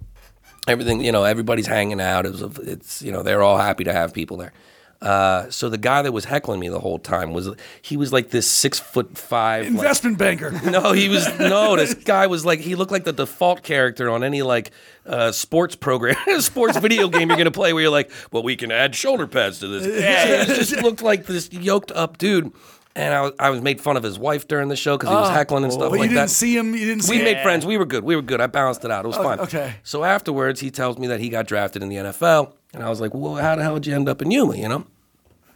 Everything, 0.69 1.05
you 1.05 1.11
know, 1.11 1.25
everybody's 1.25 1.67
hanging 1.67 2.01
out. 2.01 2.27
It 2.27 2.33
was, 2.33 2.43
a, 2.43 2.51
it's, 2.63 3.03
you 3.03 3.11
know, 3.11 3.25
they're 3.25 3.43
all 3.43 3.59
happy 3.59 3.83
to 3.83 3.93
have 3.93 4.15
people 4.15 4.37
there. 4.37 4.53
Uh, 5.01 5.51
so 5.51 5.69
the 5.69 5.79
guy 5.79 6.01
that 6.03 6.13
was 6.13 6.25
heckling 6.25 6.61
me 6.61 6.69
the 6.69 6.81
whole 6.81 6.99
time 6.99 7.33
was 7.33 7.51
he 7.83 7.97
was 7.97 8.13
like 8.13 8.31
this 8.31 8.47
six 8.47 8.79
foot 8.79 9.19
five 9.19 9.65
like- 9.65 9.73
Investment 9.73 10.19
banker. 10.19 10.51
no, 10.65 10.93
he 10.93 11.09
was 11.09 11.27
no. 11.39 11.77
This 11.77 11.95
guy 11.95 12.27
was 12.27 12.45
like 12.47 12.61
he 12.61 12.75
looked 12.75 12.93
like 12.93 13.05
the 13.05 13.13
default 13.13 13.63
character 13.63 14.09
on 14.09 14.25
any 14.25 14.43
like 14.43 14.71
uh, 15.07 15.33
sports 15.33 15.77
program, 15.77 16.17
sports 16.41 16.79
video 16.79 17.09
game 17.09 17.29
you're 17.29 17.37
gonna 17.37 17.51
play 17.51 17.73
where 17.73 17.83
you're 17.83 17.91
like, 17.91 18.11
well, 18.33 18.43
we 18.43 18.57
can 18.57 18.73
add 18.73 18.95
shoulder 18.95 19.27
pads 19.27 19.59
to 19.61 19.69
this. 19.69 19.87
Yeah, 20.01 20.45
he 20.47 20.55
just 20.55 20.77
looked 20.83 21.03
like 21.03 21.27
this 21.27 21.53
yoked 21.53 21.93
up 21.93 22.17
dude. 22.19 22.53
And 22.97 23.13
I 23.13 23.23
was, 23.23 23.33
I 23.41 23.51
was 23.51 23.61
made 23.61 23.81
fun 23.81 23.97
of 23.97 24.05
his 24.05 24.19
wife 24.21 24.47
during 24.47 24.69
the 24.69 24.77
show 24.77 24.97
because 24.97 25.09
he 25.11 25.17
was 25.17 25.29
oh, 25.29 25.33
heckling 25.33 25.65
and 25.65 25.73
stuff 25.73 25.91
But 25.91 25.99
like 25.99 26.03
you 26.11 26.15
didn't 26.15 26.27
that. 26.27 26.31
see 26.31 26.57
him. 26.57 26.75
You 26.77 26.87
didn't 26.87 27.03
see 27.03 27.11
We 27.11 27.19
him. 27.19 27.25
made 27.25 27.43
friends. 27.43 27.67
We 27.67 27.77
were 27.77 27.87
good. 27.87 28.05
We 28.05 28.15
were 28.15 28.23
good. 28.23 28.41
I 28.41 28.47
balanced 28.47 28.85
it 28.85 28.91
out. 28.93 29.05
It 29.05 29.09
was 29.09 29.17
oh, 29.17 29.23
fun. 29.25 29.41
okay. 29.41 29.75
So 29.83 30.05
afterwards, 30.05 30.61
he 30.61 30.71
tells 30.71 30.97
me 30.97 31.09
that 31.09 31.19
he 31.19 31.29
got 31.29 31.49
drafted 31.49 31.83
in 31.83 31.89
the 31.89 31.97
NFL, 31.97 32.53
and 32.73 32.85
I 32.85 32.89
was 32.91 33.01
like, 33.01 33.13
"Well, 33.13 33.35
how 33.35 33.57
the 33.57 33.63
hell 33.65 33.75
did 33.75 33.87
you 33.89 33.95
end 33.97 34.09
up 34.09 34.23
in 34.23 34.31
Yuma?" 34.31 34.57
You 34.57 34.69
know. 34.69 34.87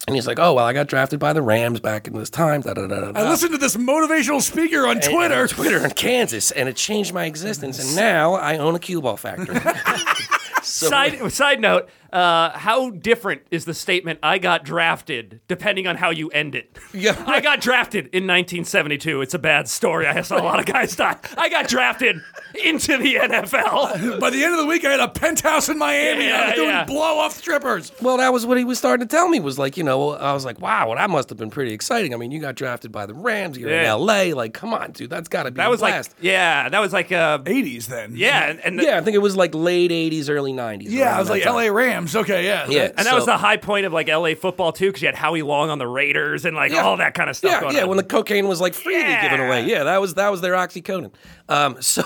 And 0.08 0.16
he's 0.16 0.26
like, 0.26 0.38
"Oh, 0.40 0.54
well, 0.54 0.64
I 0.64 0.72
got 0.72 0.88
drafted 0.88 1.20
by 1.20 1.32
the 1.32 1.42
Rams 1.42 1.78
back 1.78 2.08
in 2.08 2.14
this 2.14 2.30
time." 2.30 2.62
Da, 2.62 2.72
da, 2.74 2.86
da, 2.88 3.00
da, 3.00 3.12
da. 3.12 3.20
I 3.20 3.28
listened 3.28 3.52
to 3.52 3.58
this 3.58 3.76
motivational 3.76 4.42
speaker 4.42 4.86
on 4.88 4.98
Twitter. 5.00 5.42
on 5.42 5.48
Twitter 5.48 5.84
in 5.84 5.90
Kansas, 5.92 6.50
and 6.50 6.68
it 6.68 6.74
changed 6.74 7.12
my 7.14 7.26
existence. 7.26 7.78
And 7.78 7.94
now 7.94 8.34
I 8.34 8.56
own 8.56 8.74
a 8.74 8.78
cue 8.80 9.00
ball 9.00 9.16
factory. 9.16 9.60
so, 10.62 10.88
Side 10.88 11.30
side 11.32 11.60
note: 11.60 11.88
uh, 12.12 12.50
How 12.58 12.90
different 12.90 13.42
is 13.50 13.64
the 13.64 13.74
statement 13.74 14.18
"I 14.22 14.38
got 14.38 14.64
drafted" 14.64 15.40
depending 15.48 15.86
on 15.86 15.96
how 15.96 16.10
you 16.10 16.28
end 16.30 16.54
it? 16.54 16.76
Yeah, 16.94 17.22
I 17.26 17.40
got 17.40 17.60
drafted 17.60 18.06
in 18.06 18.26
1972. 18.26 19.20
It's 19.20 19.34
a 19.34 19.38
bad 19.38 19.68
story. 19.68 20.06
I 20.06 20.22
saw 20.22 20.38
a 20.40 20.42
lot 20.42 20.58
of 20.58 20.66
guys 20.66 20.96
die. 20.96 21.16
I 21.36 21.48
got 21.48 21.68
drafted 21.68 22.20
into 22.64 22.96
the 22.96 23.16
NFL. 23.16 24.18
By 24.20 24.30
the 24.30 24.42
end 24.42 24.54
of 24.54 24.60
the 24.60 24.66
week, 24.66 24.84
I 24.84 24.90
had 24.92 25.00
a 25.00 25.08
penthouse 25.08 25.68
in 25.68 25.78
Miami. 25.78 26.24
and 26.26 26.34
I 26.34 26.40
was 26.40 26.50
Yeah, 26.50 26.54
doing 26.56 26.68
yeah. 26.70 26.84
blow 26.84 27.18
off 27.18 27.34
strippers. 27.36 27.92
well, 28.00 28.16
that 28.16 28.32
was 28.32 28.46
what 28.46 28.56
he 28.58 28.64
was 28.64 28.78
starting 28.78 29.06
to 29.06 29.10
tell 29.16 29.28
me. 29.28 29.38
Was 29.38 29.58
like, 29.58 29.76
you 29.76 29.84
know, 29.84 30.10
I 30.12 30.32
was 30.32 30.44
like, 30.44 30.60
wow, 30.60 30.88
well, 30.88 30.96
that 30.96 31.10
must 31.10 31.28
have 31.28 31.38
been 31.38 31.50
pretty 31.50 31.72
exciting. 31.72 32.14
I 32.14 32.16
mean, 32.16 32.30
you 32.32 32.40
got 32.40 32.54
drafted 32.56 32.90
by 32.90 33.06
the 33.06 33.14
Rams. 33.14 33.58
You're 33.58 33.70
Yeah. 33.70 33.80
in 33.82 33.86
L.A. 33.86 34.32
Like, 34.32 34.54
come 34.54 34.72
on, 34.74 34.92
dude, 34.92 35.10
that's 35.10 35.28
got 35.28 35.44
to 35.44 35.50
be 35.50 35.56
That 35.58 35.66
a 35.68 35.70
was 35.70 35.82
like, 35.82 36.04
yeah, 36.20 36.68
that 36.68 36.80
was 36.80 36.92
like, 36.92 37.12
uh, 37.12 37.38
80s 37.40 37.86
then. 37.86 38.12
yeah, 38.16 38.46
and, 38.50 38.60
and 38.60 38.78
the- 38.78 38.84
yeah, 38.84 38.96
I 38.98 39.02
think 39.02 39.14
it 39.14 39.18
was 39.18 39.36
like 39.36 39.54
late 39.54 39.90
'80s, 39.90 40.28
early 40.30 40.52
'90s. 40.52 40.86
Yeah, 40.88 41.14
I 41.16 41.20
was 41.20 41.28
like 41.30 41.42
time. 41.42 41.54
LA 41.54 41.68
Rams. 41.68 41.97
Okay, 42.14 42.44
yeah. 42.44 42.66
Yeah, 42.68 42.90
And 42.96 43.06
that 43.06 43.14
was 43.14 43.26
the 43.26 43.36
high 43.36 43.56
point 43.56 43.86
of 43.86 43.92
like 43.92 44.08
LA 44.08 44.34
football 44.34 44.72
too, 44.72 44.86
because 44.86 45.02
you 45.02 45.08
had 45.08 45.14
Howie 45.14 45.42
Long 45.42 45.70
on 45.70 45.78
the 45.78 45.86
Raiders 45.86 46.44
and 46.44 46.54
like 46.56 46.72
Yeah. 46.72 46.82
all 46.82 46.96
that 46.98 47.14
kind 47.14 47.28
of 47.30 47.36
stuff 47.36 47.50
Yeah, 47.52 47.60
going 47.60 47.76
yeah. 47.76 47.82
on. 47.82 47.88
When 47.88 47.96
the 47.96 48.04
cocaine 48.04 48.46
was 48.48 48.60
like 48.60 48.74
freely 48.74 49.00
Yeah. 49.00 49.22
given 49.28 49.46
away. 49.46 49.64
Yeah, 49.66 49.84
that 49.84 50.00
was 50.00 50.14
that 50.14 50.30
was 50.30 50.40
their 50.40 50.54
oxycodone. 50.54 51.10
Um, 51.48 51.80
so 51.82 52.02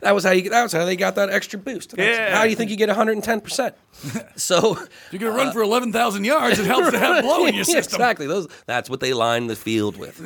that 0.00 0.14
was 0.14 0.24
how 0.24 0.30
you 0.32 0.50
that 0.50 0.62
was 0.62 0.72
how 0.72 0.84
they 0.84 0.96
got 0.96 1.14
that 1.16 1.30
extra 1.30 1.58
boost. 1.58 1.90
That's- 1.96 2.16
Yeah. 2.16 2.36
How 2.36 2.44
do 2.44 2.50
you 2.50 2.56
think 2.56 2.70
you 2.70 2.76
get 2.76 2.88
110 2.88 3.40
percent? 3.40 3.74
So 4.36 4.72
If 4.76 4.88
you're 5.12 5.20
going 5.20 5.32
to 5.32 5.38
run 5.44 5.52
for 5.52 5.62
11,000 5.62 6.24
yards, 6.24 6.58
it 6.58 6.66
helps 6.66 6.90
to 6.90 6.98
have 6.98 7.22
blow 7.24 7.46
in 7.46 7.54
your 7.54 7.64
Yeah, 7.68 7.74
system. 7.80 7.96
exactly. 8.00 8.26
Those 8.26 8.48
that's 8.66 8.90
what 8.90 9.00
they 9.00 9.12
lined 9.14 9.48
the 9.48 9.56
field 9.56 9.96
with. 9.96 10.20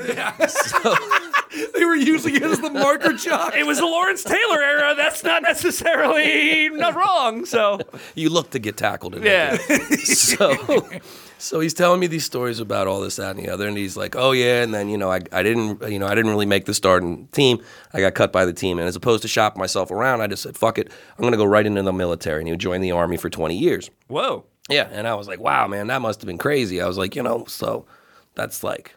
They 1.75 1.85
were 1.85 1.97
using 1.97 2.37
it 2.37 2.43
as 2.43 2.61
the 2.61 2.71
marker 2.71 3.17
chalk. 3.17 3.55
it 3.55 3.67
was 3.67 3.79
the 3.79 3.87
Lawrence 3.87 4.23
Taylor 4.25 4.63
era. 4.63 4.95
That's 4.97 5.23
not 5.25 5.43
necessarily 5.43 6.69
not 6.71 6.95
wrong. 6.95 7.45
So 7.47 7.81
You 8.15 8.31
look 8.31 8.51
to 8.51 8.59
get 8.59 8.77
tackled 8.77 9.15
in 9.15 9.23
yeah, 9.23 9.57
that. 9.57 10.01
So 10.05 10.99
So 11.39 11.61
he's 11.61 11.73
telling 11.73 12.01
me 12.01 12.07
these 12.07 12.25
stories 12.25 12.61
about 12.61 12.87
all 12.87 13.01
this, 13.01 13.17
that, 13.17 13.35
and 13.35 13.45
the 13.45 13.51
other, 13.51 13.67
and 13.67 13.77
he's 13.77 13.97
like, 13.97 14.15
"Oh 14.15 14.33
yeah," 14.33 14.63
and 14.63 14.75
then 14.75 14.91
you 14.91 14.99
know, 14.99 15.11
I, 15.11 15.21
I 15.33 15.43
didn't, 15.43 15.81
you 15.91 15.99
know, 15.99 16.07
I 16.07 16.15
didn't 16.15 16.31
really 16.31 16.45
make 16.45 16.67
the 16.67 16.75
starting 16.75 17.29
team. 17.29 17.63
I 17.95 18.01
got 18.01 18.13
cut 18.15 18.31
by 18.31 18.45
the 18.45 18.53
team, 18.53 18.79
and 18.79 18.87
as 18.87 18.95
opposed 18.95 19.23
to 19.23 19.29
shopping 19.29 19.59
myself 19.59 19.91
around, 19.91 20.21
I 20.21 20.27
just 20.27 20.43
said, 20.43 20.55
"Fuck 20.55 20.77
it, 20.77 20.93
I'm 21.17 21.25
gonna 21.25 21.39
go 21.39 21.47
right 21.47 21.65
into 21.65 21.83
the 21.83 21.95
military." 21.95 22.41
And 22.41 22.49
he 22.49 22.55
joined 22.57 22.85
the 22.85 22.91
army 22.93 23.17
for 23.17 23.31
20 23.31 23.57
years. 23.57 23.91
Whoa. 24.09 24.45
Yeah, 24.69 24.89
and 24.93 25.09
I 25.09 25.15
was 25.15 25.29
like, 25.29 25.41
"Wow, 25.41 25.67
man, 25.67 25.87
that 25.87 26.03
must 26.03 26.21
have 26.21 26.27
been 26.27 26.37
crazy." 26.37 26.79
I 26.83 26.87
was 26.87 26.99
like, 26.99 27.17
you 27.17 27.23
know, 27.23 27.47
so 27.47 27.87
that's 28.35 28.63
like, 28.63 28.95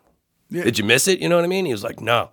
did 0.52 0.78
you 0.78 0.84
miss 0.84 1.08
it? 1.08 1.20
You 1.20 1.30
know 1.30 1.38
what 1.38 1.46
I 1.46 1.48
mean? 1.48 1.66
He 1.66 1.72
was 1.72 1.84
like, 1.86 2.02
"No, 2.02 2.30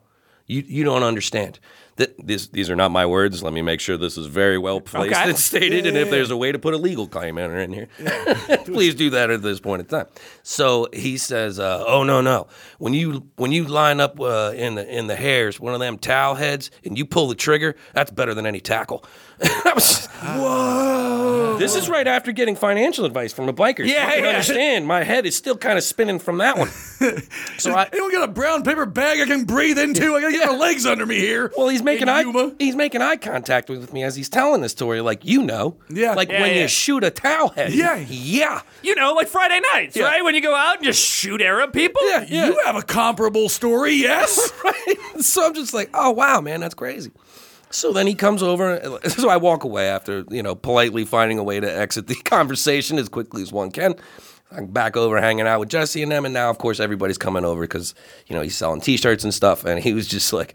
you 0.50 0.64
you 0.66 0.84
don't 0.84 1.02
understand." 1.02 1.58
That 1.96 2.14
this, 2.26 2.46
these 2.46 2.70
are 2.70 2.76
not 2.76 2.90
my 2.92 3.04
words. 3.04 3.42
Let 3.42 3.52
me 3.52 3.60
make 3.60 3.78
sure 3.78 3.98
this 3.98 4.16
is 4.16 4.26
very 4.26 4.56
well 4.56 4.80
placed 4.80 5.12
Okay. 5.12 5.28
and 5.28 5.38
stated. 5.38 5.86
and 5.86 5.98
if 5.98 6.08
there's 6.08 6.30
a 6.30 6.36
way 6.36 6.50
to 6.50 6.58
put 6.58 6.72
a 6.72 6.78
legal 6.78 7.06
claim 7.06 7.36
in 7.36 7.50
in 7.50 7.72
here, 7.74 7.88
please 8.64 8.94
do 8.94 9.10
that 9.10 9.28
at 9.28 9.42
this 9.42 9.60
point 9.60 9.80
in 9.80 9.86
time. 9.86 10.06
So 10.42 10.88
he 10.94 11.18
says, 11.18 11.58
uh, 11.58 11.84
"Oh 11.86 12.02
no, 12.04 12.22
no! 12.22 12.46
When 12.78 12.94
you 12.94 13.28
when 13.36 13.52
you 13.52 13.64
line 13.64 14.00
up 14.00 14.18
uh, 14.18 14.52
in 14.56 14.76
the 14.76 14.98
in 14.98 15.08
the 15.08 15.16
hairs, 15.16 15.60
one 15.60 15.74
of 15.74 15.80
them 15.80 15.98
towel 15.98 16.36
heads, 16.36 16.70
and 16.84 16.96
you 16.96 17.04
pull 17.04 17.28
the 17.28 17.34
trigger, 17.34 17.74
that's 17.92 18.10
better 18.12 18.32
than 18.34 18.46
any 18.46 18.60
tackle." 18.60 19.04
I 19.42 19.72
was, 19.74 20.06
whoa! 20.06 21.09
Oh. 21.30 21.56
This 21.58 21.74
is 21.76 21.88
right 21.88 22.06
after 22.06 22.32
getting 22.32 22.56
financial 22.56 23.04
advice 23.04 23.32
from 23.32 23.48
a 23.48 23.52
biker. 23.52 23.86
Yeah, 23.86 24.06
I 24.08 24.14
can 24.16 24.24
yeah. 24.24 24.30
understand. 24.30 24.86
My 24.86 25.04
head 25.04 25.26
is 25.26 25.36
still 25.36 25.56
kind 25.56 25.76
of 25.78 25.84
spinning 25.84 26.18
from 26.18 26.38
that 26.38 26.56
one. 26.58 26.68
so 27.58 27.72
I, 27.72 27.88
Anyone 27.92 28.12
got 28.12 28.28
a 28.28 28.32
brown 28.32 28.62
paper 28.62 28.86
bag 28.86 29.20
I 29.20 29.26
can 29.26 29.44
breathe 29.44 29.78
into? 29.78 30.14
I 30.14 30.20
gotta 30.20 30.32
get 30.32 30.46
my 30.50 30.56
legs 30.56 30.86
under 30.86 31.06
me 31.06 31.16
here. 31.18 31.52
Well, 31.56 31.68
he's 31.68 31.82
making 31.82 32.02
In 32.02 32.08
eye 32.08 32.22
Yuma. 32.22 32.54
he's 32.58 32.76
making 32.76 33.02
eye 33.02 33.16
contact 33.16 33.68
with 33.68 33.92
me 33.92 34.02
as 34.02 34.16
he's 34.16 34.28
telling 34.28 34.60
this 34.62 34.72
story, 34.72 35.00
like 35.00 35.24
you 35.24 35.42
know, 35.42 35.76
Yeah. 35.88 36.14
like 36.14 36.30
Yeah, 36.30 36.40
when 36.42 36.54
yeah. 36.54 36.62
you 36.62 36.68
shoot 36.68 37.04
a 37.04 37.10
towel 37.10 37.50
head, 37.50 37.72
Yeah. 37.72 37.96
yeah, 38.08 38.62
You 38.82 38.94
know, 38.94 39.12
like 39.12 39.28
Friday 39.28 39.60
nights, 39.72 39.96
Yeah. 39.96 40.04
right? 40.04 40.24
When 40.24 40.34
you 40.34 40.40
go 40.40 40.54
out 40.54 40.76
and 40.76 40.84
just 40.84 41.02
shoot 41.04 41.40
Arab 41.42 41.72
people. 41.72 42.00
yeah, 42.08 42.24
yeah. 42.28 42.46
You 42.46 42.60
have 42.64 42.76
a 42.76 42.82
comparable 42.82 43.48
story, 43.48 43.92
yes? 43.94 44.52
right? 44.64 44.96
So 45.20 45.46
I'm 45.46 45.54
just 45.54 45.74
like, 45.74 45.90
oh 45.94 46.10
wow, 46.10 46.40
man, 46.40 46.60
that's 46.60 46.74
crazy. 46.74 47.10
So 47.70 47.92
then 47.92 48.06
he 48.06 48.14
comes 48.14 48.42
over. 48.42 48.98
So 49.10 49.28
I 49.28 49.36
walk 49.36 49.64
away 49.64 49.88
after 49.88 50.24
you 50.30 50.42
know 50.42 50.54
politely 50.54 51.04
finding 51.04 51.38
a 51.38 51.42
way 51.42 51.60
to 51.60 51.70
exit 51.70 52.06
the 52.06 52.14
conversation 52.24 52.98
as 52.98 53.08
quickly 53.08 53.42
as 53.42 53.52
one 53.52 53.70
can. 53.70 53.94
I'm 54.52 54.66
back 54.66 54.96
over 54.96 55.20
hanging 55.20 55.46
out 55.46 55.60
with 55.60 55.68
Jesse 55.68 56.02
and 56.02 56.10
them, 56.10 56.24
and 56.24 56.34
now 56.34 56.50
of 56.50 56.58
course 56.58 56.80
everybody's 56.80 57.18
coming 57.18 57.44
over 57.44 57.62
because 57.62 57.94
you 58.26 58.34
know 58.34 58.42
he's 58.42 58.56
selling 58.56 58.80
T-shirts 58.80 59.24
and 59.24 59.32
stuff, 59.32 59.64
and 59.64 59.82
he 59.82 59.92
was 59.92 60.06
just 60.06 60.32
like. 60.32 60.54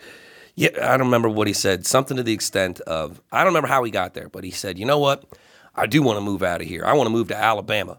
Yeah, 0.58 0.70
I 0.82 0.96
don't 0.96 1.08
remember 1.08 1.28
what 1.28 1.48
he 1.48 1.54
said. 1.54 1.86
Something 1.86 2.16
to 2.16 2.24
the 2.24 2.32
extent 2.32 2.80
of 2.80 3.22
I 3.30 3.40
don't 3.40 3.48
remember 3.48 3.68
how 3.68 3.84
he 3.84 3.92
got 3.92 4.14
there, 4.14 4.30
but 4.30 4.46
he 4.46 4.52
said, 4.52 4.80
"You 4.80 4.86
know 4.86 5.00
what? 5.00 5.26
I 5.76 5.86
do 5.86 6.02
want 6.02 6.16
to 6.16 6.22
move 6.22 6.44
out 6.44 6.62
of 6.62 6.68
here. 6.68 6.86
I 6.86 6.94
want 6.94 7.08
to 7.08 7.12
move 7.12 7.28
to 7.28 7.36
Alabama." 7.36 7.98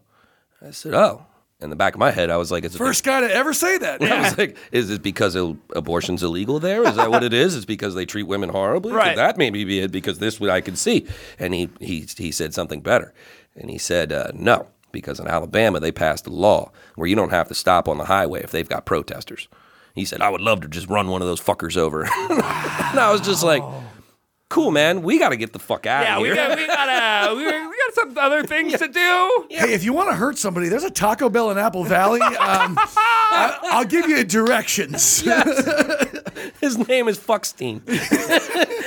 I 0.66 0.70
said, 0.70 0.94
"Oh." 0.94 1.26
In 1.58 1.70
the 1.70 1.76
back 1.76 1.94
of 1.94 1.98
my 2.00 2.10
head, 2.10 2.28
I 2.28 2.36
was 2.36 2.52
like, 2.52 2.64
"It's 2.64 2.76
First 2.76 3.02
guy 3.02 3.22
to 3.22 3.32
ever 3.34 3.54
say 3.54 3.78
that. 3.78 4.02
I 4.12 4.20
was 4.22 4.36
like, 4.36 4.58
is 4.72 4.90
it 4.90 5.02
because 5.02 5.34
il- 5.34 5.56
abortion's 5.74 6.22
illegal 6.22 6.58
there? 6.60 6.86
Is 6.86 6.96
that 6.96 7.10
what 7.10 7.24
it 7.24 7.32
is? 7.32 7.54
Is 7.54 7.64
because 7.64 7.94
they 7.94 8.04
treat 8.04 8.24
women 8.24 8.50
horribly? 8.50 8.92
Could 8.92 8.98
Right. 8.98 9.16
that 9.16 9.38
maybe 9.38 9.64
be 9.64 9.80
it? 9.80 9.90
Because 9.90 10.18
this 10.18 10.38
what 10.38 10.50
I 10.50 10.60
could 10.60 10.76
see. 10.76 11.06
And 11.38 11.54
he 11.54 11.70
he 11.80 12.06
he 12.18 12.30
said 12.30 12.52
something 12.52 12.82
better, 12.82 13.14
and 13.54 13.70
he 13.70 13.78
said 13.78 14.12
uh, 14.12 14.32
no, 14.34 14.66
because 14.92 15.18
in 15.18 15.28
Alabama 15.28 15.80
they 15.80 15.92
passed 15.92 16.26
a 16.26 16.30
law 16.30 16.72
where 16.94 17.08
you 17.08 17.16
don't 17.16 17.30
have 17.30 17.48
to 17.48 17.54
stop 17.54 17.88
on 17.88 17.96
the 17.96 18.04
highway 18.04 18.42
if 18.42 18.50
they've 18.50 18.68
got 18.68 18.84
protesters. 18.84 19.48
He 19.94 20.04
said, 20.04 20.20
I 20.20 20.28
would 20.28 20.42
love 20.42 20.60
to 20.60 20.68
just 20.68 20.90
run 20.90 21.08
one 21.08 21.22
of 21.22 21.26
those 21.28 21.40
fuckers 21.40 21.78
over. 21.78 22.02
and 22.04 22.10
I 23.00 23.08
was 23.10 23.22
just 23.22 23.42
like, 23.42 23.62
cool, 24.48 24.70
man. 24.70 25.02
We 25.02 25.18
got 25.18 25.30
to 25.30 25.36
get 25.36 25.52
the 25.52 25.58
fuck 25.58 25.86
out 25.86 26.04
Yeah, 26.04 26.16
of 26.16 26.22
we 26.22 26.28
here. 26.28 26.36
got 26.36 26.56
we 26.56 26.66
got 26.66 26.88
uh, 27.30 27.34
we, 27.36 27.44
we 27.44 27.50
got 27.50 27.94
some 27.94 28.18
other 28.18 28.42
things 28.46 28.78
to 28.78 28.88
do. 28.88 29.46
Hey, 29.50 29.72
if 29.74 29.84
you 29.84 29.92
want 29.92 30.08
to 30.10 30.16
hurt 30.16 30.38
somebody, 30.38 30.68
there's 30.68 30.84
a 30.84 30.90
Taco 30.90 31.28
Bell 31.28 31.50
in 31.50 31.58
Apple 31.58 31.84
Valley. 31.84 32.20
Um, 32.46 32.76
I, 32.78 33.58
I'll 33.72 33.84
give 33.84 34.08
you 34.08 34.22
directions. 34.24 35.20
His 36.60 36.78
name 36.88 37.08
is 37.08 37.18
Fuckstein. 37.18 37.82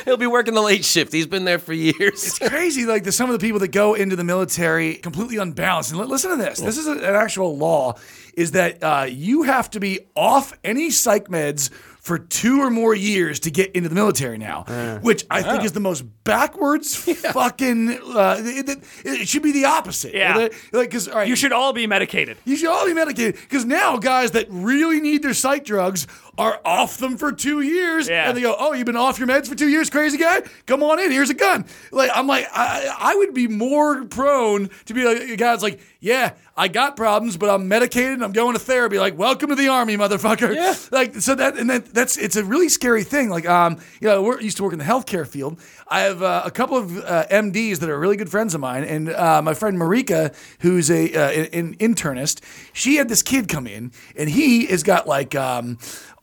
He'll 0.05 0.17
be 0.17 0.27
working 0.27 0.53
the 0.53 0.61
late 0.61 0.85
shift. 0.85 1.11
He's 1.11 1.27
been 1.27 1.43
there 1.45 1.59
for 1.59 1.73
years. 1.73 2.23
It's 2.25 2.39
crazy 2.39 2.85
like 2.85 3.03
the, 3.03 3.11
some 3.11 3.29
of 3.29 3.37
the 3.39 3.45
people 3.45 3.59
that 3.59 3.69
go 3.69 3.93
into 3.95 4.15
the 4.15 4.23
military 4.23 4.95
completely 4.95 5.37
unbalanced 5.37 5.91
and 5.91 5.99
li- 5.99 6.07
listen 6.07 6.31
to 6.31 6.37
this 6.37 6.59
this 6.59 6.77
is 6.77 6.87
a- 6.87 6.91
an 6.93 7.15
actual 7.15 7.57
law 7.57 7.95
is 8.33 8.51
that 8.51 8.81
uh, 8.83 9.05
you 9.09 9.43
have 9.43 9.69
to 9.71 9.79
be 9.79 9.99
off 10.15 10.53
any 10.63 10.89
psych 10.89 11.27
meds 11.27 11.69
for 11.99 12.17
two 12.17 12.61
or 12.61 12.69
more 12.69 12.95
years 12.95 13.41
to 13.41 13.51
get 13.51 13.71
into 13.73 13.89
the 13.89 13.95
military 13.95 14.37
now, 14.37 14.63
which 15.01 15.25
I 15.29 15.41
think 15.43 15.63
is 15.63 15.73
the 15.73 15.79
most 15.79 16.03
backwards 16.23 16.95
fucking. 17.33 17.89
Uh, 17.89 18.37
it, 18.39 18.69
it- 18.69 18.79
it 19.03 19.27
should 19.27 19.43
be 19.43 19.51
the 19.51 19.65
opposite. 19.65 20.13
Yeah. 20.13 20.35
like 20.37 20.89
because 20.89 21.07
all 21.07 21.15
right, 21.15 21.27
You 21.27 21.35
should 21.35 21.51
all 21.51 21.73
be 21.73 21.87
medicated. 21.87 22.37
you 22.45 22.55
should 22.55 22.69
all 22.69 22.85
be 22.85 22.93
medicated 22.93 23.35
because 23.35 23.65
now 23.65 23.97
guys 23.97 24.31
that 24.31 24.47
really 24.49 24.99
need 25.01 25.23
their 25.23 25.33
psych 25.33 25.65
drugs 25.65 26.07
are 26.39 26.59
off 26.65 26.97
them 26.97 27.17
for 27.17 27.31
two 27.31 27.59
years, 27.61 28.07
Yeah. 28.09 28.27
and 28.29 28.35
they 28.37 28.41
go, 28.41 28.55
"Oh, 28.57 28.73
you've 28.73 28.85
been 28.85 28.95
off 28.95 29.19
your 29.19 29.27
meds 29.27 29.47
for 29.47 29.55
two 29.55 29.67
years, 29.69 29.89
crazy 29.89 30.17
guy. 30.17 30.41
Come 30.65 30.81
on 30.81 30.99
in. 30.99 31.11
Here's 31.11 31.29
a 31.29 31.33
gun." 31.35 31.65
Like 31.91 32.09
I'm 32.15 32.25
like, 32.27 32.47
I, 32.51 32.95
I 32.97 33.15
would 33.15 33.33
be 33.33 33.47
more 33.47 34.05
prone 34.05 34.69
to 34.85 34.93
be 34.93 35.03
like 35.03 35.17
a 35.19 35.35
guy 35.35 35.51
that's 35.51 35.61
like, 35.63 35.81
"Yeah, 35.99 36.31
I 36.55 36.69
got 36.69 36.95
problems, 36.95 37.35
but 37.37 37.49
I'm 37.49 37.67
medicated. 37.67 38.13
and 38.13 38.23
I'm 38.23 38.31
going 38.31 38.53
to 38.53 38.59
therapy." 38.59 38.97
Like, 38.97 39.17
welcome 39.17 39.49
to 39.49 39.55
the 39.55 39.67
army, 39.67 39.97
motherfucker. 39.97 40.55
Yeah. 40.55 40.73
Like 40.91 41.15
so 41.15 41.35
that 41.35 41.57
and 41.57 41.69
that 41.69 41.93
that's 41.93 42.17
it's 42.17 42.35
a 42.37 42.43
really 42.43 42.69
scary 42.69 43.03
thing. 43.03 43.29
Like 43.29 43.47
um, 43.47 43.77
you 43.99 44.07
know, 44.07 44.23
we're 44.23 44.39
used 44.41 44.57
to 44.57 44.63
work 44.63 44.73
in 44.73 44.79
the 44.79 44.85
healthcare 44.85 45.27
field. 45.27 45.59
I 45.87 46.01
have 46.01 46.21
uh, 46.23 46.43
a 46.45 46.51
couple 46.51 46.77
of 46.77 46.97
uh, 47.03 47.25
MDs 47.31 47.79
that 47.79 47.89
are 47.89 47.99
really 47.99 48.15
good 48.15 48.29
friends 48.29 48.53
of 48.55 48.61
mine, 48.61 48.83
and 48.85 49.09
uh, 49.09 49.41
my 49.41 49.53
friend 49.53 49.77
Marika, 49.77 50.33
who's 50.61 50.89
a 50.89 51.13
uh, 51.13 51.29
an, 51.31 51.45
an 51.53 51.75
internist, 51.77 52.41
she 52.73 52.95
had 52.95 53.09
this 53.09 53.21
kid 53.23 53.47
come 53.49 53.67
in, 53.67 53.91
and 54.15 54.29
he 54.29 54.67
has 54.67 54.83
got 54.83 55.05
like 55.07 55.35
um, 55.35 55.77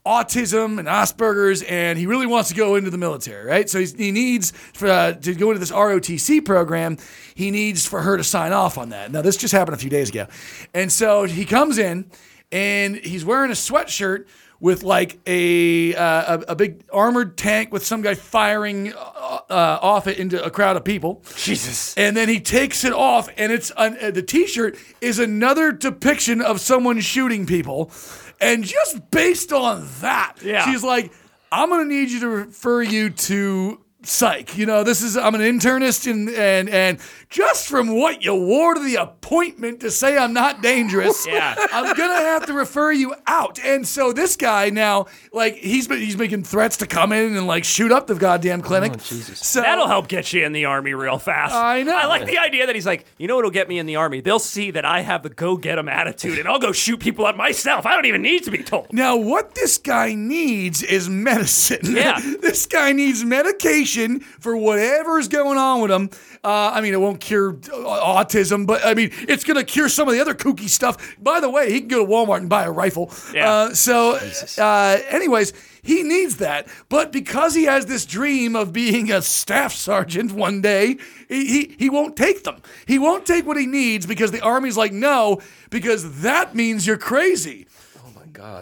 autism 0.07 0.79
and 0.79 0.87
Asperger's, 0.87 1.61
and 1.63 1.99
he 1.99 2.05
really 2.05 2.25
wants 2.25 2.49
to 2.49 2.55
go 2.55 2.75
into 2.75 2.89
the 2.89 2.97
military, 2.97 3.45
right? 3.45 3.69
So 3.69 3.79
he's, 3.79 3.93
he 3.93 4.11
needs 4.11 4.51
for, 4.51 4.87
uh, 4.87 5.13
to 5.13 5.35
go 5.35 5.49
into 5.51 5.59
this 5.59 5.71
ROTC 5.71 6.45
program. 6.45 6.97
He 7.35 7.51
needs 7.51 7.85
for 7.85 8.01
her 8.01 8.17
to 8.17 8.23
sign 8.23 8.53
off 8.53 8.77
on 8.77 8.89
that. 8.89 9.11
Now 9.11 9.21
this 9.21 9.37
just 9.37 9.53
happened 9.53 9.75
a 9.75 9.79
few 9.79 9.89
days 9.89 10.09
ago, 10.09 10.27
and 10.73 10.91
so 10.91 11.23
he 11.23 11.45
comes 11.45 11.77
in, 11.77 12.09
and 12.51 12.95
he's 12.95 13.25
wearing 13.25 13.51
a 13.51 13.55
sweatshirt 13.55 14.25
with 14.59 14.83
like 14.83 15.19
a 15.27 15.93
uh, 15.95 16.37
a, 16.37 16.51
a 16.51 16.55
big 16.55 16.83
armored 16.91 17.37
tank 17.37 17.71
with 17.71 17.85
some 17.85 18.01
guy 18.01 18.15
firing 18.15 18.93
uh, 18.93 19.39
uh, 19.49 19.79
off 19.81 20.07
it 20.07 20.17
into 20.17 20.43
a 20.43 20.49
crowd 20.49 20.75
of 20.75 20.83
people. 20.83 21.21
Jesus. 21.35 21.95
And 21.95 22.17
then 22.17 22.29
he 22.29 22.39
takes 22.39 22.83
it 22.83 22.93
off, 22.93 23.29
and 23.37 23.51
it's 23.51 23.71
an, 23.77 23.97
uh, 24.01 24.11
the 24.11 24.23
T-shirt 24.23 24.77
is 25.01 25.19
another 25.19 25.71
depiction 25.71 26.41
of 26.41 26.59
someone 26.59 26.99
shooting 27.01 27.45
people. 27.45 27.91
And 28.39 28.63
just 28.63 29.09
based 29.11 29.51
on 29.51 29.87
that, 30.01 30.35
Yeah. 30.43 30.65
she's 30.65 30.83
like, 30.83 31.11
"I'm 31.51 31.69
gonna 31.69 31.85
need 31.85 32.09
you 32.09 32.19
to 32.21 32.27
refer 32.27 32.81
you 32.81 33.09
to." 33.09 33.81
Psych, 34.11 34.57
you 34.57 34.65
know, 34.65 34.85
this 34.85 35.01
is 35.01 35.17
I'm 35.17 35.35
an 35.35 35.41
internist 35.41 36.09
and 36.09 36.29
and 36.29 36.69
and 36.69 36.97
just 37.29 37.67
from 37.67 37.93
what 37.93 38.23
you 38.23 38.33
wore 38.33 38.73
to 38.73 38.79
the 38.79 38.95
appointment 38.95 39.81
to 39.81 39.91
say 39.91 40.17
I'm 40.17 40.31
not 40.31 40.61
dangerous, 40.61 41.27
Yeah. 41.27 41.53
I'm 41.73 41.93
gonna 41.93 42.15
have 42.15 42.45
to 42.45 42.53
refer 42.53 42.93
you 42.93 43.13
out. 43.27 43.59
And 43.59 43.85
so 43.85 44.13
this 44.13 44.37
guy 44.37 44.69
now, 44.69 45.07
like 45.33 45.55
he's 45.55 45.89
been 45.89 45.99
he's 45.99 46.15
making 46.15 46.43
threats 46.45 46.77
to 46.77 46.87
come 46.87 47.11
in 47.11 47.35
and 47.35 47.47
like 47.47 47.65
shoot 47.65 47.91
up 47.91 48.07
the 48.07 48.15
goddamn 48.15 48.61
clinic. 48.61 48.93
Oh, 48.95 48.99
so 48.99 49.59
That'll 49.59 49.87
help 49.87 50.07
get 50.07 50.31
you 50.31 50.45
in 50.45 50.53
the 50.53 50.63
army 50.63 50.93
real 50.93 51.19
fast. 51.19 51.53
I 51.53 51.83
know. 51.83 51.97
I 51.97 52.05
like 52.05 52.27
the 52.27 52.37
idea 52.37 52.65
that 52.65 52.75
he's 52.75 52.85
like, 52.85 53.05
you 53.17 53.27
know 53.27 53.35
what'll 53.35 53.51
get 53.51 53.67
me 53.67 53.77
in 53.77 53.87
the 53.87 53.97
army? 53.97 54.21
They'll 54.21 54.39
see 54.39 54.71
that 54.71 54.85
I 54.85 55.01
have 55.01 55.21
the 55.23 55.29
go 55.29 55.57
get 55.57 55.77
'em 55.77 55.89
attitude, 55.89 56.39
and 56.39 56.47
I'll 56.47 56.59
go 56.59 56.71
shoot 56.71 57.01
people 57.01 57.25
up 57.25 57.35
myself. 57.35 57.85
I 57.85 57.93
don't 57.93 58.05
even 58.05 58.21
need 58.21 58.45
to 58.45 58.51
be 58.51 58.63
told. 58.63 58.93
Now, 58.93 59.17
what 59.17 59.53
this 59.53 59.77
guy 59.77 60.13
needs 60.13 60.81
is 60.81 61.09
medicine. 61.09 61.79
Yeah. 61.83 62.21
this 62.41 62.65
guy 62.67 62.93
needs 62.93 63.25
medication 63.25 63.96
for 64.39 64.55
whatever 64.55 65.19
is 65.19 65.27
going 65.27 65.57
on 65.57 65.81
with 65.81 65.91
him. 65.91 66.09
Uh, 66.43 66.71
I 66.73 66.81
mean, 66.81 66.93
it 66.93 67.01
won't 67.01 67.19
cure 67.19 67.51
uh, 67.51 67.55
autism, 67.55 68.65
but 68.65 68.85
I 68.85 68.93
mean, 68.93 69.11
it's 69.27 69.43
going 69.43 69.57
to 69.57 69.63
cure 69.63 69.89
some 69.89 70.07
of 70.07 70.13
the 70.13 70.21
other 70.21 70.33
kooky 70.33 70.69
stuff. 70.69 71.15
By 71.21 71.39
the 71.39 71.49
way, 71.49 71.71
he 71.71 71.79
can 71.79 71.89
go 71.89 72.05
to 72.05 72.11
Walmart 72.11 72.37
and 72.37 72.49
buy 72.49 72.63
a 72.63 72.71
rifle. 72.71 73.11
Yeah. 73.33 73.51
Uh, 73.51 73.73
so, 73.73 74.19
uh, 74.57 74.99
anyways, 75.09 75.53
he 75.81 76.03
needs 76.03 76.37
that. 76.37 76.67
But 76.89 77.11
because 77.11 77.55
he 77.55 77.63
has 77.63 77.85
this 77.85 78.05
dream 78.05 78.55
of 78.55 78.73
being 78.73 79.11
a 79.11 79.21
staff 79.21 79.73
sergeant 79.73 80.33
one 80.33 80.61
day, 80.61 80.97
he, 81.29 81.45
he, 81.45 81.75
he 81.79 81.89
won't 81.89 82.15
take 82.17 82.43
them. 82.43 82.61
He 82.85 82.99
won't 82.99 83.25
take 83.25 83.45
what 83.45 83.57
he 83.57 83.65
needs 83.65 84.05
because 84.05 84.31
the 84.31 84.41
army's 84.41 84.77
like, 84.77 84.91
no, 84.91 85.41
because 85.69 86.21
that 86.21 86.55
means 86.55 86.85
you're 86.85 86.97
crazy. 86.97 87.66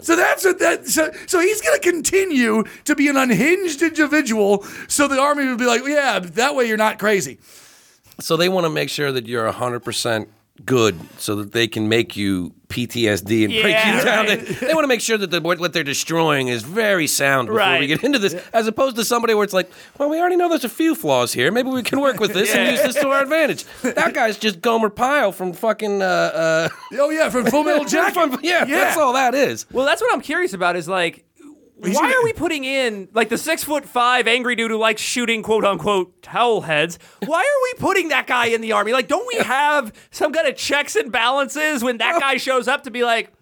So 0.04 0.16
that's 0.16 0.44
what 0.44 0.58
that. 0.58 0.86
So, 0.86 1.10
so 1.26 1.40
he's 1.40 1.60
going 1.60 1.80
to 1.80 1.90
continue 1.90 2.64
to 2.84 2.94
be 2.94 3.08
an 3.08 3.16
unhinged 3.16 3.82
individual. 3.82 4.64
So 4.88 5.08
the 5.08 5.20
army 5.20 5.46
would 5.46 5.58
be 5.58 5.66
like, 5.66 5.82
yeah, 5.86 6.18
that 6.18 6.54
way 6.54 6.66
you're 6.66 6.76
not 6.76 6.98
crazy. 6.98 7.38
So 8.20 8.36
they 8.36 8.48
want 8.48 8.64
to 8.64 8.70
make 8.70 8.88
sure 8.88 9.12
that 9.12 9.26
you're 9.26 9.50
100% 9.50 10.26
good 10.64 10.98
so 11.18 11.36
that 11.36 11.52
they 11.52 11.68
can 11.68 11.88
make 11.88 12.16
you 12.16 12.54
PTSD 12.68 13.44
and 13.44 13.52
break 13.52 13.74
Yeah, 13.74 13.98
you 13.98 14.04
down. 14.04 14.26
right. 14.26 14.40
They, 14.40 14.66
they 14.66 14.74
want 14.74 14.84
to 14.84 14.88
make 14.88 15.00
sure 15.00 15.16
that 15.18 15.30
the, 15.30 15.40
what 15.40 15.58
what 15.58 15.72
they're 15.72 15.84
destroying 15.84 16.48
is 16.48 16.62
very 16.62 17.06
sound 17.06 17.46
before 17.48 17.58
Right. 17.58 17.80
we 17.80 17.86
get 17.86 18.02
into 18.02 18.18
this, 18.18 18.34
as 18.52 18.66
opposed 18.66 18.96
to 18.96 19.04
somebody 19.04 19.34
where 19.34 19.44
it's 19.44 19.52
like, 19.52 19.70
well, 19.98 20.08
we 20.08 20.18
already 20.18 20.36
know 20.36 20.48
there's 20.48 20.64
a 20.64 20.68
few 20.68 20.94
flaws 20.94 21.32
here. 21.32 21.52
Maybe 21.52 21.70
we 21.70 21.82
can 21.82 22.00
work 22.00 22.18
with 22.20 22.32
this 22.32 22.54
and 22.54 22.70
use 22.72 22.82
this 22.82 22.94
to 23.02 23.08
our 23.08 23.22
advantage. 23.22 23.64
That 23.82 24.14
guy's 24.14 24.38
just 24.38 24.60
Gomer 24.60 24.90
Pyle 24.90 25.32
from 25.32 25.52
fucking. 25.52 26.02
Uh, 26.02 26.04
uh, 26.04 26.68
Oh 26.94 27.10
yeah, 27.10 27.28
from 27.30 27.46
Full 27.46 27.64
Metal 27.64 27.84
Jacket. 27.96 28.14
from- 28.14 28.40
yeah, 28.42 28.64
that's 28.64 28.96
all 28.96 29.12
that 29.12 29.34
is. 29.34 29.66
Well, 29.72 29.84
that's 29.84 30.00
what 30.00 30.12
I'm 30.14 30.20
curious 30.22 30.52
about. 30.54 30.76
Is 30.76 30.88
like, 30.88 31.24
why 31.78 32.12
are 32.12 32.24
we 32.24 32.32
putting 32.32 32.64
in 32.64 33.08
like 33.12 33.28
the 33.28 33.38
six 33.38 33.62
foot 33.62 33.84
five 33.84 34.26
angry 34.26 34.56
dude 34.56 34.70
who 34.70 34.78
likes 34.78 35.02
shooting 35.02 35.42
quote 35.42 35.64
unquote 35.64 36.22
towel 36.22 36.62
heads? 36.62 36.98
Why 37.24 37.40
are 37.40 37.62
we 37.62 37.78
putting 37.78 38.08
that 38.08 38.26
guy 38.26 38.46
in 38.46 38.60
the 38.60 38.72
army? 38.72 38.92
Like, 38.92 39.08
don't 39.08 39.26
we 39.26 39.38
have 39.44 39.92
some 40.10 40.32
kind 40.32 40.48
of 40.48 40.56
checks 40.56 40.96
and 40.96 41.12
balances 41.12 41.84
when 41.84 41.98
that 41.98 42.20
guy 42.20 42.38
shows 42.38 42.68
up 42.68 42.84
to 42.84 42.90
be 42.90 43.04
like, 43.04 43.32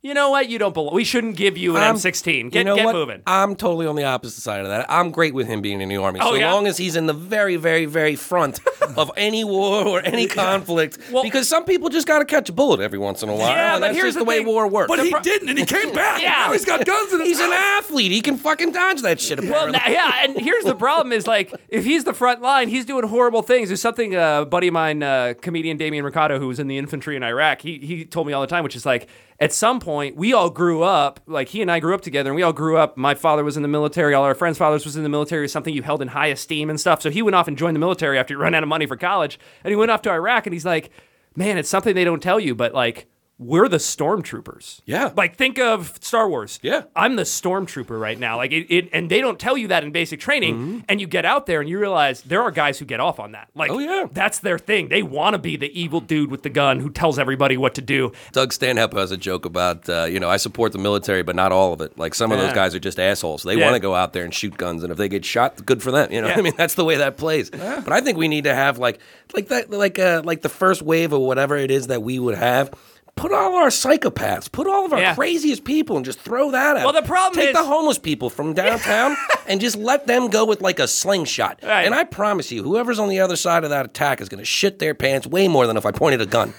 you 0.00 0.14
know 0.14 0.30
what, 0.30 0.48
you 0.48 0.58
don't 0.58 0.72
belong. 0.74 0.94
We 0.94 1.02
shouldn't 1.02 1.36
give 1.36 1.58
you 1.58 1.76
an 1.76 1.82
I'm- 1.82 1.96
M16. 1.96 2.50
Get 2.52 2.58
you 2.60 2.64
know 2.64 2.76
get 2.76 2.84
what? 2.86 2.94
moving. 2.94 3.22
I'm 3.26 3.56
totally 3.56 3.86
on 3.86 3.96
the 3.96 4.04
opposite 4.04 4.40
side 4.42 4.60
of 4.60 4.68
that. 4.68 4.86
I'm 4.88 5.10
great 5.10 5.34
with 5.34 5.48
him 5.48 5.60
being 5.60 5.80
in 5.80 5.88
the 5.88 5.96
army, 5.96 6.20
Oh, 6.22 6.30
so 6.30 6.34
yeah? 6.36 6.52
long 6.52 6.68
as 6.68 6.76
he's 6.76 6.94
in 6.94 7.06
the 7.06 7.12
very, 7.12 7.56
very, 7.56 7.84
very 7.84 8.14
front 8.14 8.60
of 8.96 9.10
any 9.16 9.42
war 9.42 9.84
or 9.88 10.00
any 10.00 10.28
conflict. 10.28 10.98
Well- 11.10 11.24
because 11.24 11.48
some 11.48 11.64
people 11.64 11.88
just 11.88 12.06
got 12.06 12.20
to 12.20 12.24
catch 12.24 12.48
a 12.48 12.52
bullet 12.52 12.78
every 12.80 12.98
once 13.00 13.24
in 13.24 13.28
a 13.28 13.34
while. 13.34 13.48
Yeah, 13.50 13.72
and 13.74 13.80
but 13.80 13.92
here's 13.92 14.14
just 14.14 14.18
the 14.18 14.24
the, 14.24 14.28
way 14.28 14.38
thing. 14.38 14.46
war 14.46 14.68
works. 14.68 14.88
But 14.88 15.04
he 15.04 15.12
didn't, 15.22 15.48
and 15.48 15.58
he 15.58 15.64
came 15.66 15.92
back. 15.94 16.22
Yeah. 16.22 16.30
Now 16.46 16.52
he's 16.52 16.64
got 16.64 16.84
guns 16.86 17.12
in 17.12 17.18
his 17.18 17.28
he's 17.30 17.40
an 17.40 17.52
athlete. 17.52 18.12
He 18.12 18.20
can 18.20 18.36
fucking 18.36 18.70
dodge 18.70 19.02
that 19.02 19.20
shit. 19.20 19.40
Well, 19.40 19.68
Apparently. 19.68 19.80
na- 19.80 19.88
yeah, 19.90 20.24
and 20.24 20.36
here's 20.38 20.64
the 20.64 20.76
problem: 20.76 21.12
is 21.12 21.26
like 21.26 21.52
if 21.68 21.84
he's 21.84 22.04
the 22.04 22.14
front 22.14 22.40
line, 22.40 22.68
he's 22.68 22.84
doing 22.86 23.06
horrible 23.08 23.42
things. 23.42 23.68
There's 23.68 23.80
something 23.82 24.14
uh, 24.14 24.42
a 24.42 24.46
buddy 24.46 24.68
of 24.68 24.74
mine, 24.74 25.02
uh, 25.02 25.34
comedian 25.42 25.76
Damian 25.76 26.04
Ricardo, 26.04 26.38
who 26.38 26.46
was 26.46 26.60
in 26.60 26.68
the 26.68 26.78
infantry 26.78 27.16
in 27.16 27.24
Iraq. 27.24 27.62
He 27.62 27.78
he 27.78 28.04
told 28.04 28.28
me 28.28 28.32
all 28.32 28.40
the 28.40 28.46
time, 28.46 28.62
which 28.62 28.76
is 28.76 28.86
like 28.86 29.08
at 29.40 29.52
some 29.52 29.80
point 29.80 30.16
we 30.16 30.32
all 30.32 30.50
grew 30.50 30.82
up, 30.82 31.20
like 31.26 31.48
he 31.48 31.62
and 31.62 31.70
I 31.70 31.80
grew 31.80 31.94
up 31.94 32.00
together, 32.00 32.30
and 32.30 32.36
we 32.36 32.42
all 32.42 32.52
grew 32.52 32.76
up. 32.76 32.96
My 32.96 33.14
father 33.14 33.44
was 33.44 33.56
in 33.56 33.62
the 33.62 33.68
military. 33.68 34.14
All 34.14 34.24
our 34.24 34.34
friends' 34.34 34.58
fathers 34.58 34.84
was 34.84 34.96
in 34.96 35.02
the 35.02 35.08
military. 35.08 35.42
Was 35.42 35.52
something 35.52 35.74
you 35.74 35.82
held 35.82 36.02
in 36.02 36.08
high 36.08 36.28
esteem 36.28 36.70
and 36.70 36.80
stuff. 36.80 37.02
So 37.02 37.10
he 37.10 37.22
went 37.22 37.34
off 37.34 37.48
and 37.48 37.56
joined 37.56 37.76
the 37.76 37.80
military 37.80 38.18
after 38.18 38.34
he 38.34 38.36
ran 38.36 38.54
out 38.54 38.62
of 38.62 38.68
money 38.68 38.86
for 38.86 38.96
college, 38.96 39.38
and 39.62 39.70
he 39.70 39.76
went 39.76 39.90
off 39.90 40.02
to 40.02 40.10
Iraq. 40.10 40.46
And 40.46 40.52
he's 40.52 40.64
like, 40.64 40.90
man, 41.36 41.58
it's 41.58 41.68
something 41.68 41.94
they 41.94 42.04
don't 42.04 42.22
tell 42.22 42.40
you, 42.40 42.54
but 42.54 42.74
like. 42.74 43.06
We're 43.40 43.68
the 43.68 43.76
stormtroopers. 43.78 44.80
Yeah. 44.84 45.12
Like 45.16 45.36
think 45.36 45.60
of 45.60 45.96
Star 46.00 46.28
Wars. 46.28 46.58
Yeah. 46.60 46.82
I'm 46.96 47.14
the 47.14 47.22
stormtrooper 47.22 47.98
right 48.00 48.18
now. 48.18 48.36
Like 48.36 48.50
it, 48.50 48.66
it 48.68 48.88
and 48.92 49.08
they 49.08 49.20
don't 49.20 49.38
tell 49.38 49.56
you 49.56 49.68
that 49.68 49.84
in 49.84 49.92
basic 49.92 50.18
training. 50.18 50.54
Mm-hmm. 50.56 50.78
And 50.88 51.00
you 51.00 51.06
get 51.06 51.24
out 51.24 51.46
there 51.46 51.60
and 51.60 51.68
you 51.70 51.78
realize 51.78 52.22
there 52.22 52.42
are 52.42 52.50
guys 52.50 52.78
who 52.80 52.84
get 52.84 52.98
off 52.98 53.20
on 53.20 53.32
that. 53.32 53.48
Like 53.54 53.70
Oh, 53.70 53.78
yeah. 53.78 54.06
that's 54.10 54.40
their 54.40 54.58
thing. 54.58 54.88
They 54.88 55.04
want 55.04 55.34
to 55.34 55.38
be 55.38 55.56
the 55.56 55.70
evil 55.80 56.00
dude 56.00 56.32
with 56.32 56.42
the 56.42 56.50
gun 56.50 56.80
who 56.80 56.90
tells 56.90 57.16
everybody 57.16 57.56
what 57.56 57.76
to 57.76 57.80
do. 57.80 58.10
Doug 58.32 58.52
Stanhope 58.52 58.94
has 58.94 59.12
a 59.12 59.16
joke 59.16 59.44
about, 59.44 59.88
uh, 59.88 60.04
you 60.06 60.18
know, 60.18 60.28
I 60.28 60.36
support 60.36 60.72
the 60.72 60.78
military, 60.78 61.22
but 61.22 61.36
not 61.36 61.52
all 61.52 61.72
of 61.72 61.80
it. 61.80 61.96
Like 61.96 62.14
some 62.14 62.32
of 62.32 62.38
Yeah. 62.38 62.46
those 62.46 62.54
guys 62.54 62.74
are 62.74 62.80
just 62.80 62.98
assholes. 62.98 63.44
They 63.44 63.54
Yeah. 63.56 63.64
want 63.66 63.74
to 63.74 63.80
go 63.80 63.94
out 63.94 64.12
there 64.14 64.24
and 64.24 64.34
shoot 64.34 64.56
guns, 64.56 64.82
and 64.82 64.90
if 64.90 64.98
they 64.98 65.08
get 65.08 65.24
shot, 65.24 65.64
good 65.64 65.80
for 65.80 65.92
them. 65.92 66.10
You 66.10 66.22
know, 66.22 66.28
Yeah. 66.28 66.38
I 66.38 66.40
mean, 66.42 66.54
that's 66.56 66.74
the 66.74 66.84
way 66.84 66.96
that 66.96 67.16
plays. 67.16 67.50
But 67.50 67.92
I 67.92 68.00
think 68.00 68.18
we 68.18 68.26
need 68.26 68.44
to 68.44 68.54
have 68.54 68.78
like, 68.78 68.98
like 69.32 69.46
that, 69.48 69.70
like, 69.70 69.98
uh, 70.00 70.22
like 70.24 70.42
the 70.42 70.48
first 70.48 70.82
wave 70.82 71.12
of 71.12 71.20
whatever 71.20 71.56
it 71.56 71.70
is 71.70 71.86
that 71.86 72.02
we 72.02 72.18
would 72.18 72.36
have. 72.36 72.72
Put 73.18 73.32
all 73.32 73.56
our 73.56 73.66
psychopaths, 73.66 74.50
put 74.50 74.68
all 74.68 74.84
of 74.86 74.92
our 74.92 75.00
Yeah. 75.00 75.14
craziest 75.16 75.64
people, 75.64 75.96
and 75.96 76.04
just 76.04 76.20
throw 76.20 76.52
that 76.52 76.76
out. 76.76 76.84
Well, 76.84 76.92
the 76.92 77.02
problem 77.06 77.34
take 77.34 77.48
is- 77.48 77.54
the 77.56 77.64
homeless 77.64 77.98
people 77.98 78.30
from 78.30 78.54
downtown 78.54 79.16
and 79.48 79.60
just 79.60 79.76
let 79.76 80.06
them 80.06 80.28
go 80.28 80.44
with 80.44 80.60
like 80.62 80.78
a 80.78 80.86
slingshot. 80.86 81.58
Right. 81.62 81.82
And 81.84 81.94
I 81.96 82.04
promise 82.04 82.52
you, 82.52 82.62
whoever's 82.62 83.00
on 83.00 83.08
the 83.08 83.18
other 83.18 83.34
side 83.34 83.64
of 83.64 83.70
that 83.70 83.84
attack 83.86 84.20
is 84.20 84.28
going 84.28 84.38
to 84.38 84.44
shit 84.44 84.78
their 84.78 84.94
pants 84.94 85.26
way 85.26 85.48
more 85.48 85.66
than 85.66 85.76
if 85.76 85.84
I 85.84 85.90
pointed 85.90 86.20
a 86.20 86.26
gun. 86.26 86.54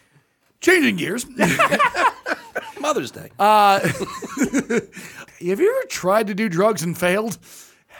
Changing 0.60 0.96
gears. 0.96 1.24
Mother's 2.80 3.12
Day. 3.12 3.30
Uh, 3.38 3.78
have 3.78 4.00
you 5.40 5.52
ever 5.52 5.86
tried 5.88 6.26
to 6.26 6.34
do 6.34 6.48
drugs 6.48 6.82
and 6.82 6.98
failed? 6.98 7.38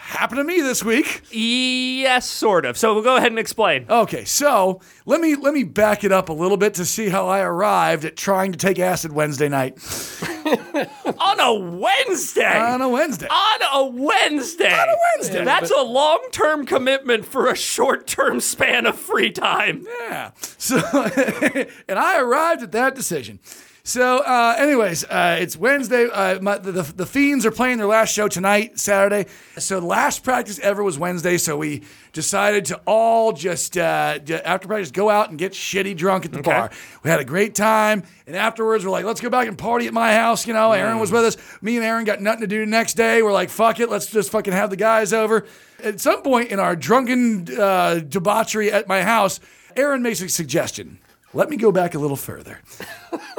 Happened 0.04 0.38
to 0.38 0.44
me 0.44 0.60
this 0.60 0.84
week. 0.84 1.22
Yes, 1.30 2.28
sort 2.28 2.64
of. 2.66 2.76
So 2.76 2.92
we'll 2.92 3.04
go 3.04 3.16
ahead 3.16 3.30
and 3.30 3.38
explain. 3.38 3.86
Okay, 3.88 4.24
so 4.24 4.80
let 5.06 5.20
me 5.20 5.36
let 5.36 5.54
me 5.54 5.62
back 5.62 6.02
it 6.02 6.10
up 6.10 6.28
a 6.28 6.32
little 6.32 6.56
bit 6.56 6.74
to 6.74 6.84
see 6.84 7.08
how 7.08 7.28
I 7.28 7.40
arrived 7.40 8.04
at 8.04 8.16
trying 8.16 8.50
to 8.52 8.58
take 8.58 8.78
acid 8.80 9.12
Wednesday 9.12 9.48
night 9.48 9.78
On 10.44 11.40
a 11.40 11.54
Wednesday. 11.54 12.44
on 12.60 12.82
a 12.82 12.88
Wednesday. 12.88 13.28
on 13.28 13.60
a 13.72 13.86
Wednesday. 13.86 14.72
On 14.72 14.88
a 14.88 14.96
Wednesday. 15.16 15.44
That's 15.44 15.70
a 15.70 15.82
long 15.82 16.20
term 16.32 16.66
commitment 16.66 17.24
for 17.24 17.48
a 17.48 17.56
short 17.56 18.06
term 18.08 18.40
span 18.40 18.86
of 18.86 18.98
free 18.98 19.30
time. 19.30 19.86
Yeah. 20.00 20.32
So, 20.58 20.76
and 21.88 21.98
I 21.98 22.20
arrived 22.20 22.62
at 22.64 22.72
that 22.72 22.94
decision. 22.96 23.38
So, 23.84 24.18
uh, 24.18 24.54
anyways, 24.58 25.02
uh, 25.04 25.38
it's 25.40 25.56
Wednesday. 25.56 26.08
Uh, 26.08 26.40
my, 26.40 26.56
the, 26.58 26.70
the 26.70 26.82
the 26.82 27.06
Fiends 27.06 27.44
are 27.44 27.50
playing 27.50 27.78
their 27.78 27.88
last 27.88 28.14
show 28.14 28.28
tonight, 28.28 28.78
Saturday. 28.78 29.28
So, 29.58 29.80
last 29.80 30.22
practice 30.22 30.60
ever 30.60 30.84
was 30.84 31.00
Wednesday. 31.00 31.36
So 31.36 31.56
we 31.56 31.82
decided 32.12 32.64
to 32.66 32.80
all 32.86 33.32
just 33.32 33.76
uh, 33.76 34.20
after 34.44 34.68
practice 34.68 34.92
go 34.92 35.10
out 35.10 35.30
and 35.30 35.38
get 35.38 35.50
shitty 35.50 35.96
drunk 35.96 36.24
at 36.24 36.30
the 36.30 36.42
bar. 36.42 36.70
We 37.02 37.10
had 37.10 37.18
a 37.18 37.24
great 37.24 37.56
time, 37.56 38.04
and 38.28 38.36
afterwards 38.36 38.84
we're 38.84 38.92
like, 38.92 39.04
let's 39.04 39.20
go 39.20 39.30
back 39.30 39.48
and 39.48 39.58
party 39.58 39.88
at 39.88 39.92
my 39.92 40.14
house. 40.14 40.46
You 40.46 40.54
know, 40.54 40.70
Erin 40.70 41.00
was 41.00 41.10
with 41.10 41.24
us. 41.24 41.36
Me 41.60 41.74
and 41.76 41.84
Erin 41.84 42.04
got 42.04 42.20
nothing 42.20 42.42
to 42.42 42.46
do 42.46 42.60
the 42.60 42.66
next 42.66 42.94
day. 42.94 43.20
We're 43.20 43.32
like, 43.32 43.50
fuck 43.50 43.80
it, 43.80 43.90
let's 43.90 44.06
just 44.06 44.30
fucking 44.30 44.52
have 44.52 44.70
the 44.70 44.76
guys 44.76 45.12
over. 45.12 45.44
At 45.82 46.00
some 46.00 46.22
point 46.22 46.50
in 46.52 46.60
our 46.60 46.76
drunken 46.76 47.48
uh, 47.58 48.00
debauchery 48.08 48.70
at 48.70 48.86
my 48.86 49.02
house, 49.02 49.40
Erin 49.74 50.02
makes 50.02 50.20
a 50.20 50.28
suggestion. 50.28 51.00
Let 51.34 51.48
me 51.50 51.56
go 51.56 51.72
back 51.72 51.94
a 51.94 51.98
little 51.98 52.16
further. 52.16 52.60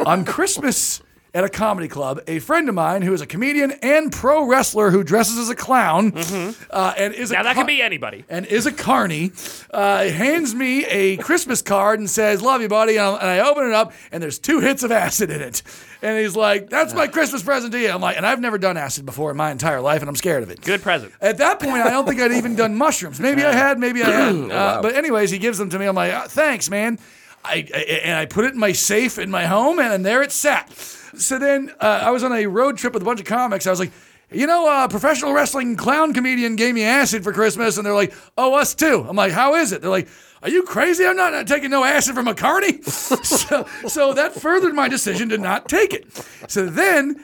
On 0.06 0.26
Christmas 0.26 1.02
at 1.36 1.44
a 1.44 1.50
comedy 1.50 1.88
club, 1.88 2.20
a 2.28 2.38
friend 2.38 2.70
of 2.70 2.76
mine 2.76 3.02
who 3.02 3.12
is 3.12 3.20
a 3.22 3.26
comedian 3.26 3.72
and 3.82 4.12
pro 4.12 4.46
wrestler 4.46 4.92
who 4.92 5.04
dresses 5.04 5.38
as 5.40 5.50
a 5.50 5.56
clown 5.56 6.14
uh, 6.70 6.94
and 6.96 7.14
is 7.16 7.32
a 7.32 7.36
Mm-hmm. 7.36 7.44
That 7.44 7.56
car- 7.56 7.64
could 7.64 7.68
be 7.68 7.82
anybody. 7.82 8.24
and 8.30 8.46
is 8.46 8.68
a 8.68 8.72
carny, 8.72 9.32
uh, 9.72 10.04
hands 10.06 10.54
me 10.54 10.86
a 10.86 11.18
Christmas 11.18 11.64
card 11.64 12.00
and 12.00 12.08
says, 12.10 12.42
"Love 12.44 12.62
you, 12.62 12.68
buddy." 12.68 12.98
And, 12.98 13.18
and 13.18 13.28
I 13.28 13.40
open 13.40 13.66
it 13.66 13.74
up, 13.74 13.94
and 14.12 14.22
there's 14.22 14.38
two 14.38 14.60
hits 14.60 14.84
of 14.84 14.92
acid 14.92 15.32
in 15.32 15.42
it. 15.42 15.64
And 16.04 16.20
he's 16.20 16.36
like, 16.36 16.70
"That's 16.70 16.94
my 16.94 17.08
Christmas 17.08 17.42
present 17.42 17.74
to 17.74 17.80
you." 17.80 17.90
I'm 17.90 18.02
like, 18.02 18.16
and 18.18 18.28
I've 18.28 18.40
never 18.40 18.60
done 18.60 18.78
acid 18.78 19.04
before 19.06 19.32
in 19.32 19.38
my 19.38 19.50
entire 19.52 19.82
life, 19.82 20.02
and 20.02 20.10
I'm 20.10 20.16
scared 20.16 20.44
of 20.44 20.52
it. 20.52 20.62
Good 20.62 20.84
present. 20.84 21.14
At 21.20 21.40
that 21.40 21.60
point, 21.60 21.78
I 21.84 21.90
don't 21.90 22.08
think 22.08 22.22
I'd 22.22 22.32
even 22.34 22.56
done 22.56 22.76
mushrooms. 22.76 23.20
Maybe 23.20 23.44
I 23.44 23.54
had, 23.54 23.80
maybe 23.80 24.04
I 24.04 24.10
hadn't. 24.12 24.52
Uh, 24.52 24.82
but 24.84 24.94
anyways, 24.96 25.32
he 25.32 25.40
gives 25.40 25.58
them 25.58 25.72
to 25.72 25.80
me. 25.80 25.88
I'm 25.88 25.96
like, 25.96 26.14
"Uh, 26.14 26.28
thanks, 26.28 26.70
man. 26.70 27.00
I, 27.44 27.68
I 27.74 27.80
and 28.04 28.18
I 28.18 28.26
put 28.26 28.46
it 28.46 28.54
in 28.54 28.60
my 28.60 28.72
safe 28.72 29.18
in 29.20 29.30
my 29.30 29.46
home, 29.46 29.80
and 29.80 30.06
there 30.06 30.22
it 30.22 30.32
sat. 30.32 30.72
So 30.74 31.38
then 31.40 31.72
uh, 31.80 32.02
I 32.04 32.12
was 32.12 32.24
on 32.24 32.32
a 32.32 32.48
road 32.48 32.78
trip 32.78 32.94
with 32.94 33.02
a 33.02 33.06
bunch 33.06 33.20
of 33.20 33.26
comics. 33.26 33.68
I 33.68 33.70
was 33.70 33.80
like. 33.80 33.92
You 34.32 34.48
know, 34.48 34.68
uh, 34.68 34.88
professional 34.88 35.32
wrestling 35.32 35.76
clown 35.76 36.12
comedian 36.12 36.56
gave 36.56 36.74
me 36.74 36.82
acid 36.82 37.24
for 37.24 37.32
Christmas, 37.34 37.78
and 37.78 37.86
they're 37.86 37.94
like, 37.94 38.16
"Oh, 38.36 38.56
us 38.56 38.74
too." 38.74 39.06
I'm 39.08 39.16
like, 39.16 39.32
"How 39.32 39.54
is 39.54 39.72
it?" 39.72 39.82
They're 39.82 39.92
like, 39.92 40.08
"Are 40.42 40.50
you 40.50 40.64
crazy? 40.64 41.06
I'm 41.06 41.16
not 41.16 41.46
taking 41.46 41.70
no 41.70 41.84
acid 41.84 42.16
from 42.16 42.28
a 42.28 42.34
carny." 42.34 42.82
so, 42.82 43.68
so 43.88 44.14
that 44.14 44.34
furthered 44.34 44.74
my 44.74 44.88
decision 44.88 45.30
to 45.30 45.38
not 45.38 45.70
take 45.70 45.94
it. 45.94 46.08
So 46.48 46.66
then 46.66 47.24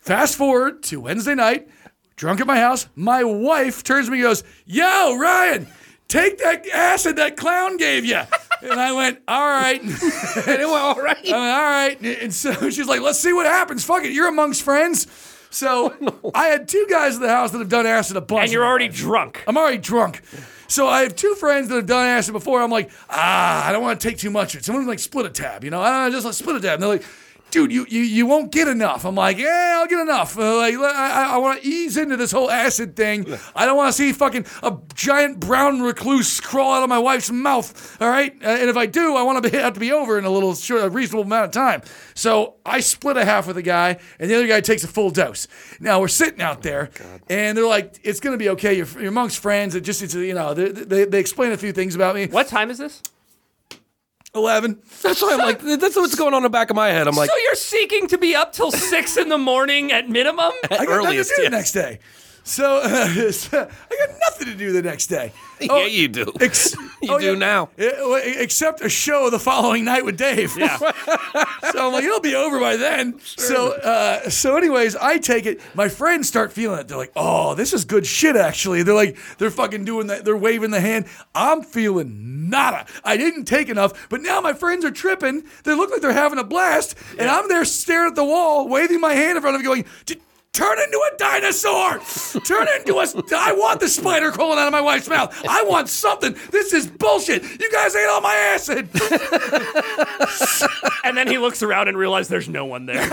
Fast 0.00 0.36
forward 0.36 0.82
to 0.84 0.98
Wednesday 0.98 1.34
night, 1.34 1.68
drunk 2.16 2.40
at 2.40 2.46
my 2.46 2.58
house. 2.58 2.88
My 2.96 3.22
wife 3.22 3.84
turns 3.84 4.06
to 4.06 4.12
me 4.12 4.18
and 4.18 4.24
goes, 4.24 4.42
Yo, 4.64 5.16
Ryan, 5.18 5.68
take 6.08 6.38
that 6.38 6.66
acid 6.70 7.16
that 7.16 7.36
clown 7.36 7.76
gave 7.76 8.06
you. 8.06 8.22
And 8.62 8.78
I 8.78 8.92
went, 8.92 9.20
All 9.26 9.46
right. 9.46 9.80
and 9.82 9.92
it 9.92 10.68
went, 10.68 10.82
All 10.82 11.00
right. 11.00 11.28
I 11.28 11.32
went, 11.32 11.34
All 11.34 11.62
right. 11.62 12.22
And 12.22 12.34
so 12.34 12.52
she's 12.70 12.86
like, 12.86 13.00
Let's 13.00 13.18
see 13.18 13.32
what 13.32 13.46
happens. 13.46 13.84
Fuck 13.84 14.04
it. 14.04 14.12
You're 14.12 14.28
amongst 14.28 14.62
friends. 14.62 15.06
So 15.50 15.92
I 16.34 16.46
had 16.46 16.68
two 16.68 16.86
guys 16.88 17.16
in 17.16 17.22
the 17.22 17.28
house 17.28 17.50
that 17.50 17.58
have 17.58 17.68
done 17.68 17.86
acid 17.86 18.16
a 18.16 18.20
bunch. 18.20 18.44
And 18.44 18.52
you're 18.52 18.64
already 18.64 18.88
drunk. 18.88 19.42
I'm 19.48 19.56
already 19.56 19.78
drunk. 19.78 20.22
So 20.68 20.86
I 20.86 21.02
have 21.02 21.16
two 21.16 21.34
friends 21.34 21.68
that 21.68 21.74
have 21.74 21.86
done 21.86 22.06
acid 22.06 22.32
before. 22.32 22.62
I'm 22.62 22.70
like, 22.70 22.90
ah, 23.08 23.66
I 23.66 23.72
don't 23.72 23.82
want 23.82 24.00
to 24.00 24.08
take 24.08 24.18
too 24.18 24.30
much 24.30 24.54
of 24.54 24.60
it. 24.60 24.64
Someone 24.64 24.86
like 24.86 25.00
split 25.00 25.26
a 25.26 25.30
tab, 25.30 25.64
you 25.64 25.70
know? 25.70 25.80
I 25.80 25.90
don't 25.90 26.06
know, 26.06 26.16
just 26.16 26.24
like 26.24 26.34
split 26.34 26.56
a 26.56 26.60
tab. 26.60 26.74
And 26.74 26.82
they're 26.84 26.90
like, 26.90 27.04
dude, 27.50 27.72
you 27.72 27.86
you, 27.88 28.00
you 28.00 28.26
won't 28.26 28.52
get 28.52 28.68
enough. 28.68 29.04
I'm 29.04 29.14
like, 29.14 29.38
yeah, 29.38 29.76
I'll 29.78 29.86
get 29.86 29.98
enough. 30.00 30.38
Uh, 30.38 30.56
like, 30.56 30.74
I, 30.74 30.80
I, 31.28 31.34
I 31.34 31.36
want 31.38 31.60
to 31.62 31.66
ease 31.68 31.96
into 31.96 32.16
this 32.16 32.32
whole 32.32 32.50
acid 32.50 32.96
thing. 32.96 33.26
I 33.54 33.66
don't 33.66 33.76
want 33.76 33.88
to 33.88 33.92
see 33.92 34.12
fucking 34.12 34.46
a 34.62 34.76
giant 34.94 35.40
brown 35.40 35.80
recluse 35.82 36.40
crawl 36.40 36.72
out 36.74 36.82
of 36.82 36.88
my 36.88 36.98
wife's 36.98 37.30
mouth. 37.30 38.00
All 38.00 38.08
right, 38.08 38.32
Uh, 38.44 38.48
and 38.48 38.70
if 38.70 38.76
I 38.76 38.86
do, 38.86 39.16
I 39.16 39.22
want 39.22 39.42
to 39.42 39.50
be, 39.50 39.56
have 39.56 39.74
to 39.74 39.80
be 39.80 39.92
over 39.92 40.18
in 40.18 40.24
a 40.24 40.30
little 40.30 40.54
short, 40.54 40.82
a 40.84 40.90
reasonable 40.90 41.24
amount 41.24 41.46
of 41.46 41.50
time. 41.52 41.82
So 42.14 42.54
I 42.64 42.80
split 42.80 43.16
a 43.16 43.24
half 43.24 43.46
with 43.46 43.56
the 43.56 43.62
guy, 43.62 43.98
and 44.18 44.30
the 44.30 44.34
other 44.36 44.46
guy 44.46 44.60
takes 44.60 44.84
a 44.84 44.88
full 44.88 45.10
dose. 45.10 45.48
Now 45.80 46.00
we're 46.00 46.08
sitting 46.08 46.40
out 46.42 46.62
there, 46.62 46.90
and 47.28 47.56
they're 47.56 47.66
like, 47.66 47.98
"It's 48.02 48.20
gonna 48.20 48.36
be 48.36 48.48
okay. 48.50 48.74
You're, 48.74 48.88
you're 48.98 49.08
amongst 49.08 49.38
friends. 49.38 49.74
It 49.74 49.82
just, 49.82 50.02
it's, 50.02 50.14
you 50.14 50.34
know, 50.34 50.54
they, 50.54 50.68
they, 50.70 51.04
they 51.04 51.18
explain 51.20 51.52
a 51.52 51.56
few 51.56 51.72
things 51.72 51.94
about 51.94 52.14
me. 52.14 52.26
What 52.26 52.48
time 52.48 52.70
is 52.70 52.78
this? 52.78 53.02
Eleven. 54.34 54.80
That's 55.02 55.20
why 55.20 55.32
I'm 55.32 55.38
like, 55.38 55.60
that's 55.60 55.96
what's 55.96 56.14
going 56.14 56.34
on 56.34 56.38
in 56.38 56.42
the 56.44 56.50
back 56.50 56.70
of 56.70 56.76
my 56.76 56.88
head. 56.88 57.08
I'm 57.08 57.16
like, 57.16 57.28
so 57.28 57.36
you're 57.36 57.54
seeking 57.56 58.06
to 58.08 58.18
be 58.18 58.36
up 58.36 58.52
till 58.52 58.70
six 58.70 59.16
in 59.16 59.28
the 59.28 59.38
morning 59.38 59.90
at 59.90 60.08
minimum? 60.08 60.52
I 60.64 60.68
got 60.68 60.70
nothing 60.70 60.86
to 60.86 60.92
earliest, 60.92 61.32
do 61.34 61.42
yeah. 61.42 61.48
the 61.48 61.56
next 61.56 61.72
day. 61.72 61.98
So, 62.50 62.78
uh, 62.78 63.06
so 63.32 63.58
I 63.60 64.06
got 64.06 64.18
nothing 64.28 64.48
to 64.48 64.54
do 64.56 64.72
the 64.72 64.82
next 64.82 65.06
day. 65.06 65.32
yeah, 65.60 65.86
you 65.86 66.08
do. 66.08 66.32
Ex- 66.40 66.74
You 67.02 67.18
do 67.18 67.34
now. 67.34 67.70
Yeah, 67.78 68.18
Except 68.18 68.82
a 68.82 68.90
show 68.90 69.30
the 69.30 69.38
following 69.38 69.86
night 69.86 70.04
with 70.04 70.18
Dave. 70.18 70.54
Yeah. 70.58 70.76
so 70.76 70.92
I'm 71.86 71.92
like, 71.94 72.04
it'll 72.04 72.20
be 72.20 72.34
over 72.34 72.60
by 72.60 72.76
then. 72.76 73.18
So, 73.20 73.72
uh, 73.72 74.28
so 74.28 74.58
anyways, 74.58 74.96
I 74.96 75.16
take 75.16 75.46
it. 75.46 75.62
My 75.74 75.88
friends 75.88 76.28
start 76.28 76.52
feeling 76.52 76.78
it. 76.78 76.88
They're 76.88 76.98
like, 76.98 77.12
oh, 77.16 77.54
this 77.54 77.72
is 77.72 77.86
good 77.86 78.04
shit. 78.06 78.36
Actually, 78.36 78.82
they're 78.82 78.94
like, 78.94 79.16
they're 79.38 79.50
fucking 79.50 79.86
doing 79.86 80.08
that. 80.08 80.26
They're 80.26 80.36
waving 80.36 80.72
the 80.72 80.80
hand. 80.80 81.06
I'm 81.34 81.62
feeling 81.62 82.50
nada. 82.50 82.84
I 83.02 83.16
didn't 83.16 83.46
take 83.46 83.70
enough, 83.70 84.08
but 84.10 84.20
now 84.20 84.42
my 84.42 84.52
friends 84.52 84.84
are 84.84 84.90
tripping. 84.90 85.44
They 85.64 85.72
look 85.72 85.90
like 85.90 86.02
they're 86.02 86.12
having 86.12 86.38
a 86.38 86.44
blast, 86.44 86.96
and 87.18 87.30
I'm 87.30 87.48
there 87.48 87.64
staring 87.64 88.10
at 88.10 88.14
the 88.14 88.24
wall, 88.24 88.68
waving 88.68 89.00
my 89.00 89.14
hand 89.14 89.36
in 89.36 89.42
front 89.42 89.56
of 89.56 89.62
me, 89.62 89.64
going. 89.66 89.86
"D- 90.52 90.58
Turn 90.60 90.78
into 90.78 90.98
a 91.12 91.16
dinosaur! 91.16 92.00
Turn 92.44 92.66
into 92.78 92.98
a. 92.98 93.06
I 93.36 93.52
want 93.52 93.80
the 93.80 93.88
spider 93.88 94.30
crawling 94.32 94.58
out 94.58 94.66
of 94.66 94.72
my 94.72 94.80
wife's 94.80 95.08
mouth. 95.08 95.34
I 95.48 95.62
want 95.64 95.88
something. 95.88 96.34
This 96.50 96.72
is 96.72 96.86
bullshit. 96.86 97.42
You 97.60 97.70
guys 97.70 97.94
ate 97.94 98.08
all 98.08 98.20
my 98.20 98.34
acid. 98.34 98.88
And 101.02 101.16
then 101.16 101.26
he 101.28 101.38
looks 101.38 101.62
around 101.62 101.88
and 101.88 101.96
realizes 101.96 102.28
there's 102.28 102.48
no 102.48 102.66
one 102.66 102.84
there. 102.86 103.00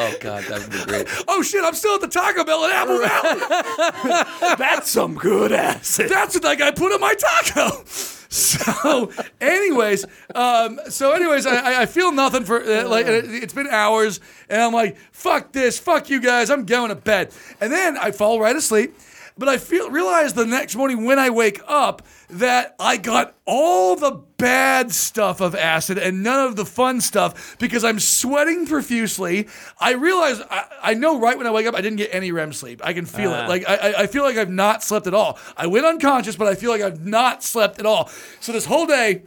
Oh 0.00 0.14
God, 0.20 0.44
that 0.44 0.60
would 0.60 0.70
be 0.70 0.84
great. 0.84 1.08
Oh 1.28 1.42
shit! 1.42 1.62
I'm 1.64 1.74
still 1.74 1.96
at 1.96 2.00
the 2.00 2.08
Taco 2.08 2.44
Bell 2.44 2.64
in 2.64 2.70
Apple 2.70 2.98
Valley. 2.98 4.56
That's 4.56 4.90
some 4.90 5.16
good 5.16 5.52
acid. 5.52 6.08
That's 6.10 6.34
what 6.34 6.42
that 6.44 6.58
guy 6.58 6.70
put 6.70 6.92
in 6.92 7.00
my 7.00 7.14
taco. 7.14 7.84
So, 8.30 9.10
anyways, 9.40 10.04
um, 10.34 10.78
so 10.90 11.12
anyways, 11.12 11.46
I, 11.46 11.80
I- 11.82 11.86
feel 11.86 12.12
nothing 12.12 12.44
for 12.44 12.62
uh, 12.62 12.86
like 12.86 13.06
it's 13.08 13.54
been 13.54 13.68
hours, 13.68 14.20
and 14.50 14.60
I'm 14.60 14.74
like, 14.74 14.98
fuck 15.12 15.52
this, 15.52 15.78
fuck 15.78 16.10
you 16.10 16.20
guys, 16.20 16.50
I'm 16.50 16.66
going 16.66 16.90
to 16.90 16.94
bed, 16.94 17.32
and 17.58 17.72
then 17.72 17.96
I 17.96 18.10
fall 18.10 18.38
right 18.38 18.54
asleep. 18.54 18.94
But 19.38 19.48
I 19.48 19.56
feel 19.58 19.88
realize 19.90 20.34
the 20.34 20.44
next 20.44 20.74
morning 20.74 21.04
when 21.04 21.18
I 21.18 21.30
wake 21.30 21.60
up 21.68 22.02
that 22.30 22.74
I 22.80 22.96
got 22.96 23.36
all 23.46 23.94
the 23.94 24.10
bad 24.36 24.92
stuff 24.92 25.40
of 25.40 25.54
acid 25.54 25.96
and 25.96 26.22
none 26.24 26.44
of 26.46 26.56
the 26.56 26.66
fun 26.66 27.00
stuff 27.00 27.56
because 27.58 27.84
I'm 27.84 28.00
sweating 28.00 28.66
profusely. 28.66 29.46
I 29.78 29.92
realize 29.92 30.40
I, 30.50 30.64
I 30.82 30.94
know 30.94 31.18
right 31.20 31.38
when 31.38 31.46
I 31.46 31.50
wake 31.52 31.66
up 31.66 31.74
I 31.76 31.80
didn't 31.80 31.98
get 31.98 32.12
any 32.12 32.32
REM 32.32 32.52
sleep. 32.52 32.80
I 32.84 32.92
can 32.92 33.06
feel 33.06 33.30
it. 33.32 33.36
Uh-huh. 33.38 33.48
Like 33.48 33.68
I, 33.68 33.74
I- 33.76 34.02
I 34.02 34.06
feel 34.08 34.24
like 34.24 34.36
I've 34.36 34.50
not 34.50 34.82
slept 34.82 35.06
at 35.06 35.14
all. 35.14 35.38
I 35.56 35.68
went 35.68 35.86
unconscious, 35.86 36.34
but 36.36 36.48
I 36.48 36.54
feel 36.54 36.70
like 36.70 36.82
I've 36.82 37.04
not 37.06 37.42
slept 37.44 37.78
at 37.78 37.86
all. 37.86 38.08
So 38.40 38.52
this 38.52 38.66
whole 38.66 38.86
day. 38.86 39.22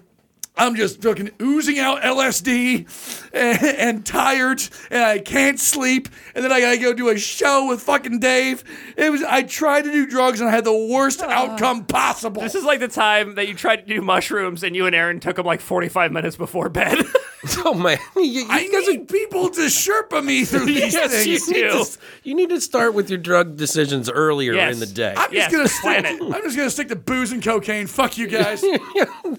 I'm 0.57 0.75
just 0.75 1.01
fucking 1.01 1.31
oozing 1.41 1.79
out 1.79 2.01
LSD 2.01 3.29
and, 3.33 3.63
and 3.79 4.05
tired, 4.05 4.61
and 4.91 5.01
I 5.03 5.19
can't 5.19 5.59
sleep. 5.59 6.09
And 6.35 6.43
then 6.43 6.51
I 6.51 6.59
gotta 6.59 6.77
go 6.77 6.93
do 6.93 7.09
a 7.09 7.17
show 7.17 7.67
with 7.69 7.81
fucking 7.81 8.19
Dave. 8.19 8.63
It 8.97 9.11
was 9.11 9.23
I 9.23 9.43
tried 9.43 9.85
to 9.85 9.91
do 9.91 10.05
drugs 10.05 10.39
and 10.41 10.49
I 10.49 10.53
had 10.53 10.65
the 10.65 10.87
worst 10.91 11.21
outcome 11.21 11.85
possible. 11.85 12.41
This 12.41 12.55
is 12.55 12.63
like 12.65 12.79
the 12.79 12.87
time 12.89 13.35
that 13.35 13.47
you 13.47 13.53
tried 13.55 13.77
to 13.77 13.85
do 13.85 14.01
mushrooms 14.01 14.63
and 14.63 14.75
you 14.75 14.85
and 14.85 14.95
Erin 14.95 15.19
took 15.19 15.37
them 15.37 15.45
like 15.45 15.61
45 15.61 16.11
minutes 16.11 16.35
before 16.35 16.69
bed. 16.69 16.97
Oh 17.65 17.73
man, 17.73 17.97
you, 18.15 18.21
you 18.21 18.45
I 18.47 18.67
guys 18.67 18.87
need 18.87 19.09
people 19.09 19.49
to 19.49 19.61
Sherpa 19.61 20.23
me 20.23 20.45
through 20.45 20.65
these 20.67 20.93
Yes, 20.93 21.25
you 21.25 21.39
do. 21.39 21.51
need 21.53 21.71
to, 21.85 21.97
you 22.23 22.35
need 22.35 22.49
to 22.49 22.61
start 22.61 22.93
with 22.93 23.09
your 23.09 23.17
drug 23.17 23.57
decisions 23.57 24.11
earlier 24.11 24.53
Yes. 24.53 24.75
in 24.75 24.79
the 24.79 24.85
day. 24.85 25.15
I'm 25.17 25.31
just 25.33 25.49
gonna 25.51 25.67
plan 25.67 26.05
stick. 26.05 26.21
it. 26.21 26.35
I'm 26.35 26.43
just 26.43 26.55
gonna 26.55 26.69
stick 26.69 26.89
to 26.89 26.95
booze 26.95 27.31
and 27.31 27.41
cocaine. 27.41 27.87
Fuck 27.87 28.19
you 28.19 28.27
guys. 28.27 28.63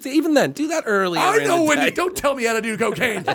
Even 0.04 0.34
then, 0.34 0.50
do 0.50 0.66
that 0.66 0.82
earlier. 1.02 1.20
I 1.22 1.44
know 1.44 1.64
when. 1.64 1.78
To, 1.78 1.90
don't 1.90 2.16
tell 2.16 2.34
me 2.34 2.44
how 2.44 2.54
to 2.54 2.62
do 2.62 2.76
cocaine. 2.76 3.24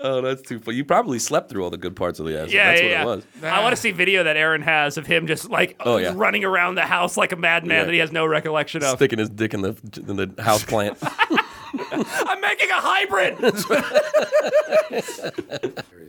Oh, 0.00 0.20
that's 0.20 0.42
too 0.42 0.60
funny. 0.60 0.76
You 0.76 0.84
probably 0.84 1.18
slept 1.18 1.50
through 1.50 1.64
all 1.64 1.70
the 1.70 1.76
good 1.76 1.96
parts 1.96 2.20
of 2.20 2.26
the 2.26 2.38
episode. 2.38 2.54
yeah, 2.54 2.70
that's 2.70 2.82
yeah, 2.82 2.86
what 2.86 2.90
yeah. 2.92 3.02
it 3.02 3.42
was. 3.42 3.52
I 3.52 3.62
want 3.62 3.74
to 3.74 3.80
see 3.80 3.90
video 3.90 4.22
that 4.24 4.36
Erin 4.36 4.62
has 4.62 4.96
of 4.96 5.06
him 5.06 5.26
just 5.26 5.50
like 5.50 5.76
Oh, 5.80 5.96
yeah. 5.96 6.12
running 6.14 6.44
around 6.44 6.76
the 6.76 6.82
house 6.82 7.16
like 7.16 7.32
a 7.32 7.36
madman 7.36 7.86
that 7.86 7.92
he 7.92 7.98
has 7.98 8.12
no 8.12 8.24
recollection 8.24 8.84
of. 8.84 8.96
Sticking 8.96 9.18
his 9.18 9.28
dick 9.28 9.54
in 9.54 9.62
the 9.62 9.76
in 10.06 10.16
the 10.16 10.42
house 10.42 10.64
plant. 10.64 10.98
I'm 11.92 12.40
making 12.40 12.70
a 12.70 12.74
hybrid. 12.74 13.38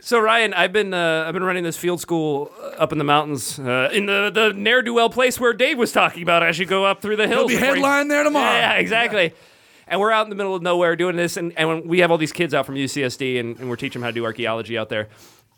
so 0.00 0.18
Ryan, 0.18 0.54
I've 0.54 0.72
been 0.72 0.94
uh, 0.94 1.24
I've 1.26 1.34
been 1.34 1.44
running 1.44 1.64
this 1.64 1.76
field 1.76 2.00
school 2.00 2.50
uh, 2.60 2.66
up 2.78 2.92
in 2.92 2.98
the 2.98 3.04
mountains 3.04 3.58
uh, 3.58 3.90
in 3.92 4.06
the 4.06 4.30
the 4.32 4.52
ne'er 4.54 4.82
do 4.82 4.94
well 4.94 5.10
place 5.10 5.38
where 5.38 5.52
Dave 5.52 5.78
was 5.78 5.92
talking 5.92 6.22
about 6.22 6.42
as 6.42 6.58
you 6.58 6.66
go 6.66 6.84
up 6.84 7.02
through 7.02 7.16
the 7.16 7.28
hills. 7.28 7.50
He'll 7.50 7.60
be 7.60 7.64
headline 7.64 8.08
there 8.08 8.24
tomorrow. 8.24 8.52
Yeah, 8.52 8.74
exactly. 8.74 9.34
And 9.86 10.00
we're 10.00 10.12
out 10.12 10.24
in 10.24 10.30
the 10.30 10.36
middle 10.36 10.54
of 10.54 10.62
nowhere 10.62 10.94
doing 10.94 11.16
this, 11.16 11.36
and, 11.36 11.52
and 11.58 11.84
we 11.84 11.98
have 11.98 12.12
all 12.12 12.18
these 12.18 12.30
kids 12.30 12.54
out 12.54 12.64
from 12.64 12.76
UCSD, 12.76 13.40
and, 13.40 13.58
and 13.58 13.68
we're 13.68 13.74
teaching 13.74 14.00
them 14.00 14.04
how 14.04 14.10
to 14.10 14.14
do 14.14 14.24
archaeology 14.24 14.78
out 14.78 14.88
there. 14.88 15.08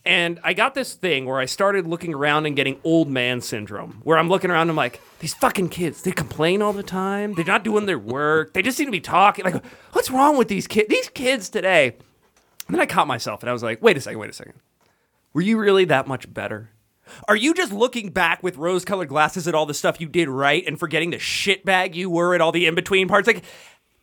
And 0.05 0.41
I 0.43 0.53
got 0.53 0.75
this 0.75 0.95
thing 0.95 1.27
where 1.27 1.39
I 1.39 1.45
started 1.45 1.87
looking 1.87 2.13
around 2.13 2.47
and 2.47 2.57
getting 2.57 2.81
old 2.83 3.09
man 3.09 3.41
syndrome, 3.41 4.01
where 4.03 4.19
I'm 4.19 4.29
looking 4.29 4.51
around 4.51 4.63
and 4.63 4.71
I'm 4.71 4.77
like, 4.77 5.01
these 5.21 5.35
fucking 5.35 5.69
kids, 5.69 6.03
they 6.03 6.11
complain 6.11 6.61
all 6.61 6.73
the 6.73 6.83
time. 6.83 7.35
They're 7.35 7.45
not 7.45 7.63
doing 7.63 7.87
their 7.87 7.99
work. 7.99 8.53
They 8.53 8.63
just 8.63 8.77
seem 8.77 8.87
to 8.87 8.93
be 8.93 9.01
talking. 9.01 9.45
Like, 9.45 9.65
what's 9.93 10.11
wrong 10.11 10.37
with 10.37 10.49
these 10.49 10.67
kids? 10.67 10.89
These 10.89 11.09
kids 11.11 11.49
today. 11.49 11.97
And 12.67 12.75
then 12.75 12.81
I 12.81 12.87
caught 12.87 13.07
myself 13.07 13.43
and 13.43 13.51
I 13.51 13.53
was 13.53 13.63
like, 13.63 13.81
wait 13.81 13.97
a 13.97 14.01
second, 14.01 14.19
wait 14.19 14.31
a 14.31 14.33
second. 14.33 14.55
Were 15.35 15.41
you 15.41 15.59
really 15.59 15.85
that 15.85 16.09
much 16.09 16.33
better? 16.33 16.71
Are 17.29 17.37
you 17.37 17.55
just 17.55 17.73
looking 17.73 18.11
back 18.11 18.43
with 18.43 18.57
rose 18.57 18.85
colored 18.85 19.09
glasses 19.09 19.47
at 19.47 19.55
all 19.55 19.67
the 19.67 19.75
stuff 19.75 20.01
you 20.01 20.09
did 20.09 20.29
right 20.29 20.65
and 20.67 20.79
forgetting 20.79 21.11
the 21.11 21.19
shitbag 21.19 21.95
you 21.95 22.11
were 22.11 22.35
at 22.35 22.41
all 22.41 22.53
the 22.53 22.67
in 22.67 22.75
between 22.75 23.09
parts? 23.09 23.27
Like, 23.27 23.45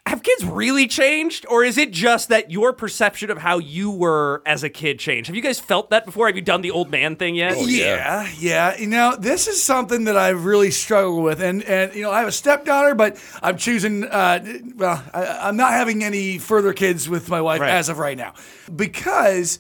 have 0.06 0.24
kids 0.24 0.44
really 0.44 0.88
changed? 0.88 1.46
Or 1.50 1.64
is 1.64 1.78
it 1.78 1.92
just 1.92 2.30
that 2.30 2.50
your 2.50 2.74
perception 2.74 3.30
of 3.30 3.38
how 3.38 3.60
you 3.60 3.92
were 3.92 4.42
as 4.46 4.64
a 4.64 4.70
kid 4.70 4.98
changed? 4.98 5.28
Have 5.28 5.36
you 5.36 5.42
guys 5.42 5.60
felt 5.60 5.92
that 5.92 6.06
before? 6.06 6.28
Have 6.28 6.36
you 6.36 6.42
done 6.42 6.62
the 6.62 6.72
old 6.72 6.90
man 6.90 7.16
thing 7.16 7.36
yet? 7.36 7.54
oh, 7.56 7.68
Yeah, 7.68 8.28
yeah. 8.40 8.76
You 8.78 8.88
know, 8.88 9.16
this 9.20 9.48
is 9.48 9.62
something 9.62 10.06
that 10.06 10.18
I've 10.18 10.46
really 10.46 10.72
struggled 10.72 11.24
with, 11.24 11.42
and 11.42 11.62
and 11.64 11.94
you 11.94 12.02
know, 12.02 12.12
I 12.12 12.20
have 12.20 12.28
a 12.28 12.32
stepdaughter, 12.32 12.96
but 12.96 13.22
I'm 13.44 13.58
choosing. 13.58 14.04
Uh, 14.06 14.44
well, 14.76 15.04
I, 15.14 15.26
I'm 15.48 15.58
not 15.58 15.74
having 15.74 16.04
any 16.04 16.38
further 16.40 16.74
kids 16.74 17.08
with 17.08 17.30
my 17.30 17.42
wife 17.42 17.62
Right. 17.62 17.70
as 17.70 17.90
of 17.90 18.00
right 18.00 18.18
now, 18.18 18.34
because 18.76 19.60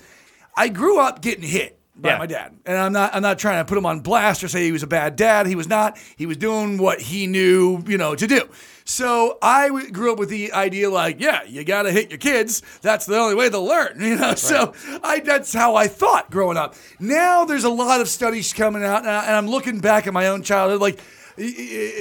I 0.57 0.69
grew 0.69 0.99
up 0.99 1.21
getting 1.21 1.43
hit. 1.43 1.75
By 1.95 2.11
Yeah. 2.11 2.17
my 2.17 2.27
dad, 2.27 2.55
and 2.65 2.77
I'm 2.77 2.93
not. 2.93 3.13
I'm 3.13 3.21
not 3.21 3.39
trying 3.39 3.59
to 3.59 3.65
put 3.67 3.77
him 3.77 3.85
on 3.85 3.99
blast 3.99 4.41
or 4.41 4.47
say 4.47 4.63
he 4.63 4.71
was 4.71 4.83
a 4.83 4.87
bad 4.87 5.17
dad. 5.17 5.47
He 5.47 5.55
was 5.55 5.67
not. 5.67 5.97
He 6.15 6.25
was 6.25 6.37
doing 6.37 6.77
what 6.77 7.01
he 7.01 7.27
knew, 7.27 7.83
you 7.87 7.97
know, 7.97 8.15
to 8.15 8.25
do. 8.25 8.47
So 8.89 9.37
I 9.39 9.67
w- 9.67 9.91
grew 9.91 10.11
up 10.11 10.17
with 10.17 10.29
the 10.29 10.51
idea, 10.51 10.89
like, 10.89 11.19
yeah, 11.21 11.43
you 11.43 11.63
got 11.63 11.83
to 11.83 11.91
hit 11.91 12.09
your 12.09 12.17
kids. 12.17 12.63
That's 12.81 13.05
the 13.05 13.19
only 13.19 13.35
way 13.35 13.47
they'll 13.47 13.63
learn, 13.63 13.97
you 14.01 14.15
know. 14.15 14.33
So 14.33 14.73
I, 15.03 15.19
that's 15.19 15.53
how 15.53 15.75
I 15.75 15.87
thought 15.87 16.31
growing 16.31 16.57
up. 16.57 16.73
Now 16.99 17.45
there's 17.45 17.65
a 17.65 17.69
lot 17.69 18.01
of 18.01 18.09
studies 18.09 18.51
coming 18.51 18.83
out, 18.83 19.01
and, 19.01 19.09
I, 19.11 19.25
and 19.27 19.35
I'm 19.35 19.47
looking 19.47 19.79
back 19.79 20.07
at 20.07 20.13
my 20.13 20.25
own 20.25 20.41
childhood, 20.41 20.81
like, 20.81 20.99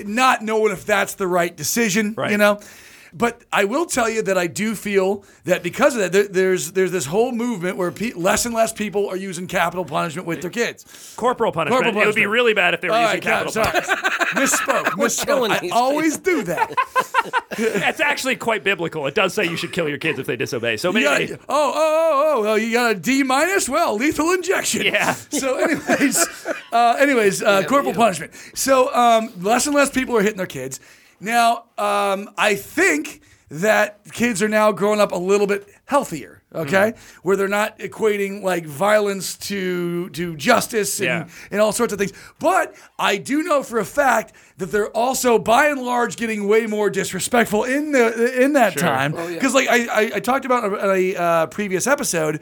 not 0.07 0.43
knowing 0.43 0.73
if 0.73 0.87
that's 0.87 1.15
the 1.15 1.27
right 1.27 1.55
decision, 1.55 2.15
Right. 2.17 2.31
you 2.31 2.39
know. 2.39 2.59
But 3.13 3.43
I 3.53 3.65
will 3.65 3.87
tell 3.87 4.09
you 4.09 4.23
that 4.23 4.37
I 4.37 4.47
do 4.47 4.75
feel 4.75 5.25
that 5.45 5.63
because 5.63 5.95
of 5.95 6.01
that, 6.01 6.13
there, 6.13 6.29
there's 6.29 6.73
there's 6.73 6.93
this 6.93 7.07
whole 7.07 7.33
movement 7.33 7.77
where 7.77 7.91
pe- 7.91 8.13
less 8.13 8.47
and 8.47 8.55
less 8.55 8.73
people 8.73 9.09
are 9.09 9.17
using 9.17 9.47
capital 9.47 9.85
punishment 9.85 10.27
with 10.27 10.43
their 10.43 10.51
kids. 10.51 11.15
Corporal 11.17 11.53
punishment. 11.53 11.83
Corporal 11.85 12.03
It 12.03 12.07
would 12.07 12.15
be 12.15 12.27
really 12.27 12.55
bad 12.55 12.75
if 12.75 12.81
they 12.81 12.89
were 12.89 12.95
All 12.95 13.03
using 13.03 13.17
right, 13.17 13.23
capital 13.23 13.53
sorry. 13.53 13.71
punishment. 13.71 13.99
misspoke. 14.29 14.85
misspoke. 14.85 15.27
killing 15.27 15.51
I 15.53 15.59
these 15.61 15.73
always 15.73 16.19
do 16.19 16.43
that. 16.45 16.75
That's 17.59 18.01
actually 18.01 18.37
quite 18.37 18.63
biblical. 18.65 19.07
It 19.07 19.15
does 19.15 19.35
say 19.35 19.45
you 19.45 19.57
should 19.57 19.73
kill 19.73 19.89
your 19.89 19.99
kids 19.99 20.19
if 20.19 20.27
they 20.27 20.37
disobey. 20.37 20.77
So 20.77 20.93
maybe. 20.93 21.29
got, 21.29 21.41
oh, 21.49 21.73
oh, 21.75 21.75
oh, 21.77 22.45
oh, 22.45 22.49
oh, 22.51 22.55
you 22.55 22.73
got 22.73 22.93
a 22.93 22.95
D 22.95 23.23
minus? 23.23 23.69
Well, 23.69 23.97
lethal 23.97 24.31
injection. 24.33 24.83
Yeah. 24.85 25.15
So, 25.15 25.57
anyways, 25.57 26.27
uh, 26.73 26.97
anyways, 26.99 27.43
uh, 27.43 27.65
corporal 27.65 27.95
punishment. 27.95 28.33
So, 28.55 28.95
um, 28.95 29.33
less 29.43 29.67
and 29.67 29.75
less 29.75 29.91
people 29.91 30.17
are 30.17 30.23
hitting 30.23 30.37
their 30.39 30.47
kids. 30.47 30.81
Now, 31.21 31.65
um, 31.77 32.31
I 32.39 32.55
think 32.55 33.23
that 33.51 34.01
kids 34.13 34.43
are 34.43 34.49
now 34.49 34.73
growing 34.73 35.01
up 35.01 35.13
a 35.13 35.17
little 35.17 35.47
bit 35.47 35.67
healthier. 35.87 36.35
Okay, 36.55 36.95
where 37.23 37.37
they're 37.37 37.47
not 37.47 37.79
equating 37.79 38.43
like 38.43 38.65
violence 38.65 39.37
to 39.37 40.09
to 40.11 40.35
justice 40.35 40.99
and, 40.99 41.07
Yeah. 41.07 41.29
and 41.51 41.61
all 41.61 41.73
sorts 41.73 41.93
of 41.93 41.99
things. 41.99 42.15
But 42.39 42.75
I 42.99 43.19
do 43.19 43.43
know 43.43 43.63
for 43.63 43.79
a 43.79 43.85
fact 43.85 44.33
that 44.57 44.73
they're 44.73 44.89
also, 44.89 45.39
by 45.39 45.67
and 45.67 45.83
large, 45.83 46.17
getting 46.17 46.49
way 46.49 46.65
more 46.65 46.89
disrespectful 46.89 47.65
in 47.65 47.93
the 47.93 48.43
in 48.43 48.55
that 48.55 48.79
time. 48.79 49.13
Because 49.13 49.53
like 49.53 49.69
I, 49.69 49.85
I, 49.87 50.11
I 50.15 50.21
talked 50.21 50.47
about 50.47 50.65
in 50.65 50.91
a 50.91 51.17
uh, 51.17 51.47
previous 51.49 51.87
episode. 51.87 52.41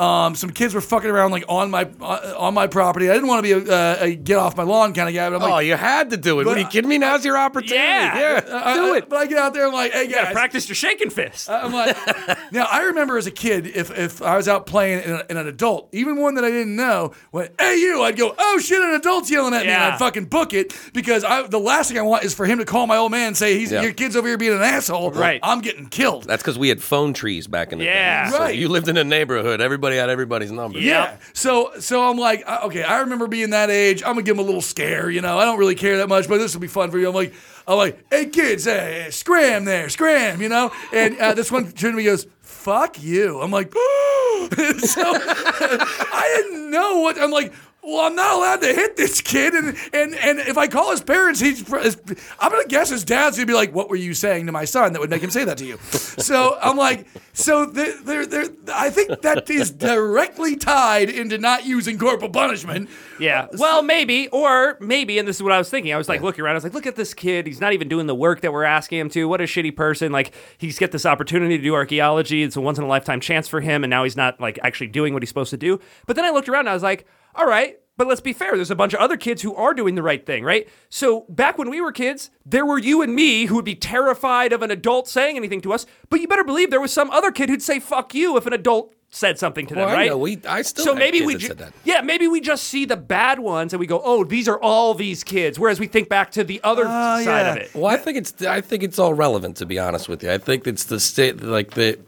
Um, 0.00 0.36
some 0.36 0.50
kids 0.50 0.74
were 0.74 0.80
fucking 0.80 1.10
around 1.10 1.32
like 1.32 1.44
on 1.48 1.72
my 1.72 1.90
uh, 2.00 2.34
on 2.38 2.54
my 2.54 2.68
property. 2.68 3.10
I 3.10 3.14
didn't 3.14 3.26
want 3.28 3.44
to 3.44 3.62
be 3.64 3.68
a, 3.70 3.74
uh, 3.74 3.96
a 4.00 4.14
get 4.14 4.36
off 4.36 4.56
my 4.56 4.62
lawn 4.62 4.94
kind 4.94 5.08
of 5.08 5.14
guy, 5.14 5.28
but 5.28 5.36
I'm 5.36 5.42
like, 5.42 5.52
oh, 5.52 5.58
you 5.58 5.74
had 5.74 6.10
to 6.10 6.16
do 6.16 6.38
it. 6.38 6.46
What 6.46 6.56
are 6.56 6.60
you 6.60 6.68
kidding 6.68 6.88
me? 6.88 6.98
Now's 6.98 7.24
your 7.24 7.36
opportunity. 7.36 7.74
Yeah. 7.74 8.40
I- 8.46 8.74
do 8.74 8.94
I- 8.94 8.98
it. 8.98 9.08
But 9.08 9.16
I 9.16 9.26
get 9.26 9.38
out 9.38 9.54
there 9.54 9.66
I'm 9.66 9.72
like, 9.72 9.90
hey 9.92 10.08
Yeah, 10.08 10.26
guys, 10.26 10.32
practice 10.32 10.68
your 10.68 10.76
shaking 10.76 11.10
fist. 11.10 11.50
I'm 11.50 11.72
like, 11.72 11.96
now 12.52 12.66
I 12.70 12.82
remember 12.84 13.18
as 13.18 13.26
a 13.26 13.32
kid, 13.32 13.66
if, 13.66 13.90
if 13.98 14.22
I 14.22 14.36
was 14.36 14.46
out 14.46 14.66
playing 14.66 15.02
and, 15.02 15.24
and 15.28 15.36
an 15.38 15.48
adult, 15.48 15.88
even 15.92 16.16
one 16.20 16.36
that 16.36 16.44
I 16.44 16.50
didn't 16.50 16.76
know, 16.76 17.12
went, 17.32 17.52
hey 17.60 17.78
you, 17.80 18.00
I'd 18.02 18.16
go, 18.16 18.32
oh 18.38 18.58
shit, 18.60 18.80
an 18.80 18.94
adult's 18.94 19.30
yelling 19.32 19.52
at 19.52 19.62
me, 19.66 19.72
and 19.72 19.80
Yeah. 19.82 19.94
I'd 19.94 19.98
fucking 19.98 20.26
book 20.26 20.52
it 20.54 20.72
because 20.92 21.24
I, 21.24 21.46
the 21.48 21.58
last 21.58 21.88
thing 21.88 21.98
I 21.98 22.02
want 22.02 22.22
is 22.22 22.34
for 22.34 22.46
him 22.46 22.58
to 22.58 22.64
call 22.64 22.86
my 22.86 22.98
old 22.98 23.10
man 23.10 23.28
and 23.28 23.36
say, 23.36 23.58
he's 23.58 23.72
Yeah. 23.72 23.82
your 23.82 23.92
kid's 23.92 24.14
over 24.14 24.28
here 24.28 24.38
being 24.38 24.52
an 24.54 24.62
asshole. 24.62 25.10
Right. 25.10 25.40
I'm 25.42 25.60
getting 25.60 25.88
killed. 25.88 26.22
That's 26.24 26.42
because 26.42 26.56
we 26.56 26.68
had 26.68 26.80
phone 26.80 27.14
trees 27.14 27.48
back 27.48 27.72
in 27.72 27.80
the 27.80 27.84
Yeah. 27.86 28.26
day. 28.26 28.30
So 28.30 28.38
Right. 28.38 28.54
you 28.56 28.68
lived 28.68 28.86
in 28.88 28.96
a 28.96 29.02
neighborhood. 29.04 29.60
Everybody 29.60 29.87
everybody 29.88 29.96
had 29.96 30.10
everybody's 30.10 30.52
number. 30.52 30.78
Yeah. 30.78 31.16
So 31.32 31.72
so 31.80 32.08
I'm 32.08 32.18
like, 32.18 32.44
uh, 32.46 32.60
okay, 32.64 32.82
I 32.82 33.00
remember 33.00 33.26
being 33.26 33.50
that 33.50 33.70
age. 33.70 34.02
I'm 34.02 34.12
gonna 34.12 34.22
give 34.22 34.36
him 34.36 34.40
a 34.40 34.46
little 34.46 34.60
scare, 34.60 35.10
you 35.10 35.20
know. 35.20 35.38
I 35.38 35.44
don't 35.44 35.58
really 35.58 35.74
care 35.74 35.98
that 35.98 36.08
much, 36.08 36.28
but 36.28 36.38
this 36.38 36.54
will 36.54 36.60
be 36.60 36.68
fun 36.68 36.90
for 36.90 36.98
you. 36.98 37.08
I'm 37.08 37.14
like, 37.14 37.32
I'm 37.66 37.76
like, 37.76 38.04
hey 38.10 38.26
kids, 38.26 38.64
hey, 38.64 39.08
scram 39.10 39.64
there, 39.64 39.88
scram, 39.88 40.40
you 40.42 40.48
know. 40.48 40.70
And 40.92 41.18
uh, 41.18 41.34
this 41.34 41.50
one 41.50 41.64
turned 41.72 41.92
to 41.92 41.96
me 41.96 42.04
goes, 42.04 42.26
fuck 42.40 43.02
you. 43.02 43.40
I'm 43.40 43.50
like, 43.50 43.72
so 43.72 43.76
I 45.04 46.32
didn't 46.36 46.70
know 46.70 47.00
what. 47.00 47.18
I'm 47.18 47.30
like. 47.30 47.52
Well, 47.82 48.00
I'm 48.00 48.16
not 48.16 48.34
allowed 48.36 48.60
to 48.62 48.74
hit 48.74 48.96
this 48.96 49.20
kid, 49.20 49.54
and 49.54 49.76
and 49.92 50.14
and 50.14 50.38
if 50.40 50.58
I 50.58 50.66
call 50.66 50.90
his 50.90 51.00
parents, 51.00 51.40
he's. 51.40 51.62
I'm 51.72 52.50
gonna 52.50 52.66
guess 52.66 52.90
his 52.90 53.04
dad's 53.04 53.36
gonna 53.36 53.46
be 53.46 53.54
like, 53.54 53.72
"What 53.72 53.88
were 53.88 53.96
you 53.96 54.14
saying 54.14 54.46
to 54.46 54.52
my 54.52 54.64
son 54.64 54.92
that 54.92 55.00
would 55.00 55.10
make 55.10 55.22
him 55.22 55.30
say 55.30 55.44
that 55.44 55.58
to 55.58 55.64
you?" 55.64 55.78
So 56.18 56.58
I'm 56.60 56.76
like, 56.76 57.06
so 57.32 57.64
there, 57.66 57.94
there, 58.02 58.26
there. 58.26 58.44
I 58.74 58.90
think 58.90 59.22
that 59.22 59.48
is 59.48 59.70
directly 59.70 60.56
tied 60.56 61.08
into 61.08 61.38
not 61.38 61.66
using 61.66 61.98
corporal 61.98 62.30
punishment. 62.30 62.90
Yeah. 63.20 63.42
Uh, 63.42 63.56
well, 63.58 63.82
maybe, 63.82 64.28
or 64.28 64.76
maybe, 64.80 65.18
and 65.18 65.26
this 65.26 65.36
is 65.36 65.42
what 65.42 65.52
I 65.52 65.58
was 65.58 65.70
thinking. 65.70 65.94
I 65.94 65.96
was 65.96 66.08
like 66.08 66.20
looking 66.20 66.44
around. 66.44 66.52
I 66.52 66.56
was 66.56 66.64
like, 66.64 66.74
look 66.74 66.86
at 66.86 66.96
this 66.96 67.14
kid. 67.14 67.46
He's 67.46 67.60
not 67.60 67.72
even 67.72 67.88
doing 67.88 68.06
the 68.06 68.14
work 68.14 68.40
that 68.40 68.52
we're 68.52 68.64
asking 68.64 68.98
him 68.98 69.08
to. 69.10 69.28
What 69.28 69.40
a 69.40 69.44
shitty 69.44 69.76
person. 69.76 70.10
Like 70.10 70.34
he's 70.58 70.78
get 70.78 70.90
this 70.90 71.06
opportunity 71.06 71.56
to 71.56 71.62
do 71.62 71.74
archaeology. 71.74 72.42
It's 72.42 72.56
a 72.56 72.60
once 72.60 72.78
in 72.78 72.84
a 72.84 72.88
lifetime 72.88 73.20
chance 73.20 73.46
for 73.46 73.60
him, 73.60 73.84
and 73.84 73.90
now 73.90 74.02
he's 74.04 74.16
not 74.16 74.40
like 74.40 74.58
actually 74.62 74.88
doing 74.88 75.14
what 75.14 75.22
he's 75.22 75.30
supposed 75.30 75.50
to 75.50 75.56
do. 75.56 75.80
But 76.06 76.16
then 76.16 76.24
I 76.24 76.30
looked 76.30 76.48
around. 76.48 76.60
and 76.60 76.70
I 76.70 76.74
was 76.74 76.82
like, 76.82 77.06
all 77.38 77.46
right. 77.46 77.78
But 77.96 78.06
let's 78.06 78.20
be 78.20 78.32
fair, 78.32 78.54
there's 78.54 78.70
a 78.70 78.76
bunch 78.76 78.94
of 78.94 79.00
other 79.00 79.16
kids 79.16 79.42
who 79.42 79.52
are 79.56 79.74
doing 79.74 79.96
the 79.96 80.04
right 80.04 80.24
thing, 80.24 80.44
right? 80.44 80.68
So 80.88 81.26
back 81.28 81.58
when 81.58 81.68
we 81.68 81.80
were 81.80 81.90
kids, 81.90 82.30
there 82.46 82.64
were 82.64 82.78
you 82.78 83.02
and 83.02 83.12
me 83.12 83.46
who 83.46 83.56
would 83.56 83.64
be 83.64 83.74
terrified 83.74 84.52
of 84.52 84.62
an 84.62 84.70
adult 84.70 85.08
saying 85.08 85.36
anything 85.36 85.60
to 85.62 85.72
us, 85.72 85.84
but 86.08 86.20
you 86.20 86.28
better 86.28 86.44
believe 86.44 86.70
there 86.70 86.80
was 86.80 86.92
some 86.92 87.10
other 87.10 87.32
kid 87.32 87.48
who'd 87.48 87.60
say 87.60 87.80
fuck 87.80 88.14
you 88.14 88.36
if 88.36 88.46
an 88.46 88.52
adult 88.52 88.94
said 89.10 89.36
something 89.36 89.66
to 89.66 89.74
them, 89.74 89.88
I 89.88 89.92
right? 89.92 90.10
know. 90.10 90.18
We- 90.18 90.38
I 90.46 90.62
still 90.62 90.84
so 90.84 90.94
maybe 90.94 91.22
we 91.22 91.34
ju- 91.38 91.48
said 91.48 91.58
that. 91.58 91.72
yeah, 91.82 92.00
maybe 92.02 92.28
we 92.28 92.40
just 92.40 92.64
see 92.64 92.84
the 92.84 92.96
bad 92.96 93.40
ones 93.40 93.72
and 93.72 93.80
we 93.80 93.86
go, 93.88 94.00
oh, 94.04 94.22
these 94.22 94.46
are 94.46 94.60
all 94.60 94.94
these 94.94 95.24
kids. 95.24 95.58
Whereas 95.58 95.80
we 95.80 95.88
think 95.88 96.08
back 96.08 96.30
to 96.32 96.44
the 96.44 96.60
other 96.62 96.84
oh, 96.84 96.86
side 96.86 97.24
yeah. 97.24 97.50
of 97.52 97.56
it. 97.56 97.74
Well, 97.74 97.86
I 97.86 97.96
think 97.96 98.18
it's 98.18 98.42
I 98.42 98.60
think 98.60 98.84
it's 98.84 99.00
all 99.00 99.14
relevant 99.14 99.56
to 99.56 99.66
be 99.66 99.76
honest 99.76 100.08
with 100.08 100.22
you. 100.22 100.30
I 100.30 100.38
think 100.38 100.68
it's 100.68 100.84
the 100.84 101.00
state 101.00 101.42
like 101.42 101.72
the 101.72 101.98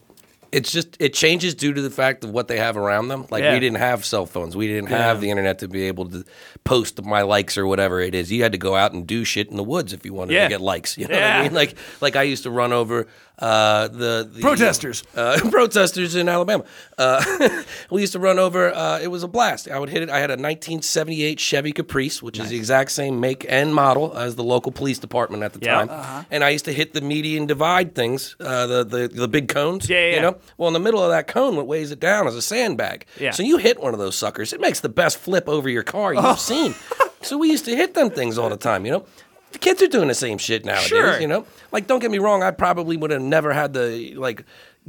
it's 0.53 0.73
just 0.73 0.97
it 1.01 1.15
changes 1.15 1.55
due 1.55 1.73
to 1.73 1.81
the 1.81 1.91
fact 1.91 2.25
of 2.25 2.31
what 2.31 2.49
they 2.49 2.59
have 2.59 2.77
around 2.77 3.09
them. 3.09 3.27
Like 3.31 3.43
Yeah. 3.43 3.55
we 3.55 3.61
didn't 3.61 3.79
have 3.79 4.05
cell 4.05 4.27
phones, 4.27 4.57
we 4.57 4.67
didn't 4.67 4.89
have 4.91 5.21
the 5.21 5.31
internet 5.31 5.59
to 5.61 5.69
be 5.69 5.83
able 5.85 6.09
to 6.11 6.25
post 6.65 7.03
my 7.05 7.23
likes 7.23 7.57
or 7.57 7.67
whatever 7.67 8.01
it 8.01 8.15
is. 8.15 8.31
You 8.33 8.43
had 8.43 8.53
to 8.53 8.59
go 8.59 8.75
out 8.75 8.93
and 8.93 9.07
do 9.07 9.25
shit 9.25 9.49
in 9.51 9.57
the 9.57 9.63
woods 9.65 9.93
if 9.93 10.05
you 10.05 10.13
wanted 10.13 10.35
Yeah. 10.35 10.45
to 10.45 10.49
get 10.49 10.61
likes. 10.61 10.97
You 10.99 11.07
know 11.09 11.15
what 11.15 11.23
I 11.25 11.43
mean? 11.45 11.55
Like 11.55 11.75
like 12.01 12.17
I 12.17 12.23
used 12.23 12.43
to 12.45 12.51
run 12.51 12.73
over 12.73 13.07
uh, 13.41 13.89
the, 13.89 14.29
the 14.33 14.41
Protesters. 14.41 15.03
uh, 15.17 15.39
protesters 15.51 16.15
in 16.15 16.29
Alabama. 16.29 16.65
Uh, 16.99 17.63
we 17.91 18.03
used 18.03 18.13
to 18.13 18.19
run 18.19 18.39
over. 18.39 18.75
Uh, 18.75 18.99
it 19.01 19.09
was 19.09 19.23
a 19.23 19.29
blast. 19.29 19.69
I 19.69 19.79
would 19.79 19.89
hit 19.89 20.03
it. 20.03 20.11
I 20.11 20.19
had 20.19 20.31
a 20.31 20.35
1978 20.35 21.41
Chevy 21.41 21.73
Caprice, 21.73 22.23
which 22.23 22.39
is 22.39 22.51
the 22.51 22.57
exact 22.57 22.91
same 22.91 23.21
make 23.21 23.47
and 23.49 23.75
model 23.75 24.17
as 24.17 24.37
the 24.37 24.45
local 24.45 24.73
police 24.73 24.99
department 24.99 25.43
at 25.43 25.53
the 25.55 25.61
Yeah. 25.63 25.87
time. 25.87 26.27
And 26.31 26.45
I 26.45 26.51
used 26.51 26.65
to 26.67 26.73
hit 26.73 26.93
the 26.93 27.01
median 27.01 27.47
divide 27.47 27.95
things, 27.95 28.37
uh, 28.41 28.67
the, 28.67 28.85
the 28.85 29.09
the 29.09 29.29
big 29.29 29.49
cones. 29.49 29.89
Yeah, 29.89 30.07
yeah, 30.11 30.15
You 30.17 30.21
know. 30.23 30.37
Well, 30.59 30.69
in 30.69 30.75
the 30.75 30.81
middle 30.81 31.03
of 31.03 31.11
that 31.11 31.27
cone, 31.27 31.57
what 31.57 31.67
weighs 31.67 31.91
it 31.91 32.01
down 32.01 32.27
is 32.29 32.35
a 32.35 32.43
sandbag. 32.43 33.07
Yeah. 33.19 33.31
So 33.31 33.43
you 33.43 33.57
hit 33.57 33.81
one 33.81 33.93
of 33.95 33.99
those 34.01 34.17
suckers, 34.17 34.53
it 34.53 34.61
makes 34.61 34.81
the 34.81 34.89
best 34.89 35.19
flip 35.19 35.49
over 35.49 35.69
your 35.69 35.83
car 35.83 36.15
Oh. 36.17 36.31
you've 36.31 36.41
seen. 36.41 36.75
So 37.23 37.37
we 37.37 37.51
used 37.51 37.67
to 37.67 37.77
hit 37.77 37.93
them 37.93 38.09
things 38.09 38.39
all 38.39 38.49
the 38.49 38.57
time. 38.57 38.87
You 38.87 38.93
know. 38.93 39.05
The 39.53 39.59
kids 39.59 39.83
are 39.83 39.89
doing 39.89 40.09
the 40.09 40.15
same 40.15 40.39
shit 40.39 40.65
nowadays, 40.65 40.87
Sure. 40.87 41.21
you 41.21 41.27
know. 41.27 41.45
Like, 41.73 41.87
don't 41.87 41.99
get 41.99 42.11
me 42.11 42.19
wrong, 42.19 42.43
I 42.43 42.51
probably 42.53 42.97
would 42.97 43.11
have 43.11 43.21
never 43.23 43.53
had 43.53 43.73
the 43.73 44.15
like 44.15 44.45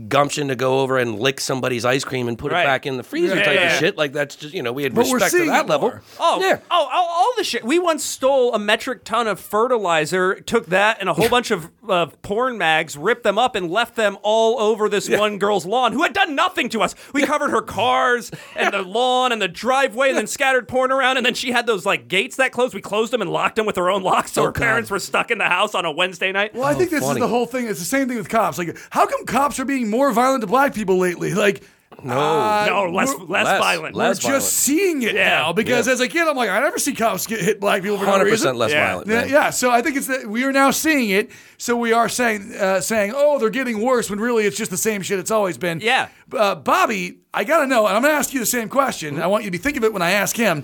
gumption 0.07 0.47
to 0.49 0.55
go 0.55 0.79
over 0.79 0.97
and 0.97 1.19
lick 1.19 1.39
somebody's 1.39 1.85
ice 1.85 2.03
cream 2.03 2.27
and 2.27 2.37
put 2.37 2.51
Right. 2.51 2.61
it 2.61 2.65
back 2.65 2.85
in 2.85 2.97
the 2.97 3.03
freezer 3.03 3.35
Yeah, 3.35 3.43
type 3.43 3.55
yeah, 3.55 3.73
of 3.73 3.79
shit. 3.79 3.97
Like 3.97 4.13
that's 4.13 4.35
just 4.35 4.53
you 4.53 4.63
know 4.63 4.71
we 4.73 4.83
had 4.83 4.93
But 4.93 5.05
respect 5.11 5.31
to 5.31 5.45
that 5.45 5.67
level. 5.67 5.93
Oh, 6.19 6.39
yeah. 6.41 6.59
oh, 6.69 6.89
all, 6.91 7.07
all 7.09 7.33
the 7.37 7.43
shit. 7.43 7.63
We 7.63 7.79
once 7.79 8.03
stole 8.03 8.53
a 8.53 8.59
metric 8.59 9.03
ton 9.03 9.27
of 9.27 9.39
fertilizer, 9.39 10.35
took 10.41 10.67
that 10.67 10.97
and 10.99 11.09
a 11.09 11.13
whole 11.13 11.29
bunch 11.37 11.51
of 11.51 11.69
uh, 11.87 12.07
porn 12.21 12.57
mags, 12.57 12.97
ripped 12.97 13.23
them 13.23 13.37
up, 13.37 13.55
and 13.55 13.69
left 13.71 13.95
them 13.95 14.17
all 14.23 14.59
over 14.59 14.89
this 14.89 15.09
one 15.09 15.37
girl's 15.39 15.65
lawn 15.65 15.93
who 15.93 16.03
had 16.03 16.13
done 16.13 16.35
nothing 16.35 16.69
to 16.69 16.81
us. 16.81 16.93
We 17.13 17.23
covered 17.23 17.49
her 17.51 17.61
cars 17.61 18.31
and 18.55 18.73
the 18.73 18.81
lawn 18.83 19.31
and 19.31 19.41
the 19.41 19.47
driveway, 19.47 20.09
and 20.09 20.17
then 20.17 20.27
scattered 20.27 20.67
porn 20.67 20.91
around. 20.91 21.17
And 21.17 21.25
then 21.25 21.33
she 21.33 21.51
had 21.51 21.65
those 21.65 21.85
like 21.85 22.07
gates 22.07 22.35
that 22.37 22.51
closed. 22.51 22.73
We 22.73 22.81
closed 22.81 23.13
them 23.13 23.21
and 23.21 23.31
locked 23.31 23.55
them 23.55 23.65
with 23.65 23.75
her 23.77 23.89
own 23.89 24.01
locks, 24.03 24.33
so 24.33 24.41
Oh, 24.41 24.45
her 24.45 24.51
God. 24.51 24.61
parents 24.61 24.89
were 24.91 24.99
stuck 24.99 25.31
in 25.31 25.37
the 25.37 25.45
house 25.45 25.75
on 25.75 25.85
a 25.85 25.91
Wednesday 25.91 26.31
night. 26.31 26.53
Well, 26.55 26.63
I 26.65 26.73
think 26.73 26.89
this 26.89 27.01
funny. 27.03 27.19
is 27.19 27.21
the 27.21 27.27
whole 27.27 27.45
thing. 27.45 27.67
It's 27.67 27.79
the 27.79 27.85
same 27.85 28.07
thing 28.07 28.17
with 28.17 28.29
cops. 28.29 28.57
Like, 28.57 28.77
how 28.89 29.05
come 29.05 29.25
cops 29.25 29.59
are 29.59 29.65
being 29.65 29.89
more 29.91 30.11
violent 30.11 30.41
to 30.41 30.47
black 30.47 30.73
people 30.73 30.97
lately? 30.97 31.33
Like, 31.33 31.63
no, 32.03 32.65
no, 32.67 32.89
less 32.91 33.13
less, 33.27 33.45
less- 33.45 33.59
violent. 33.59 33.95
we're 33.95 34.01
less 34.03 34.17
just 34.17 34.25
violent. 34.27 34.43
seeing 34.43 35.01
it 35.03 35.13
Yeah. 35.15 35.29
now 35.29 35.53
because 35.53 35.87
Yeah. 35.87 35.93
as 35.93 35.99
a 35.99 36.07
kid, 36.07 36.27
I'm 36.27 36.35
like, 36.35 36.49
I 36.49 36.59
never 36.59 36.79
see 36.79 36.93
cops 36.93 37.27
get 37.27 37.41
hit 37.41 37.59
black 37.59 37.81
people 37.83 37.97
for 37.97 38.05
no 38.05 38.11
Hundred 38.11 38.25
reason. 38.25 38.37
percent 38.45 38.57
less 38.57 38.71
Yeah. 38.71 38.87
violent. 38.87 39.07
Yeah, 39.07 39.15
man. 39.21 39.29
yeah, 39.29 39.49
so 39.49 39.69
I 39.69 39.81
think 39.81 39.97
it's 39.97 40.07
that 40.07 40.25
we 40.27 40.43
are 40.43 40.51
now 40.51 40.71
seeing 40.71 41.09
it. 41.09 41.29
So 41.57 41.75
we 41.75 41.93
are 41.93 42.09
saying, 42.09 42.55
uh, 42.59 42.81
saying, 42.81 43.13
oh, 43.15 43.37
they're 43.37 43.49
getting 43.51 43.81
worse 43.81 44.09
when 44.09 44.19
really 44.19 44.45
it's 44.45 44.57
just 44.57 44.71
the 44.71 44.77
same 44.77 45.03
shit 45.03 45.19
it's 45.19 45.29
always 45.31 45.57
been. 45.59 45.79
Yeah. 45.79 46.07
uh, 46.35 46.55
Bobby, 46.55 47.19
I 47.33 47.43
gotta 47.43 47.67
know, 47.67 47.85
and 47.87 47.95
I'm 47.95 48.01
gonna 48.01 48.13
ask 48.15 48.33
you 48.33 48.39
the 48.39 48.45
same 48.45 48.67
question. 48.69 49.15
Mm-hmm. 49.15 49.23
I 49.23 49.27
want 49.27 49.43
you 49.43 49.47
to 49.49 49.51
be 49.51 49.57
thinking 49.57 49.81
of 49.83 49.85
it 49.85 49.93
when 49.93 50.01
I 50.01 50.11
ask 50.11 50.35
him. 50.35 50.63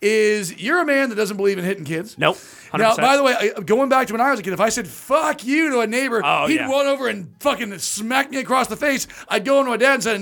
Is 0.00 0.56
you're 0.60 0.80
a 0.80 0.86
man 0.86 1.08
that 1.10 1.16
doesn't 1.16 1.36
believe 1.36 1.58
in 1.58 1.64
hitting 1.64 1.84
kids? 1.84 2.16
Nope. 2.18 2.36
100%. 2.72 2.78
Now, 2.78 2.96
by 2.96 3.16
the 3.16 3.22
way, 3.22 3.50
going 3.64 3.88
back 3.88 4.06
to 4.08 4.12
when 4.12 4.20
I 4.20 4.30
was 4.30 4.40
a 4.40 4.42
kid, 4.42 4.52
if 4.52 4.60
I 4.60 4.68
said 4.68 4.86
"fuck 4.86 5.44
you" 5.44 5.70
to 5.70 5.80
a 5.80 5.86
neighbor, 5.86 6.20
Oh, 6.24 6.46
he'd 6.46 6.56
yeah. 6.56 6.68
run 6.68 6.86
over 6.86 7.08
and 7.08 7.30
fucking 7.40 7.78
smack 7.78 8.30
me 8.30 8.38
across 8.38 8.66
the 8.68 8.76
face. 8.76 9.06
I'd 9.28 9.44
go 9.44 9.58
into 9.58 9.70
my 9.70 9.76
dad 9.76 9.94
and 9.94 10.02
said, 10.02 10.16
"A 10.16 10.18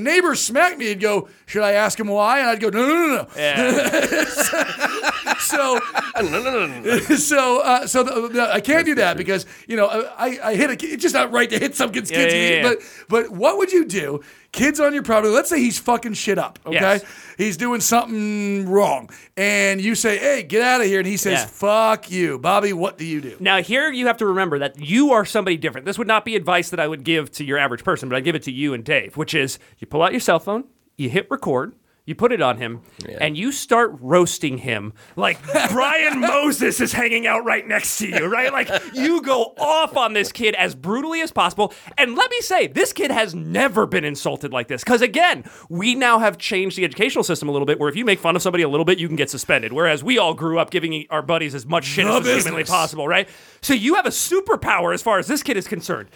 smacked 0.47 0.79
me." 0.79 0.87
He'd 0.87 1.01
go, 1.01 1.29
"Should 1.47 1.63
I 1.63 1.73
ask 1.73 1.99
him 1.99 2.09
why?" 2.09 2.41
And 2.41 2.49
I'd 2.51 2.61
go, 2.61 2.69
"No, 2.69 2.87
no, 2.87 2.97
no, 2.97 3.17
no." 3.17 3.29
Yeah. 3.37 5.11
So, 5.41 5.79
so, 7.17 7.61
uh, 7.63 7.87
so 7.87 8.03
the, 8.03 8.51
I 8.53 8.61
can't 8.61 8.85
do 8.87 8.95
that 8.97 9.17
because 9.17 9.47
you 9.69 9.77
know 9.77 9.87
I, 9.87 10.39
I 10.43 10.55
hit 10.55 10.71
a 10.71 10.77
kid. 10.77 10.91
It's 10.93 11.03
just 11.03 11.15
not 11.15 11.33
right 11.33 11.49
to 11.51 11.59
hit 11.59 11.75
some 11.75 11.91
kid's 11.93 12.11
Yeah, 12.11 12.17
kids. 12.19 12.35
yeah, 12.35 12.49
yeah. 12.51 12.63
But 12.63 12.79
but 13.09 13.31
what 13.31 13.59
would 13.59 13.73
you 13.73 13.85
do? 13.85 14.23
Kids 14.53 14.81
on 14.81 14.95
your 14.95 15.03
property. 15.03 15.33
Let's 15.33 15.51
say 15.51 15.59
he's 15.61 15.79
fucking 15.79 16.15
shit 16.15 16.39
up. 16.39 16.59
Okay, 16.65 16.75
Yes. 16.75 17.05
he's 17.37 17.57
doing 17.57 17.81
something 17.81 18.67
wrong, 18.69 19.11
and 19.37 19.81
you 19.81 19.95
say, 19.95 20.17
"Hey, 20.19 20.43
get 20.43 20.63
out 20.63 20.81
of 20.81 20.87
here!" 20.87 20.99
And 21.01 21.07
he 21.07 21.17
says. 21.17 21.45
"Fuck 21.51 22.11
you, 22.11 22.39
Bobby." 22.39 22.73
What 22.73 22.99
do 22.99 23.05
you 23.05 23.21
do? 23.21 23.37
Now, 23.41 23.61
here 23.63 23.91
you 23.91 24.07
have 24.07 24.17
to 24.19 24.27
remember 24.27 24.59
that 24.61 24.79
you 24.79 25.13
are 25.13 25.25
somebody 25.25 25.57
different. 25.57 25.85
This 25.87 25.99
would 25.99 26.09
not 26.09 26.25
be 26.25 26.37
advice 26.37 26.71
that 26.71 26.81
I 26.81 26.89
would 26.89 27.05
give 27.05 27.31
to 27.33 27.45
your 27.45 27.59
average 27.59 27.85
person, 27.85 28.09
but 28.09 28.17
I 28.17 28.21
give 28.21 28.35
it 28.35 28.43
to 28.45 28.53
you 28.53 28.73
and 28.75 28.83
Dave, 28.85 29.17
which 29.17 29.35
is 29.35 29.59
you 29.79 29.87
pull 29.87 30.03
out 30.03 30.13
your 30.13 30.21
cell 30.21 30.39
phone, 30.39 30.65
you 30.97 31.11
hit 31.11 31.27
record, 31.31 31.75
you 32.07 32.15
put 32.15 32.33
it 32.33 32.41
on 32.41 32.57
him, 32.57 32.81
and 33.21 33.37
you 33.37 33.53
start 33.53 33.95
roasting 34.01 34.59
him 34.59 34.93
like 35.17 35.39
Brian 35.71 36.21
Moses 36.21 36.81
is 36.81 36.93
hanging 36.93 37.27
out 37.27 37.45
right 37.45 37.67
next 37.67 37.99
to 37.99 38.09
you, 38.09 38.27
right? 38.27 38.53
Like 38.53 38.71
you 38.95 39.21
go 39.21 39.53
off 39.59 39.97
on 39.97 40.13
this 40.13 40.33
kid 40.33 40.55
as 40.55 40.75
brutally 40.75 41.21
as 41.21 41.33
possible. 41.33 41.75
And 41.99 42.15
let 42.15 42.31
me 42.31 42.41
say, 42.41 42.69
this 42.69 42.93
kid 42.93 43.11
has 43.11 43.35
never 43.35 43.87
been 43.87 44.05
insulted 44.05 44.53
like 44.53 44.69
this. 44.69 44.85
Because 44.85 45.03
again, 45.03 45.45
we 45.69 45.95
now 45.95 46.19
have 46.21 46.39
changed 46.39 46.79
the 46.79 46.85
educational 46.85 47.25
system 47.25 47.49
a 47.49 47.53
little 47.53 47.67
bit 47.67 47.79
where 47.79 47.89
if 47.89 47.97
you 47.97 48.05
make 48.05 48.21
fun 48.21 48.37
of 48.37 48.43
somebody 48.43 48.63
a 48.63 48.69
little 48.69 48.85
bit, 48.87 48.99
you 48.99 49.09
can 49.09 49.17
get 49.17 49.29
suspended. 49.29 49.73
Whereas 49.73 50.03
we 50.05 50.17
all 50.17 50.33
grew 50.33 50.59
up 50.59 50.71
giving 50.71 51.05
our 51.11 51.23
buddies 51.23 51.55
as 51.55 51.67
much 51.67 51.85
shit 51.85 52.05
The 52.07 52.13
as 52.13 52.21
is 52.27 52.45
humanly 52.45 52.63
business. 52.63 52.71
possible, 52.71 53.09
right? 53.09 53.29
So 53.61 53.75
you 53.75 53.97
have 53.97 54.07
a 54.07 54.11
superpower 54.11 54.95
as 54.95 55.03
far 55.03 55.19
as 55.19 55.27
this 55.27 55.43
kid 55.43 55.57
is 55.57 55.67
concerned. 55.67 56.09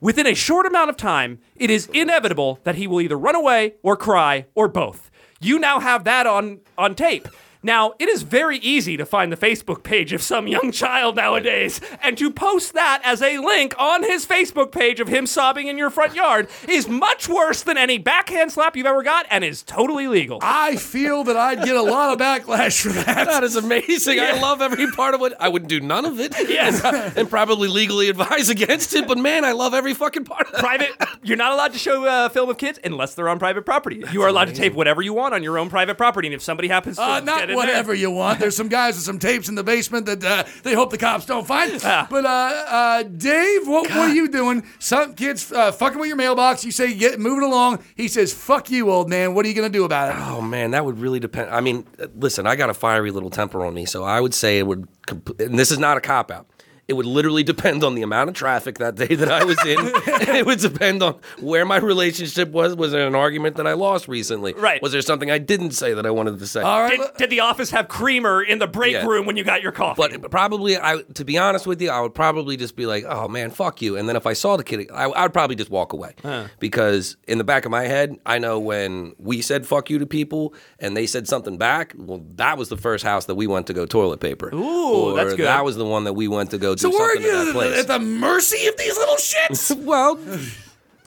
Within 0.00 0.26
a 0.26 0.34
short 0.34 0.66
amount 0.66 0.90
of 0.90 0.96
time, 0.96 1.38
it 1.54 1.70
is 1.70 1.86
inevitable 1.92 2.58
that 2.64 2.74
he 2.74 2.86
will 2.86 3.00
either 3.00 3.16
run 3.16 3.34
away 3.34 3.74
or 3.82 3.96
cry 3.96 4.46
or 4.54 4.68
both. 4.68 5.10
You 5.40 5.58
now 5.58 5.80
have 5.80 6.04
that 6.04 6.26
on 6.26 6.60
on 6.78 6.94
tape. 6.94 7.28
Now, 7.66 7.94
it 7.98 8.08
is 8.08 8.22
very 8.22 8.58
easy 8.58 8.96
to 8.96 9.04
find 9.04 9.32
the 9.32 9.36
Facebook 9.36 9.82
page 9.82 10.12
of 10.12 10.22
some 10.22 10.46
young 10.46 10.70
child 10.70 11.16
nowadays, 11.16 11.80
and 12.00 12.16
to 12.16 12.30
post 12.30 12.74
that 12.74 13.00
as 13.02 13.20
a 13.20 13.38
link 13.38 13.74
on 13.76 14.04
his 14.04 14.24
Facebook 14.24 14.70
page 14.70 15.00
of 15.00 15.08
him 15.08 15.26
sobbing 15.26 15.66
in 15.66 15.76
your 15.76 15.90
front 15.90 16.14
yard 16.14 16.48
is 16.68 16.86
much 16.88 17.28
worse 17.28 17.64
than 17.64 17.76
any 17.76 17.98
backhand 17.98 18.52
slap 18.52 18.76
you've 18.76 18.86
ever 18.86 19.02
got 19.02 19.26
and 19.30 19.42
is 19.42 19.64
totally 19.64 20.06
legal. 20.06 20.38
I 20.42 20.76
feel 20.76 21.24
that 21.24 21.36
I'd 21.36 21.64
get 21.64 21.74
a 21.74 21.82
lot 21.82 22.12
of 22.12 22.20
backlash 22.20 22.80
for 22.82 22.90
that. 22.90 23.26
That 23.26 23.42
is 23.42 23.56
amazing. 23.56 24.20
I 24.20 24.40
love 24.40 24.62
every 24.62 24.88
part 24.92 25.14
of 25.14 25.22
it. 25.22 25.32
I 25.40 25.48
would 25.48 25.66
do 25.66 25.80
none 25.80 26.04
of 26.04 26.20
it. 26.20 26.34
Yes. 26.48 26.84
And, 26.84 27.16
and 27.18 27.28
probably 27.28 27.66
legally 27.66 28.08
advise 28.08 28.48
against 28.48 28.94
it. 28.94 29.08
But 29.08 29.18
man, 29.18 29.44
I 29.44 29.50
love 29.50 29.74
every 29.74 29.92
fucking 29.94 30.24
part 30.24 30.46
of 30.46 30.54
it. 30.54 30.60
private. 30.60 30.90
You're 31.24 31.36
not 31.36 31.50
allowed 31.50 31.72
to 31.72 31.80
show 31.80 32.04
uh, 32.04 32.28
film 32.28 32.48
of 32.48 32.58
kids 32.58 32.78
unless 32.84 33.16
they're 33.16 33.28
on 33.28 33.40
private 33.40 33.66
property. 33.66 34.04
you 34.12 34.22
are 34.22 34.28
allowed 34.28 34.44
to 34.44 34.54
tape 34.54 34.74
whatever 34.74 35.02
you 35.02 35.12
want 35.12 35.34
on 35.34 35.42
your 35.42 35.58
own 35.58 35.68
private 35.68 35.96
property, 35.96 36.28
and 36.28 36.34
if 36.36 36.42
somebody 36.42 36.68
happens 36.68 36.96
to 36.96 37.02
Uh, 37.02 37.16
get 37.18 37.24
not 37.24 37.50
in 37.50 37.55
whatever 37.56 37.88
there, 37.88 37.96
you 37.96 38.10
want. 38.10 38.38
There's 38.40 38.56
some 38.56 38.68
guys 38.68 38.94
with 38.94 39.04
some 39.04 39.18
tapes 39.18 39.48
in 39.48 39.54
the 39.54 39.64
basement 39.64 40.06
that 40.06 40.22
uh, 40.24 40.44
they 40.62 40.74
hope 40.74 40.90
the 40.90 40.98
cops 40.98 41.26
don't 41.26 41.46
find. 41.46 41.80
Ah. 41.84 42.06
But 42.10 42.24
uh, 42.24 42.28
uh, 42.28 43.02
Dave, 43.04 43.66
what, 43.66 43.88
what 43.90 43.96
are 44.10 44.14
you 44.14 44.28
doing? 44.28 44.62
Some 44.78 45.14
kids 45.14 45.50
uh, 45.52 45.72
fucking 45.72 45.98
with 45.98 46.08
your 46.08 46.16
mailbox. 46.16 46.64
You 46.64 46.70
say, 46.70 46.94
"Get 46.94 47.18
moving 47.20 47.44
along." 47.44 47.82
He 47.96 48.08
says, 48.08 48.32
"Fuck 48.32 48.70
you, 48.70 48.90
old 48.90 49.08
man." 49.08 49.34
What 49.34 49.44
are 49.44 49.48
you 49.48 49.54
gonna 49.54 49.68
do 49.68 49.84
about 49.84 50.10
it? 50.14 50.16
Oh 50.18 50.40
man, 50.40 50.70
that 50.72 50.84
would 50.84 50.98
really 50.98 51.20
depend. 51.20 51.50
I 51.50 51.60
mean, 51.60 51.86
listen, 52.14 52.46
I 52.46 52.56
got 52.56 52.70
a 52.70 52.74
fiery 52.74 53.10
little 53.10 53.30
temper 53.30 53.64
on 53.64 53.74
me, 53.74 53.84
so 53.84 54.04
I 54.04 54.20
would 54.20 54.34
say 54.34 54.58
it 54.58 54.66
would. 54.66 54.86
comp- 55.06 55.40
And 55.40 55.58
this 55.58 55.70
is 55.70 55.78
not 55.78 55.96
a 55.96 56.00
cop 56.00 56.30
out. 56.30 56.46
It 56.88 56.92
would 56.92 57.06
literally 57.06 57.42
depend 57.42 57.82
on 57.82 57.96
the 57.96 58.02
amount 58.02 58.28
of 58.30 58.36
traffic 58.36 58.78
that 58.78 58.94
day 58.94 59.06
that 59.16 59.28
I 59.28 59.44
was 59.44 59.58
in. 59.66 59.78
it 60.36 60.46
would 60.46 60.60
depend 60.60 61.02
on 61.02 61.18
where 61.40 61.64
my 61.64 61.78
relationship 61.78 62.50
was. 62.50 62.76
Was 62.76 62.92
there 62.92 63.08
an 63.08 63.16
argument 63.16 63.56
that 63.56 63.66
I 63.66 63.72
lost 63.72 64.06
recently? 64.06 64.52
Right. 64.54 64.80
Was 64.80 64.92
there 64.92 65.02
something 65.02 65.28
I 65.28 65.38
didn't 65.38 65.72
say 65.72 65.94
that 65.94 66.06
I 66.06 66.10
wanted 66.10 66.38
to 66.38 66.46
say? 66.46 66.62
All 66.62 66.80
right. 66.80 66.96
Did, 67.00 67.10
did 67.18 67.30
the 67.30 67.40
office 67.40 67.70
have 67.72 67.88
creamer 67.88 68.40
in 68.40 68.60
the 68.60 68.68
break 68.68 68.92
Yeah. 68.92 69.04
room 69.04 69.26
when 69.26 69.36
you 69.36 69.42
got 69.42 69.62
your 69.62 69.72
coffee? 69.72 70.16
But 70.16 70.30
probably, 70.30 70.76
I 70.78 71.02
to 71.14 71.24
be 71.24 71.36
honest 71.38 71.66
with 71.66 71.82
you, 71.82 71.90
I 71.90 72.00
would 72.00 72.14
probably 72.14 72.56
just 72.56 72.76
be 72.76 72.86
like, 72.86 73.04
"Oh 73.04 73.26
man, 73.26 73.50
fuck 73.50 73.82
you." 73.82 73.96
And 73.96 74.08
then 74.08 74.14
if 74.14 74.24
I 74.24 74.34
saw 74.34 74.56
the 74.56 74.62
kid, 74.62 74.88
I, 74.92 75.06
I 75.06 75.22
would 75.24 75.32
probably 75.32 75.56
just 75.56 75.70
walk 75.70 75.92
away 75.92 76.14
because 76.60 77.16
in 77.26 77.38
the 77.38 77.44
back 77.44 77.64
of 77.64 77.72
my 77.72 77.84
head, 77.84 78.16
I 78.24 78.38
know 78.38 78.60
when 78.60 79.14
we 79.18 79.42
said 79.42 79.66
"fuck 79.66 79.90
you" 79.90 79.98
to 79.98 80.06
people 80.06 80.54
and 80.78 80.96
they 80.96 81.06
said 81.08 81.26
something 81.26 81.58
back. 81.58 81.94
Well, 81.96 82.22
that 82.36 82.58
was 82.58 82.68
the 82.68 82.76
first 82.76 83.02
house 83.04 83.24
that 83.26 83.34
we 83.34 83.48
went 83.48 83.66
to 83.66 83.72
go 83.72 83.86
toilet 83.86 84.20
paper. 84.20 84.54
Ooh, 84.54 85.10
or 85.10 85.16
that's 85.16 85.34
good. 85.34 85.46
That 85.46 85.64
was 85.64 85.74
the 85.74 85.84
one 85.84 86.04
that 86.04 86.12
we 86.12 86.28
went 86.28 86.50
to 86.52 86.58
go 86.58 86.75
do 86.76 86.82
So 86.82 86.90
we're 86.90 87.14
something 87.14 87.22
to 87.22 87.36
that 87.36 87.48
at, 87.48 87.52
place. 87.54 87.78
at 87.80 87.86
the 87.88 87.98
mercy 87.98 88.66
of 88.66 88.76
these 88.76 88.96
little 88.96 89.16
shits. 89.16 89.76
well, 89.84 90.18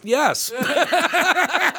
yes. 0.04 0.52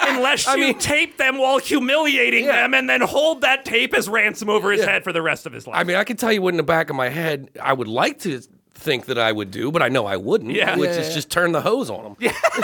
Unless 0.09 0.47
you 0.49 0.57
mean- 0.59 0.79
tape 0.79 1.17
them 1.17 1.39
while 1.39 1.59
humiliating 1.59 2.45
Yeah. 2.45 2.63
them 2.63 2.75
and 2.75 2.89
then 2.89 3.01
hold 3.01 3.43
that 3.43 3.65
tape 3.65 3.95
as 3.95 4.09
ransom 4.09 4.49
over 4.49 4.71
his 4.73 4.85
head 4.85 5.05
for 5.05 5.13
the 5.13 5.23
rest 5.23 5.47
of 5.47 5.53
his 5.53 5.67
life. 5.67 5.77
I 5.77 5.85
mean, 5.85 5.97
I 5.97 6.05
can 6.05 6.17
tell 6.17 6.33
you 6.33 6.43
what 6.43 6.51
in 6.55 6.57
the 6.57 6.63
back 6.63 6.91
of 6.91 6.97
my 6.97 7.09
head 7.09 7.51
I 7.63 7.73
would 7.73 7.89
like 7.89 8.19
to 8.21 8.41
think 8.81 9.07
that 9.07 9.19
I 9.19 9.31
would 9.33 9.51
do, 9.51 9.71
but 9.71 9.83
I 9.83 9.89
know 9.89 10.07
I 10.07 10.17
wouldn't. 10.17 10.53
Yeah. 10.53 10.77
which 10.77 10.89
Yeah, 10.91 10.97
is 10.97 11.09
yeah. 11.09 11.15
just 11.15 11.31
turn 11.31 11.53
the 11.53 11.61
hose 11.61 11.91
on 11.91 12.03
them. 12.03 12.17
Yeah. 12.19 12.33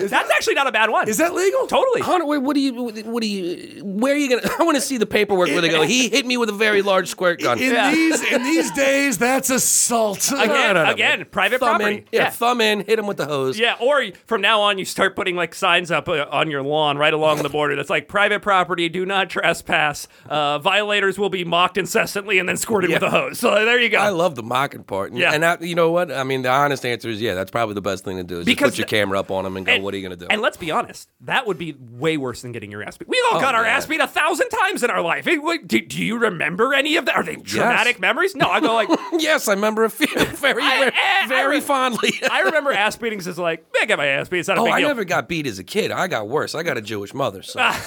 That's 0.00 0.30
actually 0.30 0.54
not 0.54 0.66
a 0.66 0.72
bad 0.72 0.90
one. 0.90 1.08
Is 1.08 1.18
that 1.18 1.34
legal? 1.34 1.66
totally? 1.66 2.00
Hunter, 2.00 2.26
wait, 2.26 2.38
what 2.38 2.54
do 2.54 2.60
you, 2.60 2.74
what 2.74 3.22
do 3.22 3.26
you, 3.28 3.84
where 3.84 4.14
are 4.14 4.16
you 4.16 4.28
gonna? 4.28 4.54
I 4.58 4.62
want 4.64 4.76
to 4.76 4.80
see 4.80 4.96
the 4.98 5.06
paperwork 5.06 5.48
where 5.48 5.60
they 5.60 5.68
go. 5.68 5.82
He 5.82 6.08
hit 6.08 6.26
me 6.26 6.36
with 6.36 6.48
a 6.48 6.52
very 6.52 6.82
large 6.82 7.08
squirt 7.08 7.40
gun. 7.40 7.58
In 7.58 7.72
Yeah. 7.72 7.90
these 7.92 8.22
in 8.32 8.42
these 8.42 8.70
days, 8.76 9.18
that's 9.18 9.50
assault. 9.50 10.30
Again, 10.32 10.76
again, 10.76 11.24
private 11.30 11.60
thumb 11.60 11.76
property. 11.78 11.98
in, 11.98 12.04
yeah, 12.12 12.22
Yeah. 12.24 12.30
thumb 12.30 12.60
in, 12.60 12.80
hit 12.84 12.98
him 12.98 13.06
with 13.06 13.16
the 13.16 13.26
hose. 13.26 13.58
Yeah, 13.58 13.76
or 13.80 14.04
from 14.26 14.40
now 14.40 14.60
on, 14.62 14.78
you 14.78 14.84
start 14.84 15.14
putting 15.16 15.36
like 15.36 15.54
signs 15.54 15.90
up 15.90 16.08
uh, 16.08 16.26
on 16.30 16.50
your 16.50 16.62
lawn 16.62 16.98
right 16.98 17.14
along 17.14 17.42
the 17.42 17.48
border 17.48 17.76
that's 17.76 17.90
like 17.90 18.08
private 18.08 18.42
property, 18.42 18.88
do 18.88 19.06
not 19.06 19.30
trespass. 19.30 20.08
Uh, 20.28 20.58
violators 20.58 21.18
will 21.18 21.30
be 21.30 21.44
mocked 21.44 21.78
incessantly 21.78 22.38
and 22.38 22.48
then 22.48 22.56
squirted 22.56 22.90
with 22.90 23.02
a 23.02 23.10
hose. 23.10 23.38
So 23.38 23.64
there 23.64 23.80
you 23.80 23.88
go. 23.88 23.98
I 23.98 24.08
love 24.10 24.34
the 24.34 24.42
mocking 24.42 24.84
part. 24.84 25.10
And, 25.10 25.20
Yeah. 25.20 25.32
and 25.32 25.42
you 25.60 25.74
know 25.74 25.90
what? 25.90 26.10
I 26.10 26.24
mean, 26.24 26.42
the 26.42 26.48
honest 26.50 26.86
answer 26.86 27.08
is 27.08 27.20
yeah. 27.20 27.34
That's 27.34 27.50
probably 27.50 27.74
the 27.74 27.82
best 27.82 28.04
thing 28.04 28.16
to 28.16 28.22
do. 28.24 28.38
Is 28.40 28.44
Because 28.46 28.70
just 28.70 28.72
put 28.72 28.78
your 28.78 28.86
the- 28.86 28.90
camera 29.04 29.18
up 29.20 29.30
on 29.30 29.44
him 29.44 29.56
and 29.56 29.66
go, 29.66 29.72
And- 29.72 29.84
"What 29.84 29.92
are 29.92 29.96
you 29.98 30.02
gonna 30.02 30.16
do?" 30.16 30.26
And 30.30 30.40
let's 30.40 30.56
be 30.56 30.70
honest, 30.70 31.08
that 31.22 31.46
would 31.46 31.58
be 31.58 31.74
way 31.78 32.16
worse 32.16 32.42
than 32.42 32.52
getting 32.52 32.70
your 32.70 32.82
ass 32.82 32.96
beat. 32.96 33.08
We 33.08 33.22
all 33.30 33.38
oh, 33.38 33.40
got 33.40 33.54
our 33.54 33.64
yeah. 33.64 33.76
ass 33.76 33.86
beat 33.86 34.00
a 34.00 34.06
thousand 34.06 34.48
times 34.48 34.82
in 34.82 34.90
our 34.90 35.02
life. 35.02 35.26
Wait, 35.26 35.66
do, 35.68 35.80
do 35.80 36.02
you 36.02 36.18
remember 36.18 36.72
any 36.72 36.96
of 36.96 37.04
that? 37.06 37.16
Are 37.16 37.22
they 37.22 37.36
traumatic 37.36 38.00
memories? 38.00 38.34
No, 38.34 38.48
I 38.48 38.60
go 38.60 38.72
like, 38.74 38.88
yes, 39.18 39.48
I 39.48 39.52
remember 39.54 39.84
a 39.84 39.90
few 39.90 40.06
very, 40.26 40.62
I- 40.62 40.78
very, 40.78 40.92
I- 40.94 41.20
I 41.24 41.28
very 41.28 41.60
fondly. 41.60 42.12
I 42.30 42.40
remember 42.42 42.72
ass 42.72 42.96
beatings 42.96 43.26
as 43.28 43.38
like, 43.38 43.60
man, 43.74 43.82
I 43.82 43.86
got 43.86 43.98
my 43.98 44.06
ass 44.06 44.28
beat. 44.28 44.38
It's 44.40 44.48
not 44.48 44.58
a 44.58 44.60
Oh, 44.60 44.64
big 44.64 44.74
I 44.74 44.78
deal. 44.80 44.88
never 44.88 45.04
got 45.04 45.28
beat 45.28 45.46
as 45.46 45.58
a 45.58 45.64
kid. 45.64 45.90
I 45.90 46.06
got 46.08 46.28
worse. 46.28 46.54
I 46.54 46.62
got 46.62 46.76
a 46.76 46.80
Jewish 46.82 47.12
mother, 47.14 47.42
so 47.42 47.60
I, 47.60 47.78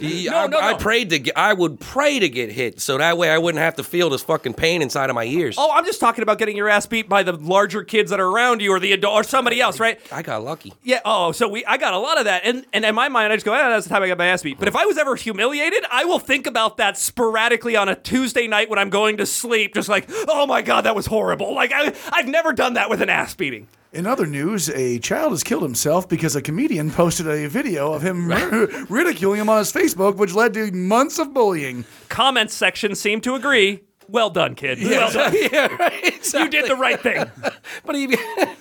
no, 0.00 0.58
I 0.58 0.72
no. 0.72 0.76
prayed 0.78 1.10
to 1.10 1.18
get. 1.18 1.36
I 1.36 1.52
would 1.52 1.78
pray 1.80 2.18
to 2.18 2.28
get 2.28 2.50
hit, 2.50 2.80
so 2.80 2.98
that 2.98 3.18
way 3.18 3.30
I 3.30 3.38
wouldn't 3.38 3.62
have 3.62 3.76
to 3.76 3.84
feel 3.84 4.10
this 4.10 4.22
fucking 4.22 4.54
pain 4.54 4.82
inside 4.82 5.10
of 5.10 5.14
my 5.14 5.24
ears. 5.24 5.56
Oh, 5.58 5.70
I'm 5.72 5.84
just 5.84 6.00
talking 6.00 6.22
about 6.22 6.38
getting 6.38 6.56
your 6.56 6.68
ass 6.68 6.86
beat 6.86 7.08
by 7.12 7.22
the 7.22 7.32
larger 7.32 7.84
kids 7.84 8.10
that 8.10 8.18
are 8.20 8.26
around 8.26 8.62
you, 8.62 8.72
or 8.72 8.80
the 8.80 8.92
adult, 8.92 9.12
or 9.14 9.22
somebody 9.22 9.60
else, 9.60 9.78
right? 9.78 10.00
I 10.10 10.22
got 10.22 10.42
lucky. 10.42 10.72
Yeah. 10.82 11.00
Oh, 11.04 11.30
so 11.32 11.46
we 11.46 11.62
I 11.66 11.76
got 11.76 11.92
a 11.92 11.98
lot 11.98 12.16
of 12.18 12.24
that, 12.24 12.40
and 12.46 12.64
and 12.72 12.86
in 12.86 12.94
my 12.94 13.10
mind, 13.10 13.30
I 13.30 13.36
just 13.36 13.44
go, 13.44 13.52
ah, 13.52 13.68
that's 13.68 13.86
the 13.86 13.90
time 13.92 14.02
I 14.02 14.08
got 14.08 14.16
my 14.16 14.28
ass 14.28 14.42
beat. 14.42 14.58
But 14.58 14.66
if 14.66 14.74
I 14.74 14.86
was 14.86 14.96
ever 14.96 15.14
humiliated, 15.14 15.84
I 15.90 16.06
will 16.06 16.18
think 16.18 16.46
about 16.46 16.78
that 16.78 16.96
sporadically 16.96 17.76
on 17.76 17.90
a 17.90 17.94
Tuesday 17.94 18.48
night 18.48 18.70
when 18.70 18.78
I'm 18.78 18.88
going 18.88 19.18
to 19.18 19.26
sleep, 19.26 19.74
just 19.74 19.90
like, 19.90 20.06
oh 20.26 20.46
my 20.46 20.62
god, 20.62 20.86
that 20.86 20.96
was 20.96 21.04
horrible. 21.04 21.54
Like 21.54 21.70
I 21.74 21.92
I've 22.10 22.28
never 22.28 22.54
done 22.54 22.74
that 22.74 22.88
with 22.88 23.02
an 23.02 23.10
ass 23.10 23.34
beating. 23.34 23.68
In 23.92 24.06
other 24.06 24.24
news, 24.24 24.70
a 24.70 24.98
child 25.00 25.32
has 25.32 25.44
killed 25.44 25.62
himself 25.62 26.08
because 26.08 26.34
a 26.34 26.40
comedian 26.40 26.90
posted 26.90 27.28
a 27.28 27.46
video 27.46 27.92
of 27.92 28.00
him 28.00 28.30
ridiculing 28.88 29.38
him 29.38 29.50
on 29.50 29.58
his 29.58 29.70
Facebook, 29.70 30.16
which 30.16 30.32
led 30.32 30.54
to 30.54 30.72
months 30.72 31.18
of 31.18 31.34
bullying. 31.34 31.84
Comments 32.08 32.54
section 32.54 32.94
seem 32.94 33.20
to 33.20 33.34
agree. 33.34 33.82
Well 34.12 34.28
done, 34.30 34.54
kid. 34.54 34.78
Well 34.82 35.10
done. 35.10 35.34
yeah, 35.52 35.66
right. 35.76 36.34
You 36.34 36.48
did 36.50 36.68
the 36.70 36.76
right 36.76 37.00
thing. 37.00 37.24
But 37.84 37.96
if 37.96 38.10
you, 38.10 38.18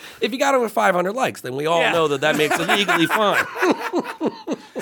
if 0.21 0.31
you 0.31 0.39
got 0.39 0.55
over 0.55 0.69
500 0.69 1.11
likes, 1.13 1.41
then 1.41 1.55
we 1.55 1.65
all 1.67 1.81
Yeah. 1.81 1.91
know 1.91 2.07
that 2.07 2.21
that 2.21 2.37
makes 2.37 2.57
it 2.57 2.67
legally 2.67 3.05
fine. 3.05 3.45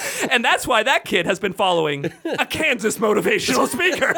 And 0.32 0.46
that's 0.46 0.68
why 0.68 0.84
that 0.84 1.06
kid 1.06 1.26
has 1.26 1.40
been 1.40 1.54
following 1.54 2.12
a 2.38 2.46
Kansas 2.50 2.98
motivational 2.98 3.68
speaker. 3.68 4.14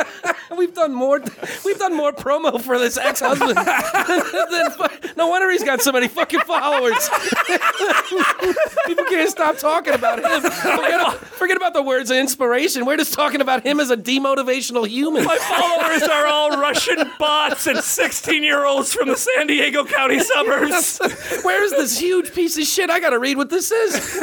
We've 0.58 0.74
done 0.74 0.94
more. 0.94 1.22
We've 1.64 1.80
done 1.80 1.96
more 1.96 2.12
promo 2.12 2.62
for 2.62 2.78
this 2.78 2.98
ex-husband. 2.98 3.56
than, 3.58 5.16
no 5.16 5.28
wonder 5.28 5.50
he's 5.50 5.64
got 5.64 5.82
so 5.82 5.92
many 5.92 6.08
fucking 6.08 6.42
followers. 6.42 7.10
People 8.86 9.06
can't 9.06 9.30
stop 9.30 9.58
talking 9.58 9.94
about 9.94 10.20
him. 10.20 10.42
Forget, 10.52 11.18
forget 11.18 11.58
about 11.58 11.74
the 11.74 11.82
words 11.82 12.12
of 12.12 12.18
inspiration. 12.18 12.86
We're 12.86 12.98
just 12.98 13.14
talking 13.14 13.40
about 13.42 13.66
him 13.66 13.80
as 13.80 13.90
a 13.90 13.98
demotivational 13.98 14.88
human. 14.88 15.24
My 15.24 15.38
followers 15.38 16.04
are 16.04 16.28
all 16.28 16.60
Russian 16.60 17.10
bots 17.18 17.68
and 17.68 17.80
16 17.80 18.44
year 18.44 18.66
olds 18.66 18.94
from 18.94 19.08
the 19.08 19.16
San 19.18 19.48
Diego 19.48 19.86
County 19.86 20.20
suburbs. 20.20 21.00
Where's 21.44 21.72
this 21.72 21.98
huge 22.00 22.34
piece 22.34 22.58
of 22.58 22.66
shit? 22.66 22.90
I 22.90 23.00
gotta 23.00 23.20
read 23.20 23.38
what 23.38 23.50
this 23.50 23.72
is. 23.72 24.20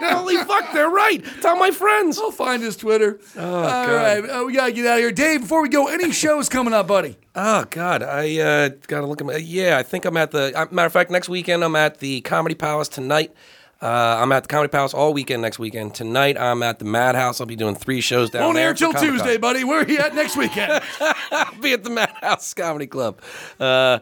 Holy 0.00 0.36
fuck, 0.38 0.71
they're 0.72 0.90
right. 0.90 1.22
Tell 1.40 1.56
my 1.56 1.70
friends. 1.70 2.18
I'll 2.18 2.30
find 2.30 2.62
his 2.62 2.76
Twitter. 2.76 3.18
Oh, 3.36 3.54
All 3.64 3.94
right, 3.94 4.20
uh, 4.20 4.44
we 4.46 4.52
gotta 4.54 4.72
get 4.72 4.86
out 4.86 4.94
of 4.94 5.00
here. 5.00 5.12
Dave, 5.12 5.42
before 5.42 5.62
we 5.62 5.68
go, 5.68 5.88
any 5.88 6.12
shows 6.12 6.48
coming 6.48 6.74
up, 6.74 6.86
buddy? 6.86 7.16
Oh 7.34 7.64
God, 7.70 8.02
I 8.02 8.38
uh, 8.38 8.70
gotta 8.86 9.06
look 9.06 9.20
at 9.20 9.26
my. 9.26 9.36
Yeah, 9.36 9.78
I 9.78 9.82
think 9.82 10.04
I'm 10.04 10.16
at 10.16 10.30
the. 10.30 10.52
Uh, 10.54 10.66
matter 10.70 10.86
of 10.86 10.92
fact, 10.92 11.10
next 11.10 11.28
weekend 11.28 11.64
I'm 11.64 11.76
at 11.76 11.98
the 11.98 12.20
Comedy 12.22 12.54
Palace 12.54 12.88
tonight. 12.88 13.34
Uh, 13.80 14.18
I'm 14.20 14.30
at 14.30 14.44
the 14.44 14.48
Comedy 14.48 14.70
Palace 14.70 14.94
all 14.94 15.12
weekend 15.12 15.42
next 15.42 15.58
weekend. 15.58 15.94
Tonight 15.94 16.38
I'm 16.38 16.62
at 16.62 16.78
the 16.78 16.84
Madhouse. 16.84 17.40
I'll 17.40 17.46
be 17.46 17.56
doing 17.56 17.74
three 17.74 18.00
shows 18.00 18.30
down 18.30 18.42
Won't 18.44 18.54
there. 18.56 18.68
air 18.68 18.74
till. 18.74 18.92
Tuesday, 18.92 19.38
buddy. 19.38 19.64
Where 19.64 19.80
are 19.80 19.88
you 19.88 19.98
at 19.98 20.14
next 20.14 20.36
weekend? 20.36 20.82
I'll 21.32 21.60
be 21.60 21.72
at 21.72 21.82
the 21.82 21.90
Madhouse 21.90 22.54
Comedy 22.54 22.86
Club, 22.86 23.20
uh, 23.58 23.98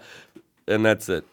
and 0.67 0.85
that's 0.85 1.09
it. 1.09 1.25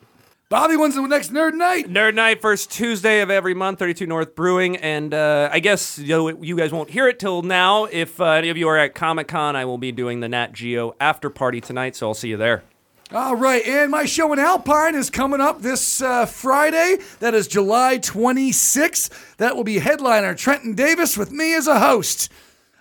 Bobby, 0.49 0.77
when's 0.77 0.95
the 0.95 1.05
next 1.05 1.33
Nerd 1.33 1.55
Night? 1.55 1.89
Nerd 1.89 2.15
Night, 2.15 2.39
first 2.39 2.71
Tuesday 2.71 3.19
of 3.19 3.29
every 3.29 3.53
month, 3.53 3.79
32 3.79 4.07
North 4.07 4.33
Brewing. 4.33 4.77
And 4.77 5.13
uh, 5.13 5.49
I 5.51 5.59
guess 5.59 5.99
you, 5.99 6.07
know, 6.07 6.41
you 6.41 6.55
guys 6.55 6.71
won't 6.71 6.89
hear 6.89 7.09
it 7.09 7.19
till 7.19 7.41
now. 7.41 7.83
If 7.83 8.21
uh, 8.21 8.27
any 8.27 8.47
of 8.47 8.55
you 8.55 8.69
are 8.69 8.77
at 8.77 8.95
Comic 8.95 9.27
Con, 9.27 9.57
I 9.57 9.65
will 9.65 9.77
be 9.77 9.91
doing 9.91 10.21
the 10.21 10.29
Nat 10.29 10.53
Geo 10.53 10.95
after 11.01 11.29
party 11.29 11.59
tonight, 11.59 11.97
so 11.97 12.07
I'll 12.07 12.13
see 12.13 12.29
you 12.29 12.37
there. 12.37 12.63
All 13.11 13.35
right, 13.35 13.65
and 13.67 13.91
my 13.91 14.05
show 14.05 14.31
in 14.31 14.39
Alpine 14.39 14.95
is 14.95 15.09
coming 15.09 15.41
up 15.41 15.61
this 15.61 16.01
uh, 16.01 16.25
Friday. 16.25 16.99
That 17.19 17.33
is 17.33 17.49
July 17.49 17.97
26th. 17.97 19.35
That 19.35 19.57
will 19.57 19.65
be 19.65 19.79
headliner 19.79 20.33
Trenton 20.33 20.75
Davis 20.75 21.17
with 21.17 21.29
me 21.29 21.55
as 21.55 21.67
a 21.67 21.81
host. 21.81 22.31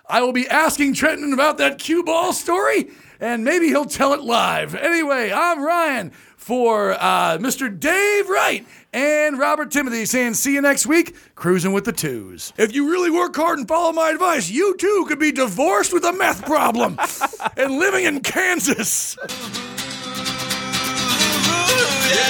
I 0.08 0.20
will 0.20 0.32
be 0.32 0.46
asking 0.46 0.94
Trenton 0.94 1.32
about 1.32 1.58
that 1.58 1.80
cue 1.80 2.04
ball 2.04 2.32
story, 2.32 2.90
and 3.18 3.42
maybe 3.42 3.66
he'll 3.66 3.86
tell 3.86 4.12
it 4.12 4.20
live. 4.20 4.76
Anyway, 4.76 5.32
I'm 5.34 5.64
Ryan 5.64 6.12
for 6.46 6.92
uh, 6.92 7.36
Mr. 7.38 7.68
Dave 7.76 8.28
Wright 8.28 8.64
and 8.92 9.36
Robert 9.36 9.72
Timothy 9.72 10.04
saying, 10.04 10.34
see 10.34 10.54
you 10.54 10.60
next 10.60 10.86
week, 10.86 11.16
cruising 11.34 11.72
with 11.72 11.84
the 11.84 11.92
twos. 11.92 12.52
If 12.56 12.72
you 12.72 12.88
really 12.88 13.10
work 13.10 13.34
hard 13.34 13.58
and 13.58 13.66
follow 13.66 13.90
my 13.92 14.10
advice, 14.10 14.48
you 14.48 14.76
too 14.76 15.06
could 15.08 15.18
be 15.18 15.32
divorced 15.32 15.92
with 15.92 16.04
a 16.04 16.12
meth 16.12 16.46
problem 16.46 17.00
and 17.56 17.80
living 17.80 18.04
in 18.04 18.20
Kansas. 18.20 19.16
yeah, 19.26 19.26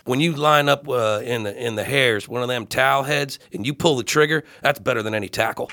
When 0.06 0.20
you 0.20 0.34
line 0.34 0.70
up 0.70 0.90
uh, 0.90 1.22
in 1.24 1.44
the 1.44 1.56
in 1.56 1.76
the 1.76 1.84
hairs, 1.84 2.28
one 2.28 2.42
of 2.42 2.48
them 2.48 2.66
towel 2.66 3.04
heads, 3.04 3.38
and 3.54 3.64
you 3.64 3.76
pull 3.76 3.96
the 3.96 4.04
trigger, 4.04 4.44
that's 4.64 4.80
better 4.80 5.04
than 5.04 5.14
any 5.14 5.30
tackle. 5.30 5.68